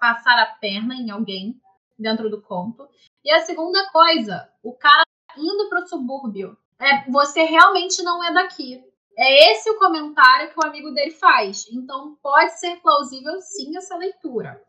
passar 0.00 0.38
a 0.38 0.46
perna 0.46 0.94
em 0.94 1.10
alguém 1.10 1.60
dentro 1.98 2.30
do 2.30 2.40
conto. 2.40 2.88
E 3.22 3.30
a 3.30 3.40
segunda 3.40 3.90
coisa, 3.90 4.48
o 4.62 4.72
cara 4.72 5.04
indo 5.36 5.68
para 5.68 5.82
o 5.82 5.86
subúrbio. 5.86 6.56
É, 6.78 7.10
você 7.10 7.44
realmente 7.44 8.02
não 8.02 8.24
é 8.24 8.32
daqui. 8.32 8.82
É 9.16 9.52
esse 9.52 9.70
o 9.70 9.78
comentário 9.78 10.50
que 10.50 10.58
o 10.58 10.66
amigo 10.66 10.90
dele 10.90 11.10
faz. 11.10 11.66
Então 11.70 12.16
pode 12.22 12.58
ser 12.58 12.76
plausível 12.80 13.38
sim 13.40 13.76
essa 13.76 13.96
leitura. 13.96 14.60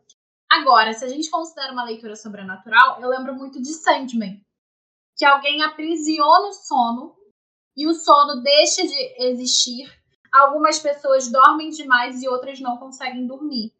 Agora, 0.60 0.92
se 0.92 1.04
a 1.04 1.08
gente 1.08 1.28
considera 1.30 1.72
uma 1.72 1.82
leitura 1.82 2.14
sobrenatural, 2.14 3.00
eu 3.00 3.08
lembro 3.08 3.34
muito 3.34 3.60
de 3.60 3.72
Sandman, 3.72 4.40
que 5.16 5.24
alguém 5.24 5.64
aprisiona 5.64 6.46
o 6.46 6.52
sono 6.52 7.16
e 7.76 7.88
o 7.88 7.92
sono 7.92 8.40
deixa 8.40 8.86
de 8.86 9.24
existir. 9.24 9.92
Algumas 10.32 10.78
pessoas 10.78 11.28
dormem 11.28 11.70
demais 11.70 12.22
e 12.22 12.28
outras 12.28 12.60
não 12.60 12.76
conseguem 12.76 13.26
dormir. 13.26 13.72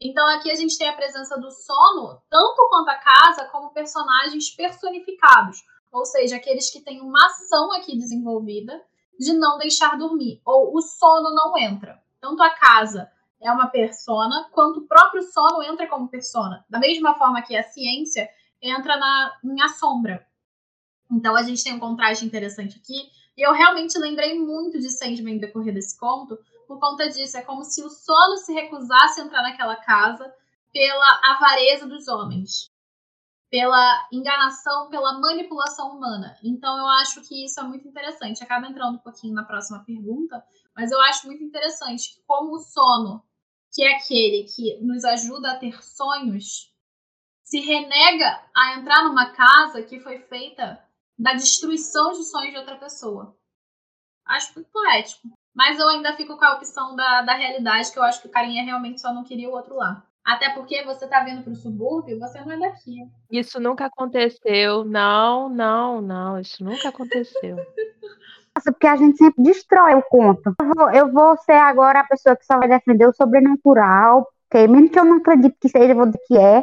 Então 0.00 0.26
aqui 0.28 0.50
a 0.50 0.54
gente 0.54 0.78
tem 0.78 0.88
a 0.88 0.96
presença 0.96 1.38
do 1.38 1.50
sono, 1.50 2.18
tanto 2.30 2.68
quanto 2.70 2.88
a 2.88 2.96
casa, 2.96 3.44
como 3.52 3.74
personagens 3.74 4.48
personificados, 4.48 5.62
ou 5.92 6.06
seja, 6.06 6.36
aqueles 6.36 6.70
que 6.70 6.80
têm 6.80 7.02
uma 7.02 7.26
ação 7.26 7.70
aqui 7.72 7.98
desenvolvida 7.98 8.82
de 9.18 9.34
não 9.34 9.58
deixar 9.58 9.98
dormir, 9.98 10.40
ou 10.42 10.74
o 10.74 10.80
sono 10.80 11.34
não 11.34 11.56
entra. 11.58 12.02
Tanto 12.18 12.42
a 12.42 12.48
casa 12.48 13.12
é 13.44 13.52
uma 13.52 13.66
persona, 13.66 14.48
quanto 14.52 14.80
o 14.80 14.86
próprio 14.86 15.22
sono 15.22 15.62
entra 15.62 15.86
como 15.86 16.08
persona. 16.08 16.64
Da 16.68 16.78
mesma 16.78 17.14
forma 17.14 17.42
que 17.42 17.54
a 17.54 17.62
ciência 17.62 18.26
entra 18.60 18.96
na 18.96 19.38
minha 19.44 19.68
sombra. 19.68 20.26
Então 21.12 21.36
a 21.36 21.42
gente 21.42 21.62
tem 21.62 21.74
um 21.74 21.78
contraste 21.78 22.24
interessante 22.24 22.78
aqui. 22.78 23.10
E 23.36 23.46
eu 23.46 23.52
realmente 23.52 23.98
lembrei 23.98 24.38
muito 24.38 24.78
de 24.78 24.90
Sandman 24.90 25.34
no 25.34 25.40
decorrer 25.40 25.74
desse 25.74 25.98
conto, 25.98 26.38
por 26.66 26.80
conta 26.80 27.06
disso. 27.10 27.36
É 27.36 27.42
como 27.42 27.62
se 27.64 27.82
o 27.82 27.90
sono 27.90 28.38
se 28.38 28.54
recusasse 28.54 29.20
a 29.20 29.24
entrar 29.24 29.42
naquela 29.42 29.76
casa 29.76 30.32
pela 30.72 31.20
avareza 31.24 31.86
dos 31.86 32.08
homens, 32.08 32.72
pela 33.50 34.08
enganação, 34.10 34.88
pela 34.88 35.20
manipulação 35.20 35.90
humana. 35.90 36.34
Então 36.42 36.78
eu 36.78 36.86
acho 36.86 37.20
que 37.20 37.44
isso 37.44 37.60
é 37.60 37.62
muito 37.62 37.86
interessante. 37.86 38.42
Acaba 38.42 38.66
entrando 38.66 38.94
um 38.94 39.02
pouquinho 39.02 39.34
na 39.34 39.44
próxima 39.44 39.84
pergunta, 39.84 40.42
mas 40.74 40.90
eu 40.90 41.00
acho 41.02 41.26
muito 41.26 41.44
interessante 41.44 42.22
como 42.26 42.54
o 42.54 42.58
sono 42.58 43.22
que 43.74 43.82
é 43.82 43.96
aquele 43.96 44.44
que 44.44 44.78
nos 44.80 45.04
ajuda 45.04 45.50
a 45.50 45.58
ter 45.58 45.82
sonhos, 45.82 46.72
se 47.42 47.58
renega 47.60 48.40
a 48.56 48.78
entrar 48.78 49.04
numa 49.04 49.32
casa 49.32 49.82
que 49.82 49.98
foi 49.98 50.20
feita 50.20 50.80
da 51.18 51.34
destruição 51.34 52.12
de 52.12 52.24
sonhos 52.24 52.52
de 52.52 52.58
outra 52.58 52.76
pessoa. 52.76 53.36
Acho 54.24 54.54
muito 54.54 54.70
poético. 54.70 55.28
Mas 55.54 55.78
eu 55.78 55.88
ainda 55.88 56.16
fico 56.16 56.36
com 56.36 56.44
a 56.44 56.54
opção 56.54 56.96
da, 56.96 57.22
da 57.22 57.34
realidade, 57.34 57.92
que 57.92 57.98
eu 57.98 58.02
acho 58.02 58.20
que 58.22 58.28
o 58.28 58.30
carinha 58.30 58.64
realmente 58.64 59.00
só 59.00 59.12
não 59.12 59.24
queria 59.24 59.48
o 59.48 59.52
outro 59.52 59.76
lá. 59.76 60.04
Até 60.24 60.54
porque 60.54 60.82
você 60.84 61.06
tá 61.06 61.22
vindo 61.22 61.42
pro 61.42 61.54
subúrbio, 61.54 62.18
você 62.18 62.40
não 62.40 62.52
é 62.52 62.58
daqui. 62.58 62.96
Isso 63.30 63.60
nunca 63.60 63.86
aconteceu. 63.86 64.84
Não, 64.84 65.48
não, 65.48 66.00
não. 66.00 66.40
Isso 66.40 66.64
nunca 66.64 66.88
aconteceu. 66.88 67.56
porque 68.62 68.86
a 68.86 68.96
gente 68.96 69.18
sempre 69.18 69.42
destrói 69.42 69.94
o 69.94 70.02
conto. 70.02 70.54
Eu 70.60 70.74
vou, 70.74 70.90
eu 70.90 71.12
vou, 71.12 71.36
ser 71.38 71.52
agora 71.52 72.00
a 72.00 72.06
pessoa 72.06 72.36
que 72.36 72.46
só 72.46 72.58
vai 72.58 72.68
defender 72.68 73.06
o 73.06 73.12
sobrenatural, 73.12 74.28
porque 74.48 74.68
mesmo 74.68 74.90
que 74.90 74.98
eu 74.98 75.04
não 75.04 75.16
acredite 75.16 75.56
que 75.60 75.68
seja, 75.68 75.92
eu 75.92 75.96
vou 75.96 76.06
dizer 76.06 76.20
que 76.26 76.38
é, 76.38 76.62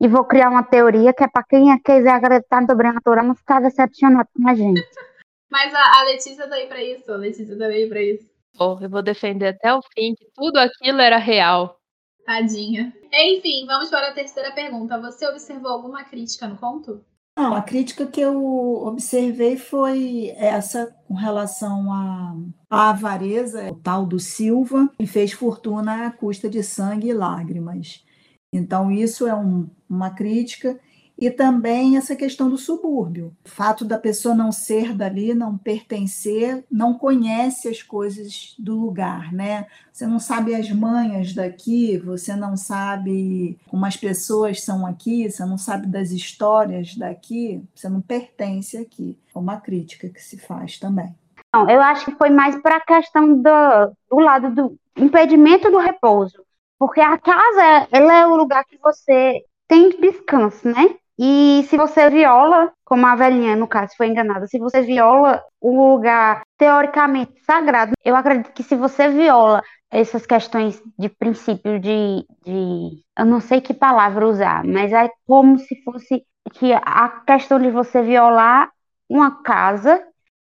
e 0.00 0.08
vou 0.08 0.24
criar 0.24 0.48
uma 0.48 0.62
teoria 0.64 1.12
que 1.12 1.22
é 1.22 1.28
para 1.28 1.44
quem 1.44 1.78
quiser 1.80 2.10
acreditar 2.10 2.60
no 2.60 2.66
sobrenatural 2.66 3.24
não 3.24 3.34
ficar 3.34 3.60
decepcionado 3.60 4.28
com 4.34 4.48
a 4.48 4.54
gente. 4.54 4.82
Mas 5.50 5.72
a, 5.74 6.00
a 6.00 6.04
Letícia 6.04 6.48
tá 6.48 6.54
aí 6.54 6.66
pra 6.66 6.82
isso, 6.82 7.12
a 7.12 7.16
Letícia 7.16 7.58
tá 7.58 7.66
aí 7.66 7.86
pra 7.86 8.02
isso. 8.02 8.26
Oh, 8.58 8.78
eu 8.80 8.88
vou 8.88 9.02
defender 9.02 9.48
até 9.48 9.74
o 9.74 9.82
fim 9.94 10.14
que 10.14 10.26
tudo 10.34 10.56
aquilo 10.56 11.00
era 11.00 11.18
real. 11.18 11.78
Tadinha. 12.24 12.92
Enfim, 13.12 13.66
vamos 13.66 13.90
para 13.90 14.08
a 14.08 14.12
terceira 14.12 14.52
pergunta. 14.52 14.98
Você 15.00 15.26
observou 15.26 15.70
alguma 15.70 16.04
crítica 16.04 16.48
no 16.48 16.56
conto? 16.56 17.04
Não, 17.36 17.54
a 17.54 17.62
crítica 17.62 18.06
que 18.06 18.20
eu 18.20 18.36
observei 18.84 19.56
foi 19.56 20.28
essa 20.36 20.94
com 21.08 21.14
relação 21.14 21.90
à, 21.90 22.36
à 22.68 22.90
avareza, 22.90 23.70
o 23.70 23.76
tal 23.76 24.04
do 24.04 24.20
Silva, 24.20 24.90
que 24.98 25.06
fez 25.06 25.32
fortuna 25.32 26.06
à 26.06 26.10
custa 26.10 26.48
de 26.48 26.62
sangue 26.62 27.08
e 27.08 27.14
lágrimas. 27.14 28.04
Então, 28.52 28.90
isso 28.90 29.26
é 29.26 29.34
um, 29.34 29.68
uma 29.88 30.10
crítica 30.10 30.78
e 31.22 31.30
também 31.30 31.96
essa 31.96 32.16
questão 32.16 32.50
do 32.50 32.58
subúrbio. 32.58 33.32
O 33.44 33.48
fato 33.48 33.84
da 33.84 33.96
pessoa 33.96 34.34
não 34.34 34.50
ser 34.50 34.92
dali, 34.92 35.32
não 35.32 35.56
pertencer, 35.56 36.64
não 36.68 36.94
conhece 36.94 37.68
as 37.68 37.80
coisas 37.80 38.56
do 38.58 38.74
lugar, 38.74 39.32
né? 39.32 39.68
Você 39.92 40.04
não 40.04 40.18
sabe 40.18 40.52
as 40.52 40.68
manhas 40.72 41.32
daqui, 41.32 41.96
você 41.96 42.34
não 42.34 42.56
sabe 42.56 43.56
como 43.68 43.86
as 43.86 43.96
pessoas 43.96 44.64
são 44.64 44.84
aqui, 44.84 45.30
você 45.30 45.44
não 45.44 45.56
sabe 45.56 45.86
das 45.86 46.10
histórias 46.10 46.96
daqui, 46.96 47.62
você 47.72 47.88
não 47.88 48.00
pertence 48.00 48.76
aqui. 48.76 49.16
É 49.32 49.38
uma 49.38 49.60
crítica 49.60 50.08
que 50.08 50.20
se 50.20 50.36
faz 50.36 50.76
também. 50.76 51.14
Não, 51.54 51.70
eu 51.70 51.80
acho 51.80 52.06
que 52.06 52.18
foi 52.18 52.30
mais 52.30 52.60
para 52.60 52.78
a 52.78 52.84
questão 52.84 53.40
do, 53.40 53.96
do 54.10 54.18
lado 54.18 54.50
do 54.52 54.76
impedimento 54.96 55.70
do 55.70 55.78
repouso. 55.78 56.42
Porque 56.80 57.00
a 57.00 57.16
casa, 57.16 57.86
ela 57.92 58.12
é 58.12 58.26
o 58.26 58.34
lugar 58.34 58.64
que 58.64 58.76
você 58.82 59.44
tem 59.68 59.88
descanso, 60.00 60.66
né? 60.66 60.96
E 61.18 61.64
se 61.68 61.76
você 61.76 62.08
viola, 62.10 62.72
como 62.84 63.06
a 63.06 63.14
velhinha, 63.14 63.54
no 63.54 63.68
caso, 63.68 63.92
foi 63.96 64.08
enganada, 64.08 64.46
se 64.46 64.58
você 64.58 64.82
viola 64.82 65.42
o 65.60 65.92
lugar 65.94 66.42
teoricamente 66.58 67.32
sagrado, 67.44 67.92
eu 68.04 68.16
acredito 68.16 68.52
que 68.52 68.62
se 68.62 68.74
você 68.74 69.08
viola 69.08 69.62
essas 69.90 70.24
questões 70.24 70.82
de 70.98 71.08
princípio 71.10 71.78
de, 71.78 72.26
de 72.44 73.02
eu 73.18 73.26
não 73.26 73.40
sei 73.40 73.60
que 73.60 73.74
palavra 73.74 74.26
usar, 74.26 74.64
mas 74.64 74.90
é 74.92 75.08
como 75.26 75.58
se 75.58 75.82
fosse 75.84 76.24
que 76.54 76.72
a 76.72 77.08
questão 77.26 77.60
de 77.60 77.70
você 77.70 78.02
violar 78.02 78.70
uma 79.08 79.42
casa 79.42 80.02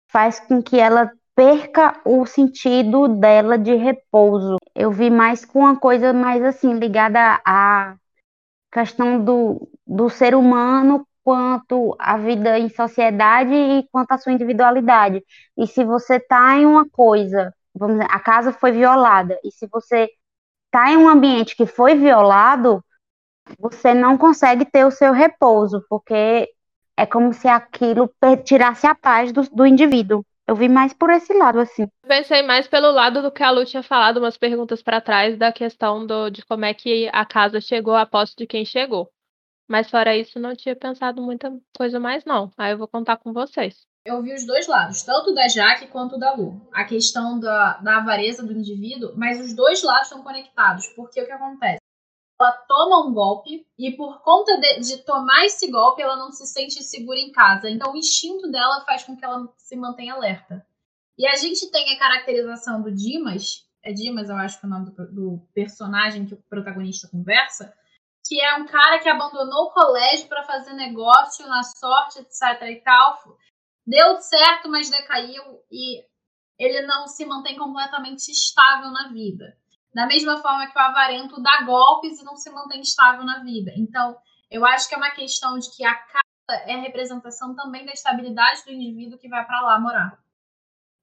faz 0.09 0.39
com 0.39 0.61
que 0.63 0.79
ela 0.79 1.11
perca 1.35 1.99
o 2.05 2.25
sentido 2.25 3.09
dela 3.09 3.57
de 3.57 3.75
repouso. 3.75 4.55
Eu 4.73 4.91
vi 4.91 5.09
mais 5.09 5.43
com 5.43 5.59
uma 5.59 5.77
coisa 5.77 6.13
mais 6.13 6.41
assim 6.41 6.73
ligada 6.73 7.41
à 7.45 7.95
questão 8.75 9.23
do, 9.23 9.69
do 9.87 10.09
ser 10.09 10.35
humano 10.35 11.07
quanto 11.23 11.95
à 11.97 12.17
vida 12.17 12.59
em 12.59 12.67
sociedade 12.67 13.53
e 13.53 13.87
quanto 13.89 14.11
à 14.11 14.17
sua 14.17 14.33
individualidade. 14.33 15.23
E 15.57 15.65
se 15.65 15.85
você 15.85 16.17
está 16.17 16.57
em 16.57 16.65
uma 16.65 16.85
coisa, 16.89 17.53
vamos 17.73 17.95
dizer, 17.97 18.11
a 18.11 18.19
casa 18.19 18.51
foi 18.51 18.73
violada, 18.73 19.39
e 19.45 19.49
se 19.49 19.65
você 19.71 20.09
está 20.65 20.91
em 20.91 20.97
um 20.97 21.07
ambiente 21.07 21.55
que 21.55 21.65
foi 21.65 21.95
violado, 21.95 22.83
você 23.57 23.93
não 23.93 24.17
consegue 24.17 24.65
ter 24.65 24.85
o 24.85 24.91
seu 24.91 25.13
repouso, 25.13 25.81
porque 25.89 26.49
é 26.97 27.05
como 27.05 27.33
se 27.33 27.47
aquilo 27.47 28.13
tirasse 28.43 28.85
a 28.85 28.93
paz 28.93 29.31
do, 29.31 29.43
do 29.43 29.65
indivíduo. 29.65 30.25
Eu 30.47 30.55
vi 30.55 30.69
mais 30.69 30.93
por 30.93 31.09
esse 31.09 31.33
lado, 31.33 31.59
assim. 31.59 31.87
Pensei 32.07 32.43
mais 32.43 32.67
pelo 32.67 32.91
lado 32.91 33.21
do 33.21 33.31
que 33.31 33.41
a 33.41 33.49
Lu 33.49 33.65
tinha 33.65 33.81
falado 33.81 34.17
umas 34.17 34.37
perguntas 34.37 34.81
para 34.83 35.01
trás 35.01 35.37
da 35.37 35.51
questão 35.51 36.05
do, 36.05 36.29
de 36.29 36.45
como 36.45 36.65
é 36.65 36.73
que 36.73 37.09
a 37.11 37.25
casa 37.25 37.59
chegou 37.59 37.95
a 37.95 38.05
posse 38.05 38.35
de 38.37 38.45
quem 38.45 38.63
chegou. 38.63 39.09
Mas 39.67 39.89
fora 39.89 40.15
isso, 40.15 40.39
não 40.39 40.55
tinha 40.55 40.75
pensado 40.75 41.21
muita 41.21 41.51
coisa 41.75 41.99
mais, 41.99 42.23
não. 42.23 42.51
Aí 42.55 42.73
eu 42.73 42.77
vou 42.77 42.87
contar 42.87 43.17
com 43.17 43.33
vocês. 43.33 43.87
Eu 44.05 44.21
vi 44.21 44.35
os 44.35 44.45
dois 44.45 44.67
lados, 44.67 45.01
tanto 45.01 45.33
da 45.33 45.47
Jaque 45.47 45.87
quanto 45.87 46.19
da 46.19 46.31
Lu. 46.35 46.61
A 46.71 46.83
questão 46.83 47.39
da, 47.39 47.77
da 47.77 47.97
avareza 47.97 48.45
do 48.45 48.53
indivíduo, 48.53 49.13
mas 49.15 49.41
os 49.41 49.55
dois 49.55 49.81
lados 49.81 50.09
estão 50.09 50.21
conectados. 50.21 50.85
Porque 50.89 51.19
o 51.19 51.25
que 51.25 51.31
acontece? 51.31 51.79
Ela 52.39 52.51
toma 52.51 53.07
um 53.07 53.13
golpe 53.13 53.65
e 53.77 53.95
por 53.95 54.21
conta 54.21 54.57
de, 54.59 54.79
de, 54.81 54.97
tomar 55.03 55.45
esse 55.45 55.71
golpe, 55.71 56.01
ela 56.01 56.17
não 56.17 56.31
se 56.31 56.45
sente 56.45 56.83
segura 56.83 57.17
em 57.17 57.31
casa. 57.31 57.69
Então 57.69 57.93
o 57.93 57.97
instinto 57.97 58.51
dela 58.51 58.83
faz 58.85 59.03
com 59.03 59.15
que 59.15 59.23
ela 59.23 59.47
se 59.57 59.75
mantenha 59.75 60.13
alerta. 60.13 60.65
E 61.17 61.25
a 61.27 61.35
gente 61.35 61.71
tem 61.71 61.95
a 61.95 61.99
caracterização 61.99 62.81
do 62.81 62.91
Dimas, 62.91 63.65
é 63.81 63.93
Dimas, 63.93 64.29
eu 64.29 64.35
acho 64.35 64.59
que 64.59 64.65
é 64.65 64.67
o 64.67 64.71
nome 64.71 64.91
do, 64.91 65.11
do 65.13 65.47
personagem 65.53 66.25
que 66.25 66.33
o 66.33 66.43
protagonista 66.49 67.07
conversa, 67.07 67.73
que 68.27 68.41
é 68.41 68.55
um 68.55 68.65
cara 68.65 68.99
que 68.99 69.07
abandonou 69.07 69.65
o 69.65 69.71
colégio 69.71 70.27
para 70.27 70.43
fazer 70.43 70.73
negócio 70.73 71.47
na 71.47 71.63
sorte, 71.63 72.19
etc 72.19 72.61
e 72.63 72.81
tal. 72.81 73.37
Deu 73.85 74.19
certo, 74.19 74.67
mas 74.67 74.89
decaiu 74.89 75.43
e 75.71 76.03
ele 76.57 76.81
não 76.87 77.07
se 77.07 77.25
mantém 77.25 77.55
completamente 77.55 78.29
estável 78.31 78.89
na 78.89 79.09
vida. 79.09 79.55
Da 79.95 80.05
mesma 80.05 80.37
forma 80.39 80.67
que 80.67 80.77
o 80.77 80.81
avarento 80.81 81.41
dá 81.41 81.63
golpes 81.63 82.19
e 82.19 82.25
não 82.25 82.35
se 82.35 82.51
mantém 82.51 82.81
estável 82.81 83.23
na 83.23 83.39
vida. 83.39 83.71
Então, 83.77 84.17
eu 84.51 84.65
acho 84.65 84.89
que 84.89 84.93
é 84.93 84.97
uma 84.97 85.11
questão 85.11 85.57
de 85.57 85.73
que 85.73 85.85
a 85.85 85.95
casa 85.95 86.63
é 86.65 86.75
representação 86.75 87.55
também 87.55 87.85
da 87.85 87.93
estabilidade 87.93 88.65
do 88.65 88.73
indivíduo 88.73 89.17
que 89.17 89.29
vai 89.29 89.45
para 89.45 89.61
lá 89.61 89.79
morar. 89.79 90.19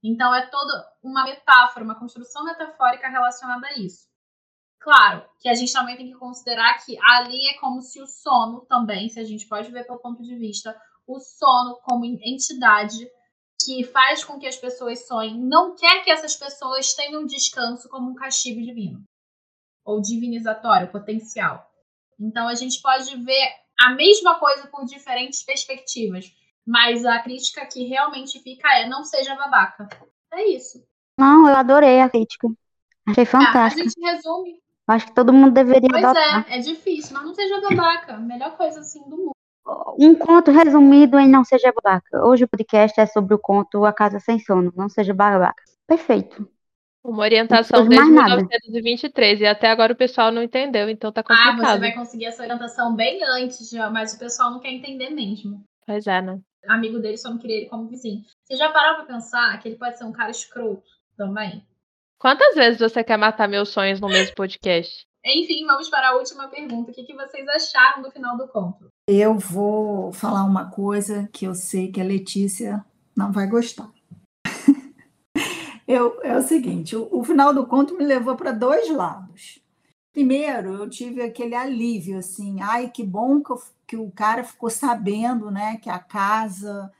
Então, 0.04 0.34
é 0.34 0.44
toda 0.44 0.86
uma 1.02 1.24
metáfora, 1.24 1.86
uma 1.86 1.98
construção 1.98 2.44
metafórica 2.44 3.08
relacionada 3.08 3.66
a 3.66 3.78
isso. 3.78 4.06
Claro 4.78 5.24
que 5.40 5.48
a 5.48 5.54
gente 5.54 5.72
também 5.72 5.96
tem 5.96 6.12
que 6.12 6.18
considerar 6.18 6.74
que 6.84 6.98
ali 7.02 7.48
é 7.48 7.58
como 7.60 7.80
se 7.80 7.98
o 8.02 8.06
sono 8.06 8.66
também, 8.66 9.08
se 9.08 9.18
a 9.18 9.24
gente 9.24 9.48
pode 9.48 9.72
ver 9.72 9.86
pelo 9.86 10.00
ponto 10.00 10.22
de 10.22 10.36
vista, 10.36 10.78
o 11.06 11.18
sono 11.18 11.80
como 11.82 12.04
entidade 12.04 13.08
que 13.64 13.84
faz 13.84 14.24
com 14.24 14.38
que 14.38 14.46
as 14.46 14.56
pessoas 14.56 15.06
sonhem, 15.06 15.38
não 15.38 15.74
quer 15.74 16.02
que 16.02 16.10
essas 16.10 16.36
pessoas 16.36 16.94
tenham 16.94 17.26
descanso 17.26 17.88
como 17.88 18.10
um 18.10 18.14
castigo 18.14 18.60
divino 18.60 19.02
ou 19.84 20.00
divinizatório, 20.00 20.90
potencial. 20.90 21.68
Então 22.18 22.48
a 22.48 22.54
gente 22.54 22.80
pode 22.80 23.16
ver 23.16 23.52
a 23.80 23.90
mesma 23.94 24.38
coisa 24.38 24.66
por 24.68 24.84
diferentes 24.84 25.42
perspectivas, 25.42 26.32
mas 26.64 27.04
a 27.04 27.18
crítica 27.20 27.66
que 27.66 27.84
realmente 27.86 28.38
fica 28.40 28.68
é 28.78 28.88
não 28.88 29.04
seja 29.04 29.34
babaca. 29.34 29.88
É 30.32 30.48
isso. 30.48 30.84
Não, 31.18 31.48
eu 31.48 31.56
adorei 31.56 32.00
a 32.00 32.08
crítica. 32.08 32.48
Achei 33.06 33.24
fantástica. 33.24 33.82
É, 33.82 33.84
a 33.84 33.88
gente 33.88 34.00
resume. 34.00 34.62
Acho 34.86 35.06
que 35.06 35.14
todo 35.14 35.32
mundo 35.32 35.52
deveria 35.52 35.88
pois 35.88 36.04
adotar. 36.04 36.50
é, 36.50 36.58
é 36.58 36.60
difícil, 36.60 37.14
mas 37.14 37.24
não 37.24 37.34
seja 37.34 37.60
babaca. 37.60 38.16
Melhor 38.18 38.56
coisa 38.56 38.80
assim 38.80 39.02
do 39.08 39.16
mundo. 39.16 39.36
Um 39.98 40.14
conto 40.14 40.50
resumido 40.50 41.18
em 41.18 41.28
Não 41.28 41.44
Seja 41.44 41.72
Babaca. 41.72 42.24
Hoje 42.24 42.44
o 42.44 42.48
podcast 42.48 43.00
é 43.00 43.06
sobre 43.06 43.34
o 43.34 43.38
conto 43.38 43.84
A 43.84 43.92
Casa 43.92 44.18
Sem 44.18 44.38
Sono. 44.38 44.72
Não 44.76 44.88
Seja 44.88 45.14
Babaca. 45.14 45.62
Perfeito. 45.86 46.48
Uma 47.04 47.22
orientação 47.22 47.86
desde 47.88 48.10
1923 48.10 49.40
e 49.40 49.46
até 49.46 49.68
agora 49.68 49.92
o 49.92 49.96
pessoal 49.96 50.30
não 50.30 50.42
entendeu, 50.42 50.88
então 50.88 51.10
tá 51.10 51.22
complicado. 51.22 51.60
Ah, 51.60 51.72
você 51.74 51.78
vai 51.80 51.92
conseguir 51.92 52.26
essa 52.26 52.42
orientação 52.42 52.94
bem 52.94 53.20
antes, 53.24 53.68
já, 53.68 53.90
mas 53.90 54.14
o 54.14 54.18
pessoal 54.18 54.52
não 54.52 54.60
quer 54.60 54.70
entender 54.70 55.10
mesmo. 55.10 55.64
Pois 55.84 56.06
é, 56.06 56.22
né? 56.22 56.40
amigo 56.68 57.00
dele 57.00 57.16
só 57.16 57.28
não 57.28 57.38
queria 57.38 57.56
ele 57.56 57.66
como 57.66 57.88
vizinho. 57.88 58.22
Você 58.44 58.56
já 58.56 58.70
parou 58.70 58.96
pra 58.96 59.14
pensar 59.14 59.60
que 59.60 59.68
ele 59.68 59.76
pode 59.76 59.98
ser 59.98 60.04
um 60.04 60.12
cara 60.12 60.30
escroto 60.30 60.88
também? 61.16 61.66
Quantas 62.18 62.54
vezes 62.54 62.78
você 62.78 63.02
quer 63.02 63.16
matar 63.16 63.48
meus 63.48 63.70
sonhos 63.70 64.00
no 64.00 64.06
mesmo 64.06 64.36
podcast? 64.36 65.04
Enfim, 65.24 65.66
vamos 65.66 65.88
para 65.88 66.10
a 66.10 66.14
última 66.14 66.48
pergunta. 66.48 66.92
O 66.92 66.94
que, 66.94 67.02
que 67.02 67.14
vocês 67.14 67.48
acharam 67.48 68.02
do 68.02 68.12
final 68.12 68.36
do 68.36 68.46
conto? 68.46 68.91
Eu 69.08 69.36
vou 69.36 70.12
falar 70.12 70.44
uma 70.44 70.70
coisa 70.70 71.28
que 71.32 71.44
eu 71.44 71.54
sei 71.54 71.90
que 71.90 72.00
a 72.00 72.04
Letícia 72.04 72.84
não 73.16 73.32
vai 73.32 73.48
gostar. 73.48 73.90
eu, 75.88 76.20
é 76.22 76.36
o 76.36 76.42
seguinte: 76.42 76.94
o, 76.94 77.08
o 77.10 77.24
final 77.24 77.52
do 77.52 77.66
conto 77.66 77.96
me 77.96 78.04
levou 78.04 78.36
para 78.36 78.52
dois 78.52 78.88
lados. 78.90 79.60
Primeiro, 80.12 80.74
eu 80.74 80.90
tive 80.90 81.22
aquele 81.22 81.54
alívio, 81.54 82.18
assim, 82.18 82.60
ai, 82.60 82.90
que 82.90 83.02
bom 83.02 83.42
que, 83.42 83.50
eu, 83.50 83.62
que 83.86 83.96
o 83.96 84.10
cara 84.10 84.44
ficou 84.44 84.68
sabendo, 84.68 85.50
né, 85.50 85.78
que 85.78 85.88
a 85.88 85.98
casa 85.98 86.92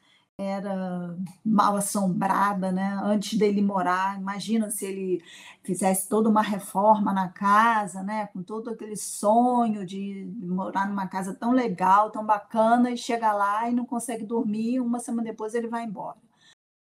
era 0.43 1.17
mal 1.45 1.77
assombrada, 1.77 2.71
né? 2.73 2.99
Antes 3.03 3.39
dele 3.39 3.63
morar, 3.63 4.19
imagina 4.19 4.71
se 4.71 4.85
ele 4.85 5.23
fizesse 5.63 6.09
toda 6.09 6.29
uma 6.29 6.43
reforma 6.43 7.13
na 7.13 7.29
casa, 7.29 8.03
né? 8.03 8.27
Com 8.27 8.43
todo 8.43 8.71
aquele 8.71 8.97
sonho 8.97 9.87
de 9.87 10.31
morar 10.41 10.89
numa 10.89 11.07
casa 11.07 11.35
tão 11.35 11.53
legal, 11.53 12.11
tão 12.11 12.25
bacana, 12.25 12.91
e 12.91 12.97
chega 12.97 13.33
lá 13.33 13.69
e 13.69 13.75
não 13.75 13.87
consegue 13.87 14.25
dormir, 14.25 14.81
uma 14.81 14.99
semana 15.01 15.31
depois 15.31 15.55
ele 15.55 15.69
vai 15.69 15.85
embora. 15.85 16.19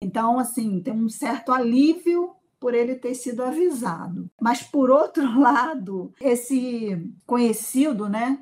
Então, 0.01 0.39
assim, 0.39 0.81
tem 0.81 0.95
um 0.95 1.09
certo 1.09 1.53
alívio 1.53 2.35
por 2.61 2.75
ele 2.75 2.95
ter 2.95 3.15
sido 3.15 3.43
avisado. 3.43 4.31
Mas 4.41 4.63
por 4.63 4.91
outro 4.91 5.23
lado, 5.41 6.13
esse 6.21 7.13
conhecido, 7.27 8.09
né, 8.09 8.39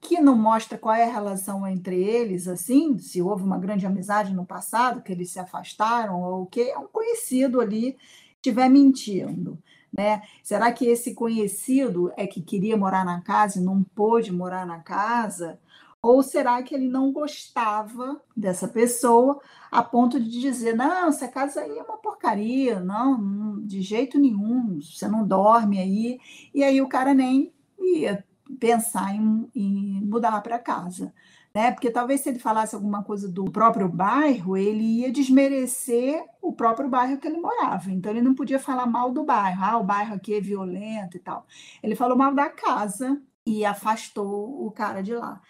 que 0.00 0.20
não 0.20 0.36
mostra 0.36 0.78
qual 0.78 0.94
é 0.94 1.04
a 1.04 1.12
relação 1.12 1.66
entre 1.66 2.02
eles, 2.02 2.46
assim, 2.46 2.98
se 2.98 3.20
houve 3.20 3.42
uma 3.42 3.58
grande 3.58 3.86
amizade 3.86 4.32
no 4.32 4.46
passado, 4.46 5.02
que 5.02 5.12
eles 5.12 5.30
se 5.30 5.40
afastaram, 5.40 6.22
ou 6.22 6.46
que 6.46 6.60
é 6.60 6.78
um 6.78 6.86
conhecido 6.86 7.60
ali 7.60 7.96
estiver 8.36 8.68
mentindo. 8.68 9.58
Né? 9.92 10.22
Será 10.42 10.70
que 10.70 10.86
esse 10.86 11.14
conhecido 11.14 12.12
é 12.16 12.26
que 12.26 12.42
queria 12.42 12.76
morar 12.76 13.04
na 13.04 13.20
casa 13.20 13.58
e 13.58 13.64
não 13.64 13.82
pôde 13.82 14.32
morar 14.32 14.66
na 14.66 14.78
casa? 14.78 15.58
Ou 16.00 16.22
será 16.22 16.62
que 16.62 16.74
ele 16.74 16.88
não 16.88 17.12
gostava 17.12 18.20
dessa 18.36 18.68
pessoa 18.68 19.40
a 19.70 19.82
ponto 19.82 20.20
de 20.20 20.40
dizer: 20.40 20.76
não, 20.76 21.08
essa 21.08 21.26
casa 21.26 21.60
aí 21.60 21.76
é 21.76 21.82
uma 21.82 21.96
porcaria, 21.96 22.78
não, 22.78 23.60
de 23.60 23.82
jeito 23.82 24.18
nenhum, 24.18 24.78
você 24.80 25.08
não 25.08 25.26
dorme 25.26 25.80
aí. 25.80 26.20
E 26.54 26.62
aí 26.62 26.80
o 26.80 26.88
cara 26.88 27.12
nem 27.12 27.52
ia 27.80 28.24
pensar 28.58 29.14
em, 29.14 29.50
em 29.54 30.00
mudar 30.04 30.40
para 30.42 30.58
casa. 30.58 31.12
Né? 31.54 31.72
Porque 31.72 31.90
talvez 31.90 32.20
se 32.20 32.28
ele 32.28 32.38
falasse 32.38 32.74
alguma 32.74 33.02
coisa 33.02 33.28
do 33.28 33.44
próprio 33.46 33.88
bairro, 33.88 34.56
ele 34.56 35.00
ia 35.00 35.10
desmerecer 35.10 36.24
o 36.40 36.52
próprio 36.52 36.88
bairro 36.88 37.18
que 37.18 37.26
ele 37.26 37.40
morava. 37.40 37.90
Então 37.90 38.12
ele 38.12 38.22
não 38.22 38.34
podia 38.34 38.58
falar 38.58 38.86
mal 38.86 39.10
do 39.10 39.24
bairro, 39.24 39.64
ah, 39.64 39.78
o 39.78 39.84
bairro 39.84 40.14
aqui 40.14 40.34
é 40.34 40.40
violento 40.40 41.16
e 41.16 41.20
tal. 41.20 41.46
Ele 41.82 41.96
falou 41.96 42.16
mal 42.16 42.34
da 42.34 42.48
casa 42.48 43.20
e 43.46 43.64
afastou 43.64 44.66
o 44.66 44.70
cara 44.70 45.02
de 45.02 45.14
lá. 45.14 45.40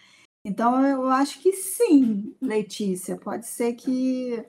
Então 0.44 0.84
eu 0.86 1.08
acho 1.08 1.40
que 1.40 1.52
sim, 1.52 2.34
Letícia, 2.40 3.16
pode 3.18 3.46
ser 3.46 3.74
que 3.74 4.44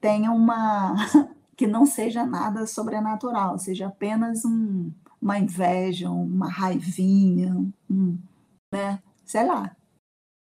tenha 0.00 0.30
uma 0.30 0.94
que 1.56 1.66
não 1.66 1.84
seja 1.84 2.24
nada 2.24 2.66
sobrenatural, 2.66 3.58
seja 3.58 3.88
apenas 3.88 4.44
um, 4.44 4.92
uma 5.20 5.38
inveja, 5.38 6.10
uma 6.10 6.50
raivinha, 6.50 7.54
um, 7.90 8.18
né? 8.72 9.02
Sei 9.24 9.44
lá. 9.44 9.74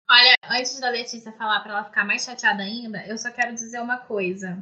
Olha, 0.09 0.35
antes 0.49 0.79
da 0.79 0.89
Letícia 0.89 1.31
falar 1.33 1.59
para 1.61 1.73
ela 1.73 1.83
ficar 1.85 2.05
mais 2.05 2.23
chateada 2.23 2.63
ainda, 2.63 3.05
eu 3.05 3.17
só 3.17 3.31
quero 3.31 3.53
dizer 3.53 3.79
uma 3.79 3.97
coisa. 3.97 4.61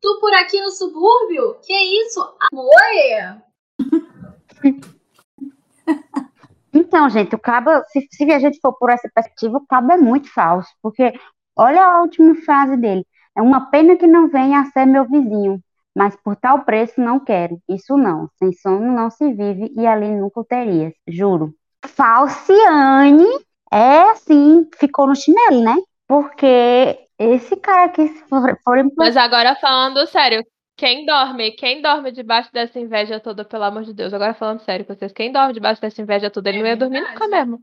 Tu 0.00 0.20
por 0.20 0.32
aqui 0.34 0.60
no 0.60 0.70
subúrbio? 0.70 1.58
Que 1.60 1.74
isso? 2.02 2.20
Amor? 2.52 3.42
Então, 6.72 7.08
gente, 7.10 7.34
o 7.34 7.38
cabo, 7.38 7.70
se, 7.88 8.06
se 8.10 8.30
a 8.30 8.38
gente 8.38 8.60
for 8.60 8.72
por 8.74 8.90
essa 8.90 9.10
perspectiva, 9.12 9.58
o 9.58 9.66
cabo 9.66 9.92
é 9.92 9.96
muito 9.96 10.32
falso, 10.32 10.70
porque 10.80 11.12
olha 11.56 11.82
a 11.82 12.02
última 12.02 12.34
frase 12.36 12.76
dele. 12.76 13.04
É 13.36 13.42
uma 13.42 13.70
pena 13.70 13.96
que 13.96 14.06
não 14.06 14.28
venha 14.28 14.60
a 14.60 14.64
ser 14.66 14.86
meu 14.86 15.04
vizinho 15.04 15.62
mas 15.98 16.14
por 16.14 16.36
tal 16.36 16.64
preço 16.64 17.00
não 17.00 17.18
quero. 17.18 17.60
Isso 17.68 17.96
não, 17.96 18.30
sem 18.38 18.52
sono 18.52 18.92
não 18.92 19.10
se 19.10 19.32
vive 19.32 19.72
e 19.76 19.84
ali 19.84 20.08
nunca 20.08 20.44
terias, 20.44 20.94
juro. 21.08 21.52
Falciane 21.84 23.26
é 23.72 24.02
assim, 24.10 24.68
ficou 24.78 25.08
no 25.08 25.16
chinelo, 25.16 25.60
né? 25.60 25.74
Porque 26.06 27.00
esse 27.18 27.56
cara 27.56 27.86
aqui 27.86 28.06
foi. 28.64 28.84
Mas 28.96 29.16
agora 29.16 29.56
falando 29.56 30.06
sério, 30.06 30.44
quem 30.76 31.04
dorme, 31.04 31.50
quem 31.50 31.82
dorme 31.82 32.12
debaixo 32.12 32.52
dessa 32.52 32.78
inveja 32.78 33.18
toda, 33.18 33.44
pelo 33.44 33.64
amor 33.64 33.82
de 33.82 33.92
Deus, 33.92 34.14
agora 34.14 34.34
falando 34.34 34.60
sério 34.60 34.86
com 34.86 34.94
vocês, 34.94 35.12
quem 35.12 35.32
dorme 35.32 35.52
debaixo 35.52 35.82
dessa 35.82 36.00
inveja 36.00 36.30
toda, 36.30 36.48
ele 36.48 36.58
é 36.58 36.62
não 36.62 36.68
ia 36.68 36.76
dormir 36.76 37.00
nunca 37.00 37.26
mesmo. 37.26 37.60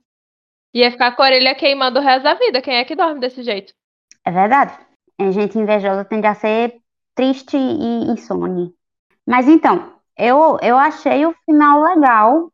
Ia 0.74 0.92
ficar 0.92 1.16
com 1.16 1.24
a 1.24 1.26
orelha 1.26 1.56
queimando 1.56 2.00
o 2.00 2.04
resto 2.04 2.24
da 2.24 2.34
vida. 2.34 2.62
Quem 2.62 2.76
é 2.76 2.84
que 2.84 2.98
dorme 2.98 3.22
desse 3.22 3.42
jeito? 3.42 3.74
É 4.26 4.30
verdade. 4.32 4.78
A 5.18 5.32
gente 5.32 5.58
invejosa 5.58 6.04
tende 6.04 6.28
a 6.28 6.36
ser 6.36 6.82
triste 7.16 7.58
e 7.58 8.12
insone. 8.12 8.74
Mas 9.26 9.48
então, 9.48 9.94
eu, 10.18 10.58
eu 10.62 10.78
achei 10.78 11.26
o 11.26 11.36
final 11.46 11.82
legal, 11.82 12.52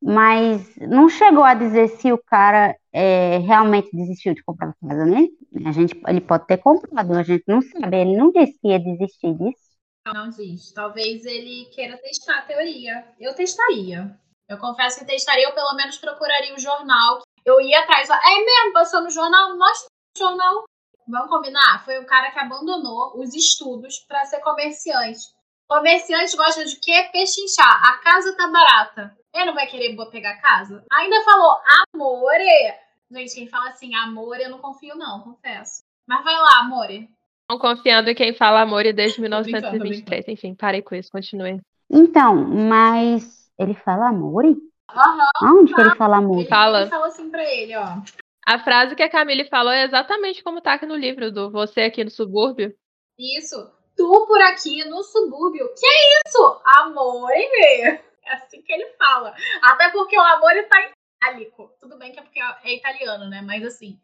mas 0.00 0.76
não 0.76 1.08
chegou 1.08 1.42
a 1.42 1.54
dizer 1.54 1.88
se 1.88 2.12
o 2.12 2.18
cara 2.18 2.76
é, 2.92 3.38
realmente 3.38 3.88
desistiu 3.92 4.34
de 4.34 4.42
comprar 4.44 4.68
a 4.68 4.88
casa, 4.88 5.04
né? 5.04 5.28
A 5.66 5.72
gente, 5.72 6.00
ele 6.06 6.20
pode 6.20 6.46
ter 6.46 6.58
comprado, 6.58 7.12
a 7.12 7.22
gente 7.22 7.44
não 7.46 7.60
sabe. 7.62 7.96
Ele 7.96 8.16
não 8.16 8.30
disse 8.30 8.58
que 8.60 8.68
ia 8.68 8.78
desistir 8.78 9.34
disso. 9.34 9.72
Não 10.06 10.28
diz. 10.30 10.72
Talvez 10.72 11.24
ele 11.24 11.66
queira 11.66 11.96
testar 11.98 12.38
a 12.38 12.42
teoria. 12.42 13.06
Eu 13.20 13.34
testaria. 13.34 14.18
Eu 14.48 14.58
confesso 14.58 14.98
que 14.98 15.06
testaria, 15.06 15.48
ou 15.48 15.54
pelo 15.54 15.74
menos 15.74 15.98
procuraria 15.98 16.54
o 16.54 16.58
jornal. 16.58 17.22
Eu 17.44 17.60
ia 17.60 17.80
atrás. 17.80 18.08
É 18.10 18.44
mesmo, 18.44 18.72
passou 18.72 19.02
no 19.02 19.10
jornal? 19.10 19.56
Mostra 19.56 19.88
o 20.16 20.18
jornal. 20.18 20.64
Vamos 21.12 21.28
combinar? 21.28 21.84
Foi 21.84 22.00
um 22.00 22.06
cara 22.06 22.30
que 22.30 22.38
abandonou 22.38 23.12
os 23.20 23.34
estudos 23.34 23.98
para 24.08 24.24
ser 24.24 24.40
comerciante. 24.40 25.20
Comerciante 25.68 26.34
gosta 26.34 26.64
de 26.64 26.80
quê? 26.80 27.06
Pechinchar. 27.12 27.86
A 27.86 27.98
casa 27.98 28.34
tá 28.34 28.48
barata. 28.48 29.14
Ele 29.34 29.44
não 29.44 29.54
vai 29.54 29.66
querer 29.66 29.94
pegar 30.10 30.30
a 30.30 30.40
casa? 30.40 30.82
Ainda 30.90 31.22
falou 31.22 31.58
amore. 31.94 32.74
Gente, 33.10 33.34
quem 33.34 33.46
fala 33.46 33.68
assim, 33.68 33.94
amor, 33.94 34.40
eu 34.40 34.48
não 34.48 34.58
confio, 34.58 34.96
não, 34.96 35.20
confesso. 35.20 35.82
Mas 36.06 36.24
vai 36.24 36.34
lá, 36.34 36.60
amore. 36.60 37.10
Não 37.50 37.58
confiando 37.58 38.08
em 38.08 38.14
quem 38.14 38.32
fala 38.32 38.62
amore 38.62 38.90
desde 38.94 39.20
brincando, 39.20 39.44
tô 39.44 39.50
1923. 39.50 40.28
Enfim, 40.28 40.54
parei 40.54 40.80
com 40.80 40.94
isso, 40.94 41.12
continue. 41.12 41.60
Então, 41.90 42.34
mas 42.34 43.50
ele 43.58 43.74
fala 43.74 44.08
amore? 44.08 44.56
Aham. 44.90 45.28
Aonde 45.42 45.74
que 45.74 45.80
ele 45.80 45.94
fala 45.94 46.16
amore? 46.16 46.40
Ele, 46.40 46.48
Fala. 46.48 46.80
ele 46.80 46.90
falou 46.90 47.06
assim 47.06 47.30
pra 47.30 47.44
ele, 47.44 47.76
ó. 47.76 47.98
A 48.46 48.58
frase 48.58 48.96
que 48.96 49.02
a 49.02 49.10
Camille 49.10 49.48
falou 49.48 49.72
é 49.72 49.84
exatamente 49.84 50.42
como 50.42 50.60
tá 50.60 50.74
aqui 50.74 50.86
no 50.86 50.96
livro 50.96 51.30
do 51.30 51.50
Você 51.50 51.82
aqui 51.82 52.02
no 52.02 52.10
subúrbio. 52.10 52.74
Isso. 53.18 53.70
Tu 53.96 54.26
por 54.26 54.40
aqui 54.42 54.84
no 54.84 55.02
subúrbio. 55.02 55.68
Que 55.78 55.86
é 55.86 56.28
isso? 56.28 56.60
Amore, 56.64 57.48
velho. 57.48 58.00
É 58.24 58.34
assim 58.34 58.62
que 58.62 58.72
ele 58.72 58.86
fala. 58.96 59.34
Até 59.62 59.90
porque 59.90 60.16
o 60.16 60.20
amore 60.20 60.62
tá 60.64 60.80
em 60.80 60.90
itálico. 61.16 61.70
Tudo 61.80 61.98
bem 61.98 62.12
que 62.12 62.18
é 62.18 62.22
porque 62.22 62.40
é 62.40 62.74
italiano, 62.74 63.28
né? 63.28 63.42
Mas 63.44 63.64
assim. 63.64 63.98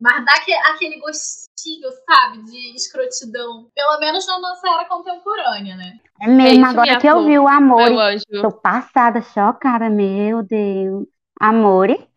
Mas 0.00 0.24
dá 0.24 0.32
aque- 0.32 0.52
aquele 0.52 0.98
gostinho, 0.98 1.90
sabe? 2.06 2.42
De 2.44 2.74
escrotidão. 2.74 3.70
Pelo 3.74 3.98
menos 4.00 4.26
na 4.26 4.38
nossa 4.38 4.68
era 4.68 4.84
contemporânea, 4.86 5.76
né? 5.76 5.98
É 6.20 6.26
mesmo, 6.26 6.60
isso, 6.62 6.70
agora 6.70 7.00
que 7.00 7.06
eu 7.06 7.24
vi 7.24 7.38
o 7.38 7.48
anjo. 7.48 8.24
Tô 8.42 8.52
passada, 8.52 9.22
chocada, 9.22 9.88
meu 9.88 10.42
Deus. 10.42 11.06
Amore. 11.40 12.08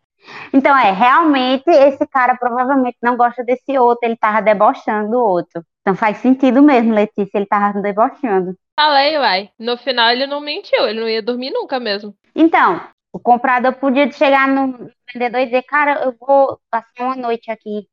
Então, 0.52 0.76
é, 0.76 0.92
realmente, 0.92 1.68
esse 1.68 2.06
cara 2.06 2.36
provavelmente 2.36 2.96
não 3.02 3.16
gosta 3.16 3.44
desse 3.44 3.78
outro, 3.78 4.06
ele 4.06 4.16
tava 4.16 4.40
debochando 4.40 5.10
do 5.10 5.18
outro. 5.18 5.62
Então 5.80 5.96
faz 5.96 6.18
sentido 6.18 6.62
mesmo, 6.62 6.92
Letícia, 6.92 7.38
ele 7.38 7.46
tava 7.46 7.80
debochando. 7.80 8.54
Falei, 8.78 9.16
uai. 9.16 9.50
No 9.58 9.76
final 9.78 10.10
ele 10.10 10.26
não 10.26 10.40
mentiu, 10.40 10.86
ele 10.86 11.00
não 11.00 11.08
ia 11.08 11.22
dormir 11.22 11.50
nunca 11.50 11.80
mesmo. 11.80 12.14
Então, 12.34 12.80
o 13.12 13.18
comprador 13.18 13.72
podia 13.74 14.10
chegar 14.12 14.46
no 14.46 14.90
vendedor 15.12 15.40
e 15.40 15.46
dizer, 15.46 15.62
cara, 15.62 16.04
eu 16.04 16.14
vou 16.20 16.60
passar 16.70 17.04
uma 17.04 17.16
noite 17.16 17.50
aqui. 17.50 17.88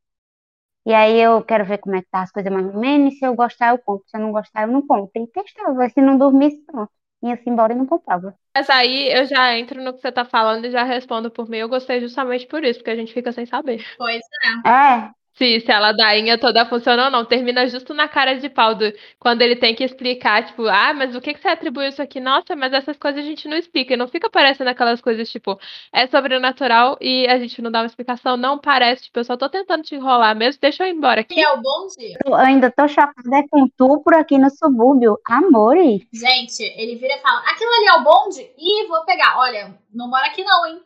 E 0.85 0.93
aí 0.93 1.19
eu 1.19 1.43
quero 1.43 1.65
ver 1.65 1.79
como 1.79 1.95
é 1.95 2.01
que 2.01 2.09
tá 2.11 2.21
as 2.21 2.31
coisas 2.31 2.51
mais 2.51 2.67
ou 2.67 2.79
menos, 2.79 3.13
e 3.13 3.17
se 3.17 3.25
eu 3.25 3.33
gostar, 3.33 3.69
eu 3.69 3.79
compro. 3.79 4.03
Se 4.07 4.17
eu 4.17 4.21
não 4.21 4.31
gostar, 4.31 4.63
eu 4.63 4.67
não 4.67 4.85
compro. 4.85 5.09
Tem 5.13 5.25
que 5.25 5.31
testar, 5.31 5.89
se 5.89 6.01
não 6.01 6.17
dormisse, 6.17 6.63
pronto. 6.65 6.91
Ia-se 7.23 7.49
embora 7.49 7.73
e 7.73 7.75
não 7.75 7.85
comprava. 7.85 8.35
Mas 8.55 8.69
aí 8.69 9.11
eu 9.11 9.25
já 9.25 9.57
entro 9.57 9.83
no 9.83 9.93
que 9.93 9.99
você 9.99 10.11
tá 10.11 10.23
falando 10.23 10.65
e 10.65 10.71
já 10.71 10.83
respondo 10.83 11.31
por 11.31 11.49
mim. 11.49 11.57
Eu 11.57 11.69
gostei 11.69 11.99
justamente 11.99 12.47
por 12.47 12.63
isso, 12.63 12.79
porque 12.79 12.91
a 12.91 12.95
gente 12.95 13.13
fica 13.13 13.31
sem 13.31 13.45
saber. 13.45 13.83
Pois 13.97 14.21
É, 14.65 15.11
Se, 15.35 15.59
se 15.59 15.71
a 15.71 15.79
ladainha 15.79 16.37
toda 16.37 16.65
funciona 16.65 17.05
ou 17.05 17.11
não. 17.11 17.25
Termina 17.25 17.67
justo 17.67 17.93
na 17.93 18.07
cara 18.07 18.35
de 18.35 18.49
pau 18.49 18.73
do, 18.73 18.91
quando 19.19 19.41
ele 19.41 19.55
tem 19.55 19.75
que 19.75 19.83
explicar, 19.83 20.45
tipo, 20.45 20.65
ah, 20.67 20.93
mas 20.93 21.15
o 21.15 21.19
que, 21.19 21.33
que 21.33 21.41
você 21.41 21.49
atribui 21.49 21.89
isso 21.89 22.01
aqui? 22.01 22.21
Nossa, 22.21 22.55
mas 22.55 22.71
essas 22.71 22.97
coisas 22.97 23.21
a 23.21 23.27
gente 23.27 23.47
não 23.47 23.57
explica. 23.57 23.93
E 23.93 23.97
não 23.97 24.07
fica 24.07 24.29
parecendo 24.29 24.69
aquelas 24.69 25.01
coisas, 25.01 25.29
tipo, 25.29 25.59
é 25.93 26.07
sobrenatural 26.07 26.97
e 27.01 27.27
a 27.27 27.37
gente 27.37 27.61
não 27.61 27.69
dá 27.69 27.79
uma 27.79 27.85
explicação. 27.85 28.37
Não 28.37 28.57
parece, 28.57 29.03
tipo, 29.03 29.19
eu 29.19 29.25
só 29.25 29.35
tô 29.35 29.49
tentando 29.49 29.83
te 29.83 29.95
enrolar 29.95 30.35
mesmo. 30.35 30.61
Deixa 30.61 30.83
eu 30.83 30.87
ir 30.87 30.95
embora 30.95 31.21
aqui. 31.21 31.35
que 31.35 31.41
é 31.41 31.51
o 31.51 31.61
bom 31.61 31.87
dia. 31.97 32.17
eu 32.25 32.33
ainda 32.33 32.71
tô 32.71 32.87
chocada 32.87 33.13
é 33.37 33.47
com 33.49 33.67
tu 33.67 34.01
por 34.01 34.13
aqui 34.13 34.37
no 34.37 34.49
subúrbio. 34.49 35.19
Amore. 35.25 36.07
Gente, 36.13 36.63
ele 36.77 36.95
vira 36.95 37.15
e 37.15 37.19
fala: 37.19 37.39
aquilo 37.41 37.71
ali 37.71 37.87
é 37.87 37.93
o 37.93 38.03
bonde? 38.03 38.41
Ih, 38.57 38.87
vou 38.87 39.03
pegar. 39.05 39.37
Olha, 39.37 39.77
não 39.93 40.07
mora 40.09 40.27
aqui 40.27 40.43
não, 40.43 40.65
hein? 40.65 40.81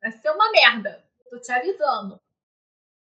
Vai 0.00 0.10
ser 0.12 0.30
uma 0.30 0.50
merda. 0.50 1.04
Tô 1.30 1.38
te 1.38 1.52
avisando. 1.52 2.18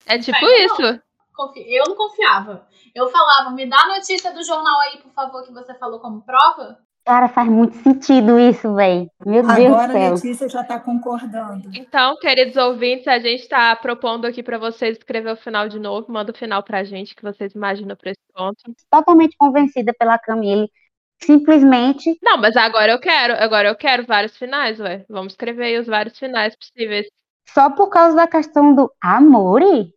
É 0.06 0.18
tipo 0.18 0.44
isso. 0.44 1.00
Confi- 1.34 1.64
Eu 1.74 1.84
não 1.88 1.96
confiava. 1.96 2.66
Eu 2.94 3.08
falava, 3.08 3.50
me 3.50 3.66
dá 3.66 3.76
a 3.80 3.88
notícia 3.96 4.32
do 4.32 4.44
jornal 4.44 4.78
aí, 4.80 4.98
por 4.98 5.12
favor, 5.12 5.42
que 5.46 5.52
você 5.52 5.74
falou 5.74 5.98
como 6.00 6.22
prova. 6.22 6.78
Cara, 7.04 7.28
faz 7.28 7.48
muito 7.48 7.74
sentido 7.78 8.38
isso, 8.38 8.72
velho. 8.76 9.10
Meu 9.26 9.42
Deus 9.42 9.56
do 9.56 9.66
Agora 9.66 9.92
a 9.92 9.92
céu. 9.92 10.14
Letícia 10.14 10.48
já 10.48 10.60
está 10.60 10.78
concordando. 10.78 11.68
Então, 11.74 12.16
queridos 12.18 12.56
ouvintes, 12.56 13.08
a 13.08 13.18
gente 13.18 13.40
está 13.40 13.74
propondo 13.74 14.24
aqui 14.26 14.40
para 14.40 14.56
vocês 14.58 14.98
escrever 14.98 15.32
o 15.32 15.36
final 15.36 15.68
de 15.68 15.80
novo. 15.80 16.12
Manda 16.12 16.30
o 16.30 16.36
final 16.36 16.62
pra 16.62 16.84
gente, 16.84 17.16
que 17.16 17.22
vocês 17.22 17.54
imaginam 17.54 17.96
para 17.96 18.10
esse 18.12 18.20
ponto. 18.32 18.56
Totalmente 18.88 19.36
convencida 19.36 19.92
pela 19.98 20.16
Camille. 20.18 20.70
Simplesmente, 21.20 22.16
Não, 22.22 22.36
mas 22.36 22.56
agora 22.56 22.92
eu 22.92 23.00
quero. 23.00 23.34
Agora 23.34 23.68
eu 23.68 23.76
quero 23.76 24.04
vários 24.04 24.36
finais, 24.36 24.78
ué. 24.80 25.04
Vamos 25.08 25.32
escrever 25.32 25.64
aí 25.66 25.78
os 25.78 25.86
vários 25.86 26.18
finais 26.18 26.54
possíveis. 26.56 27.06
Só 27.48 27.70
por 27.70 27.88
causa 27.88 28.16
da 28.16 28.26
questão 28.26 28.74
do 28.74 28.92
amore. 29.02 29.92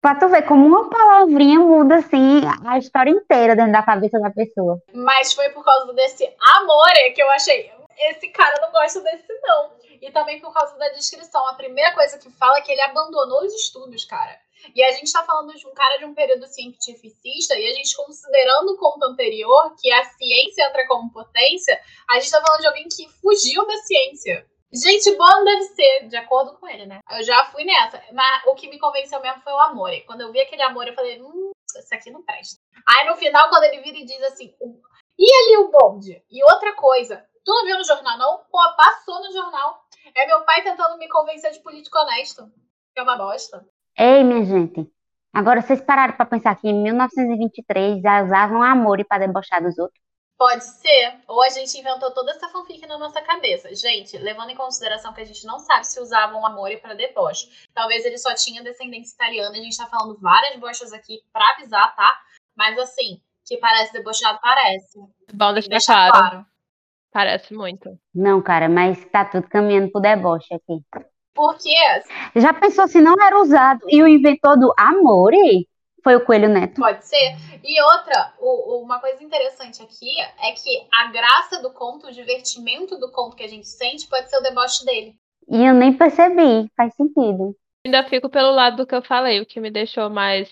Pra 0.00 0.14
tu 0.14 0.28
ver 0.28 0.42
como 0.42 0.66
uma 0.66 0.88
palavrinha 0.88 1.58
muda, 1.58 1.96
assim, 1.96 2.40
a 2.66 2.78
história 2.78 3.10
inteira 3.10 3.54
dentro 3.54 3.72
da 3.72 3.82
cabeça 3.82 4.18
da 4.18 4.30
pessoa. 4.30 4.80
Mas 4.94 5.34
foi 5.34 5.50
por 5.50 5.62
causa 5.62 5.92
desse 5.92 6.24
amore 6.40 7.12
que 7.14 7.22
eu 7.22 7.30
achei. 7.32 7.70
Esse 7.98 8.28
cara 8.28 8.54
não 8.62 8.72
gosta 8.72 9.00
desse, 9.02 9.30
não. 9.42 9.72
E 10.00 10.10
também 10.10 10.40
por 10.40 10.54
causa 10.54 10.74
da 10.78 10.88
descrição. 10.88 11.46
A 11.48 11.54
primeira 11.54 11.94
coisa 11.94 12.16
que 12.16 12.30
fala 12.30 12.56
é 12.56 12.60
que 12.62 12.72
ele 12.72 12.80
abandonou 12.80 13.44
os 13.44 13.52
estudos, 13.52 14.06
cara. 14.06 14.38
E 14.74 14.82
a 14.82 14.92
gente 14.92 15.12
tá 15.12 15.22
falando 15.24 15.54
de 15.54 15.66
um 15.66 15.72
cara 15.72 15.98
de 15.98 16.04
um 16.04 16.14
período 16.14 16.46
cientificista, 16.46 17.58
e 17.58 17.66
a 17.66 17.74
gente 17.74 17.96
considerando 17.96 18.72
o 18.72 18.78
conto 18.78 19.04
anterior, 19.04 19.74
que 19.80 19.90
a 19.90 20.04
ciência 20.04 20.66
entra 20.66 20.86
como 20.86 21.12
potência, 21.12 21.78
a 22.08 22.18
gente 22.18 22.30
tá 22.30 22.40
falando 22.40 22.60
de 22.60 22.66
alguém 22.66 22.88
que 22.88 23.08
fugiu 23.20 23.66
da 23.66 23.76
ciência. 23.78 24.46
Gente 24.72 25.16
boa 25.16 25.30
não 25.36 25.44
deve 25.44 25.62
ser, 25.64 26.08
de 26.08 26.16
acordo 26.16 26.56
com 26.58 26.68
ele, 26.68 26.86
né? 26.86 27.00
Eu 27.10 27.22
já 27.24 27.44
fui 27.46 27.64
nessa. 27.64 28.00
Mas 28.12 28.42
o 28.46 28.54
que 28.54 28.68
me 28.70 28.78
convenceu 28.78 29.20
mesmo 29.20 29.42
foi 29.42 29.52
o 29.52 29.58
amor. 29.58 29.92
E 29.92 30.02
Quando 30.02 30.20
eu 30.20 30.30
vi 30.32 30.40
aquele 30.40 30.62
amor, 30.62 30.86
eu 30.86 30.94
falei, 30.94 31.20
hum, 31.20 31.50
esse 31.76 31.94
aqui 31.94 32.10
não 32.10 32.22
presta. 32.22 32.60
Aí 32.88 33.06
no 33.08 33.16
final, 33.16 33.48
quando 33.48 33.64
ele 33.64 33.80
vira 33.82 33.98
e 33.98 34.04
diz 34.04 34.22
assim, 34.22 34.54
"O- 34.60 34.80
e 35.18 35.24
ali 35.34 35.56
o 35.64 35.70
bonde? 35.70 36.22
E 36.30 36.44
outra 36.44 36.74
coisa, 36.74 37.24
tu 37.44 37.52
não 37.52 37.64
viu 37.66 37.78
no 37.78 37.84
jornal, 37.84 38.16
não? 38.18 38.38
Pô, 38.50 38.58
passou 38.76 39.20
no 39.22 39.32
jornal. 39.32 39.80
É 40.14 40.26
meu 40.26 40.42
pai 40.44 40.62
tentando 40.62 40.96
me 40.98 41.08
convencer 41.08 41.50
de 41.52 41.60
político 41.62 41.98
honesto. 41.98 42.44
Que 42.94 43.00
é 43.00 43.02
uma 43.02 43.16
bosta. 43.16 43.64
Ei, 43.98 44.22
minha 44.24 44.44
gente. 44.44 44.90
Agora, 45.32 45.62
vocês 45.62 45.80
pararam 45.80 46.14
pra 46.14 46.26
pensar 46.26 46.56
que 46.56 46.68
em 46.68 46.82
1923 46.82 48.00
já 48.02 48.22
usavam 48.24 48.62
amore 48.62 49.04
pra 49.04 49.18
debochar 49.18 49.62
dos 49.62 49.78
outros? 49.78 50.00
Pode 50.40 50.64
ser. 50.64 51.20
Ou 51.28 51.42
a 51.42 51.50
gente 51.50 51.78
inventou 51.78 52.10
toda 52.12 52.30
essa 52.30 52.48
fanfic 52.48 52.86
na 52.86 52.96
nossa 52.96 53.20
cabeça. 53.20 53.74
Gente, 53.74 54.16
levando 54.16 54.48
em 54.48 54.54
consideração 54.54 55.12
que 55.12 55.20
a 55.20 55.24
gente 55.26 55.44
não 55.44 55.58
sabe 55.58 55.86
se 55.86 56.00
usavam 56.00 56.46
amor 56.46 56.74
para 56.80 56.94
deboche. 56.94 57.46
Talvez 57.74 58.06
ele 58.06 58.16
só 58.16 58.34
tinha 58.34 58.64
descendência 58.64 59.12
italiana. 59.12 59.50
A 59.50 59.62
gente 59.62 59.76
tá 59.76 59.84
falando 59.84 60.18
várias 60.18 60.58
bochas 60.58 60.94
aqui 60.94 61.20
pra 61.30 61.46
avisar, 61.50 61.94
tá? 61.94 62.18
Mas 62.56 62.78
assim, 62.78 63.20
que 63.44 63.58
parece 63.58 63.92
debochado, 63.92 64.38
parece. 64.40 64.98
Bom, 65.30 65.52
deixar 65.52 66.10
claro. 66.10 66.30
claro. 66.30 66.46
Parece 67.12 67.52
muito. 67.52 67.98
Não, 68.14 68.40
cara, 68.40 68.66
mas 68.66 69.04
tá 69.12 69.26
tudo 69.26 69.46
caminhando 69.46 69.92
pro 69.92 70.00
deboche 70.00 70.54
aqui. 70.54 70.82
Porque 71.34 71.74
Já 72.34 72.54
pensou 72.54 72.88
se 72.88 72.98
não 72.98 73.14
era 73.20 73.38
usado 73.38 73.80
e 73.88 74.02
o 74.02 74.08
inventor 74.08 74.58
do 74.58 74.72
amore 74.78 75.68
foi 76.02 76.16
o 76.16 76.24
Coelho 76.24 76.48
Neto? 76.48 76.80
Pode 76.80 77.04
ser. 77.04 77.36
E 77.62 77.82
outra, 77.82 78.34
o- 78.38 78.74
o- 78.78 78.82
uma 78.82 78.98
coisa 79.00 79.22
interessante 79.22 79.82
aqui 79.82 80.10
é 80.42 80.52
que 80.52 80.86
a 80.92 81.08
graça 81.10 81.60
do 81.62 81.72
conto, 81.72 82.06
o 82.06 82.12
divertimento 82.12 82.96
do 82.98 83.10
conto 83.10 83.36
que 83.36 83.42
a 83.44 83.48
gente 83.48 83.68
sente 83.68 84.06
pode 84.08 84.28
ser 84.30 84.38
o 84.38 84.42
deboche 84.42 84.84
dele. 84.84 85.14
E 85.48 85.64
eu 85.64 85.74
nem 85.74 85.92
percebi, 85.92 86.70
faz 86.76 86.94
sentido. 86.94 87.56
Ainda 87.84 88.04
fico 88.04 88.28
pelo 88.28 88.50
lado 88.52 88.76
do 88.76 88.86
que 88.86 88.94
eu 88.94 89.02
falei. 89.02 89.40
O 89.40 89.46
que 89.46 89.58
me 89.60 89.70
deixou 89.70 90.08
mais 90.10 90.48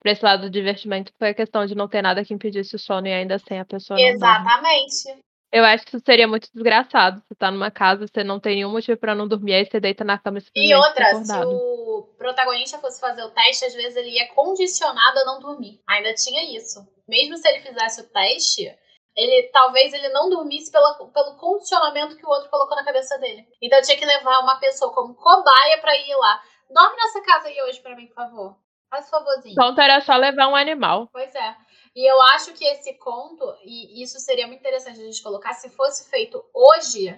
pra 0.00 0.12
esse 0.12 0.24
lado 0.24 0.42
do 0.42 0.50
divertimento 0.50 1.12
foi 1.18 1.30
a 1.30 1.34
questão 1.34 1.66
de 1.66 1.74
não 1.74 1.88
ter 1.88 2.02
nada 2.02 2.24
que 2.24 2.32
impedisse 2.32 2.76
o 2.76 2.78
sono 2.78 3.06
e 3.08 3.12
ainda 3.12 3.34
assim 3.36 3.58
a 3.58 3.64
pessoa. 3.64 3.98
Exatamente. 4.00 5.18
Eu 5.50 5.64
acho 5.64 5.84
que 5.84 5.96
isso 5.96 6.04
seria 6.04 6.28
muito 6.28 6.48
desgraçado. 6.52 7.22
Você 7.22 7.34
tá 7.34 7.50
numa 7.50 7.70
casa, 7.70 8.06
você 8.06 8.22
não 8.22 8.38
tem 8.38 8.56
nenhum 8.56 8.70
motivo 8.70 8.98
pra 8.98 9.14
não 9.14 9.26
dormir, 9.26 9.54
aí 9.54 9.64
você 9.64 9.80
deita 9.80 10.04
na 10.04 10.18
cama 10.18 10.38
e 10.38 10.42
E 10.54 10.74
outra, 10.74 11.14
se 11.14 11.32
o 11.44 12.14
protagonista 12.18 12.78
fosse 12.78 13.00
fazer 13.00 13.22
o 13.22 13.30
teste, 13.30 13.64
às 13.64 13.74
vezes 13.74 13.96
ele 13.96 14.10
ia 14.10 14.28
condicionado 14.34 15.18
a 15.20 15.24
não 15.24 15.40
dormir. 15.40 15.80
Ainda 15.88 16.12
tinha 16.14 16.56
isso. 16.56 16.86
Mesmo 17.08 17.36
se 17.36 17.48
ele 17.48 17.60
fizesse 17.60 18.02
o 18.02 18.08
teste, 18.10 18.70
ele 19.16 19.50
talvez 19.52 19.92
ele 19.94 20.10
não 20.10 20.28
dormisse 20.28 20.70
pela, 20.70 20.94
pelo 20.94 21.36
condicionamento 21.36 22.16
que 22.16 22.26
o 22.26 22.28
outro 22.28 22.50
colocou 22.50 22.76
na 22.76 22.84
cabeça 22.84 23.16
dele. 23.18 23.46
Então 23.62 23.80
tinha 23.80 23.96
que 23.96 24.04
levar 24.04 24.40
uma 24.40 24.60
pessoa 24.60 24.92
como 24.92 25.14
cobaia 25.14 25.78
pra 25.80 25.96
ir 25.96 26.14
lá. 26.14 26.42
Dorme 26.70 26.96
nessa 26.96 27.22
casa 27.22 27.48
aí 27.48 27.62
hoje 27.62 27.80
pra 27.80 27.96
mim, 27.96 28.06
por 28.06 28.14
favor. 28.16 28.56
Faz 28.90 29.06
um 29.06 29.10
favorzinho. 29.10 29.52
Então 29.52 29.74
era 29.82 30.00
só 30.00 30.16
levar 30.16 30.48
um 30.48 30.56
animal. 30.56 31.08
Pois 31.12 31.34
é. 31.34 31.56
E 31.98 32.08
eu 32.08 32.22
acho 32.22 32.52
que 32.52 32.64
esse 32.64 32.94
conto, 32.94 33.44
e 33.64 34.00
isso 34.00 34.20
seria 34.20 34.46
muito 34.46 34.60
interessante 34.60 35.00
a 35.00 35.04
gente 35.04 35.20
colocar, 35.20 35.52
se 35.54 35.68
fosse 35.70 36.08
feito 36.08 36.40
hoje, 36.54 37.08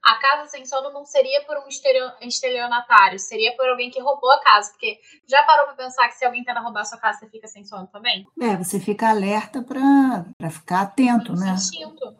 a 0.00 0.14
casa 0.20 0.48
sem 0.48 0.64
sono 0.64 0.92
não 0.92 1.04
seria 1.04 1.44
por 1.44 1.58
um 1.58 1.66
estelio- 1.66 2.12
estelionatário, 2.20 3.18
seria 3.18 3.56
por 3.56 3.68
alguém 3.68 3.90
que 3.90 4.00
roubou 4.00 4.30
a 4.30 4.40
casa. 4.40 4.70
Porque 4.70 5.00
já 5.26 5.42
parou 5.42 5.66
pra 5.66 5.74
pensar 5.74 6.06
que 6.06 6.14
se 6.14 6.24
alguém 6.24 6.44
tenta 6.44 6.60
roubar 6.60 6.82
a 6.82 6.84
sua 6.84 6.98
casa, 6.98 7.18
você 7.18 7.28
fica 7.28 7.48
sem 7.48 7.64
sono 7.64 7.88
também? 7.88 8.28
É, 8.40 8.56
você 8.56 8.78
fica 8.78 9.10
alerta 9.10 9.60
para 9.60 10.50
ficar 10.50 10.82
atento, 10.82 11.32
né? 11.32 11.54
Instinto. 11.54 12.16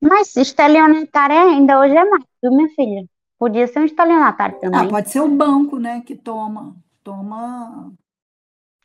Mas 0.00 0.34
estelionatário 0.34 1.36
ainda 1.36 1.78
hoje 1.78 1.94
é 1.94 2.04
mais, 2.06 2.24
viu, 2.42 2.52
minha 2.52 2.68
filha? 2.70 3.04
Podia 3.38 3.66
ser 3.66 3.80
um 3.80 3.84
estelionatário 3.84 4.56
Ah, 4.56 4.60
também. 4.60 4.88
pode 4.88 5.10
ser 5.10 5.20
o 5.20 5.28
banco, 5.28 5.78
né, 5.78 6.00
que 6.00 6.16
toma, 6.16 6.74
toma, 7.04 7.92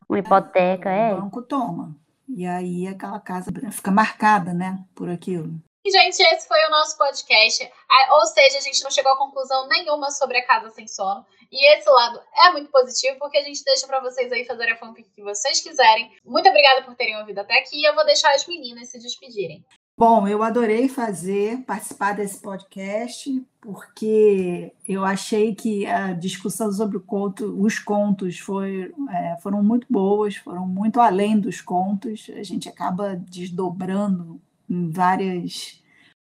Uma 0.10 0.20
hipoteca, 0.20 0.90
o 0.90 0.92
é. 0.92 1.16
banco 1.16 1.42
toma. 1.42 1.96
E 2.28 2.46
aí 2.46 2.88
aquela 2.88 3.20
casa 3.20 3.52
fica 3.72 3.92
marcada, 3.92 4.54
né, 4.54 4.78
por 4.96 5.10
aquilo. 5.10 5.50
gente, 5.90 6.22
esse 6.22 6.48
foi 6.48 6.66
o 6.66 6.70
nosso 6.70 6.98
podcast. 6.98 7.72
Ou 8.12 8.26
seja, 8.26 8.58
a 8.58 8.62
gente 8.62 8.84
não 8.84 8.92
chegou 8.92 9.12
a 9.14 9.18
conclusão 9.18 9.68
nenhuma 9.68 10.12
sobre 10.12 10.38
a 10.38 10.46
Casa 10.46 10.70
Sem 10.72 10.88
Sono. 10.88 11.26
E 11.50 11.74
esse 11.74 11.90
lado 11.90 12.22
é 12.44 12.52
muito 12.52 12.70
positivo, 12.70 13.18
porque 13.20 13.38
a 13.38 13.44
gente 13.44 13.64
deixa 13.64 13.88
para 13.88 14.02
vocês 14.02 14.32
aí 14.32 14.46
fazerem 14.46 14.74
a 14.74 14.78
fanfic 14.78 15.10
que 15.12 15.24
vocês 15.24 15.62
quiserem. 15.62 16.12
Muito 16.26 16.50
obrigada 16.50 16.84
por 16.84 16.94
terem 16.96 17.18
ouvido 17.18 17.40
até 17.40 17.58
aqui. 17.60 17.82
Eu 17.84 17.96
vou 17.96 18.06
deixar 18.06 18.34
as 18.34 18.46
meninas 18.46 18.90
se 18.90 19.00
despedirem. 19.00 19.64
Bom, 20.00 20.28
eu 20.28 20.44
adorei 20.44 20.88
fazer, 20.88 21.64
participar 21.64 22.14
desse 22.14 22.40
podcast, 22.40 23.44
porque 23.60 24.72
eu 24.88 25.04
achei 25.04 25.56
que 25.56 25.88
a 25.88 26.14
discussão 26.14 26.72
sobre 26.72 27.00
conto, 27.00 27.60
os 27.60 27.80
contos 27.80 28.38
foi, 28.38 28.94
é, 29.10 29.38
foram 29.42 29.64
muito 29.64 29.88
boas, 29.90 30.36
foram 30.36 30.68
muito 30.68 31.00
além 31.00 31.40
dos 31.40 31.62
contos. 31.62 32.30
A 32.36 32.44
gente 32.44 32.70
acaba 32.70 33.16
desdobrando 33.16 34.40
em 34.70 34.88
várias 34.88 35.84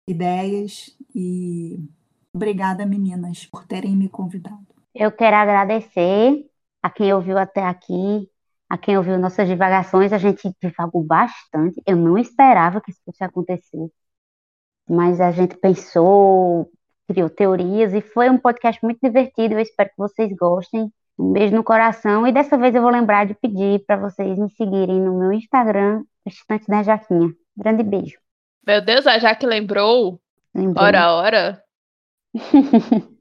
ideias. 0.08 0.98
E 1.14 1.78
obrigada, 2.34 2.84
meninas, 2.84 3.46
por 3.46 3.64
terem 3.64 3.96
me 3.96 4.08
convidado. 4.08 4.66
Eu 4.92 5.12
quero 5.12 5.36
agradecer 5.36 6.50
a 6.82 6.90
quem 6.90 7.14
ouviu 7.14 7.38
até 7.38 7.62
aqui, 7.62 8.28
a 8.72 8.78
quem 8.78 8.96
ouviu 8.96 9.18
nossas 9.18 9.46
divagações, 9.46 10.14
a 10.14 10.16
gente 10.16 10.50
divagou 10.58 11.04
bastante. 11.04 11.82
Eu 11.86 11.94
não 11.94 12.16
esperava 12.16 12.80
que 12.80 12.90
isso 12.90 13.02
fosse 13.04 13.22
acontecer, 13.22 13.86
mas 14.88 15.20
a 15.20 15.30
gente 15.30 15.58
pensou, 15.58 16.70
criou 17.06 17.28
teorias 17.28 17.92
e 17.92 18.00
foi 18.00 18.30
um 18.30 18.38
podcast 18.38 18.82
muito 18.82 18.98
divertido. 19.02 19.52
Eu 19.52 19.60
espero 19.60 19.90
que 19.90 19.98
vocês 19.98 20.32
gostem. 20.34 20.90
Um 21.18 21.32
beijo 21.32 21.54
no 21.54 21.62
coração 21.62 22.26
e 22.26 22.32
dessa 22.32 22.56
vez 22.56 22.74
eu 22.74 22.80
vou 22.80 22.90
lembrar 22.90 23.26
de 23.26 23.34
pedir 23.34 23.84
para 23.84 23.98
vocês 23.98 24.38
me 24.38 24.50
seguirem 24.52 24.98
no 25.02 25.18
meu 25.18 25.34
Instagram, 25.34 26.02
Estante 26.24 26.66
da 26.66 26.82
Jaquinha. 26.82 27.28
Grande 27.54 27.82
beijo. 27.82 28.18
Meu 28.66 28.82
Deus, 28.82 29.06
a 29.06 29.18
Jaque 29.18 29.44
lembrou? 29.44 30.18
lembrou. 30.54 30.86
Ora, 30.86 31.12
ora. 31.12 31.62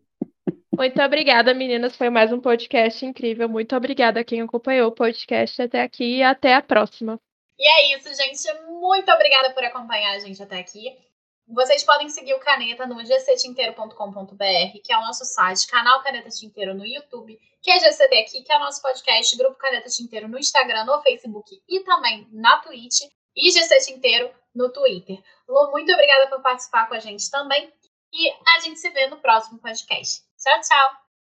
Muito 0.73 1.01
obrigada, 1.01 1.53
meninas. 1.53 1.95
Foi 1.95 2.09
mais 2.09 2.31
um 2.31 2.39
podcast 2.39 3.05
incrível. 3.05 3.49
Muito 3.49 3.75
obrigada 3.75 4.21
a 4.21 4.23
quem 4.23 4.41
acompanhou 4.41 4.87
o 4.87 4.95
podcast 4.95 5.61
até 5.61 5.81
aqui 5.81 6.17
e 6.17 6.23
até 6.23 6.55
a 6.55 6.61
próxima. 6.61 7.19
E 7.59 7.67
é 7.67 7.97
isso, 7.97 8.13
gente. 8.15 8.41
Muito 8.69 9.11
obrigada 9.11 9.53
por 9.53 9.63
acompanhar 9.63 10.15
a 10.15 10.19
gente 10.19 10.41
até 10.41 10.59
aqui. 10.59 10.97
Vocês 11.45 11.83
podem 11.83 12.07
seguir 12.07 12.33
o 12.33 12.39
Caneta 12.39 12.87
no 12.87 13.03
gctinteiro.com.br, 13.03 14.79
que 14.81 14.93
é 14.93 14.97
o 14.97 15.01
nosso 15.01 15.25
site, 15.25 15.67
canal 15.67 16.01
Caneta 16.01 16.29
Tinteiro 16.29 16.73
no 16.73 16.85
YouTube, 16.85 17.37
que 17.61 17.69
é 17.69 17.77
GCT 17.77 18.17
aqui, 18.17 18.41
que 18.41 18.53
é 18.53 18.55
o 18.55 18.61
nosso 18.61 18.81
podcast, 18.81 19.37
Grupo 19.37 19.57
Caneta 19.57 19.89
Tinteiro 19.89 20.29
no 20.29 20.39
Instagram, 20.39 20.85
no 20.85 21.01
Facebook 21.01 21.61
e 21.67 21.81
também 21.81 22.27
na 22.31 22.57
Twitch, 22.59 23.01
e 23.35 23.51
GC 23.51 23.79
Tinteiro 23.85 24.31
no 24.55 24.71
Twitter. 24.71 25.21
Lu, 25.47 25.71
muito 25.71 25.91
obrigada 25.91 26.29
por 26.29 26.41
participar 26.41 26.87
com 26.87 26.95
a 26.95 26.99
gente 26.99 27.29
também. 27.29 27.71
E 28.13 28.29
a 28.55 28.59
gente 28.61 28.79
se 28.79 28.89
vê 28.89 29.07
no 29.07 29.17
próximo 29.17 29.59
podcast. 29.59 30.21
Tchau, 30.43 30.57
tchau! 30.61 31.00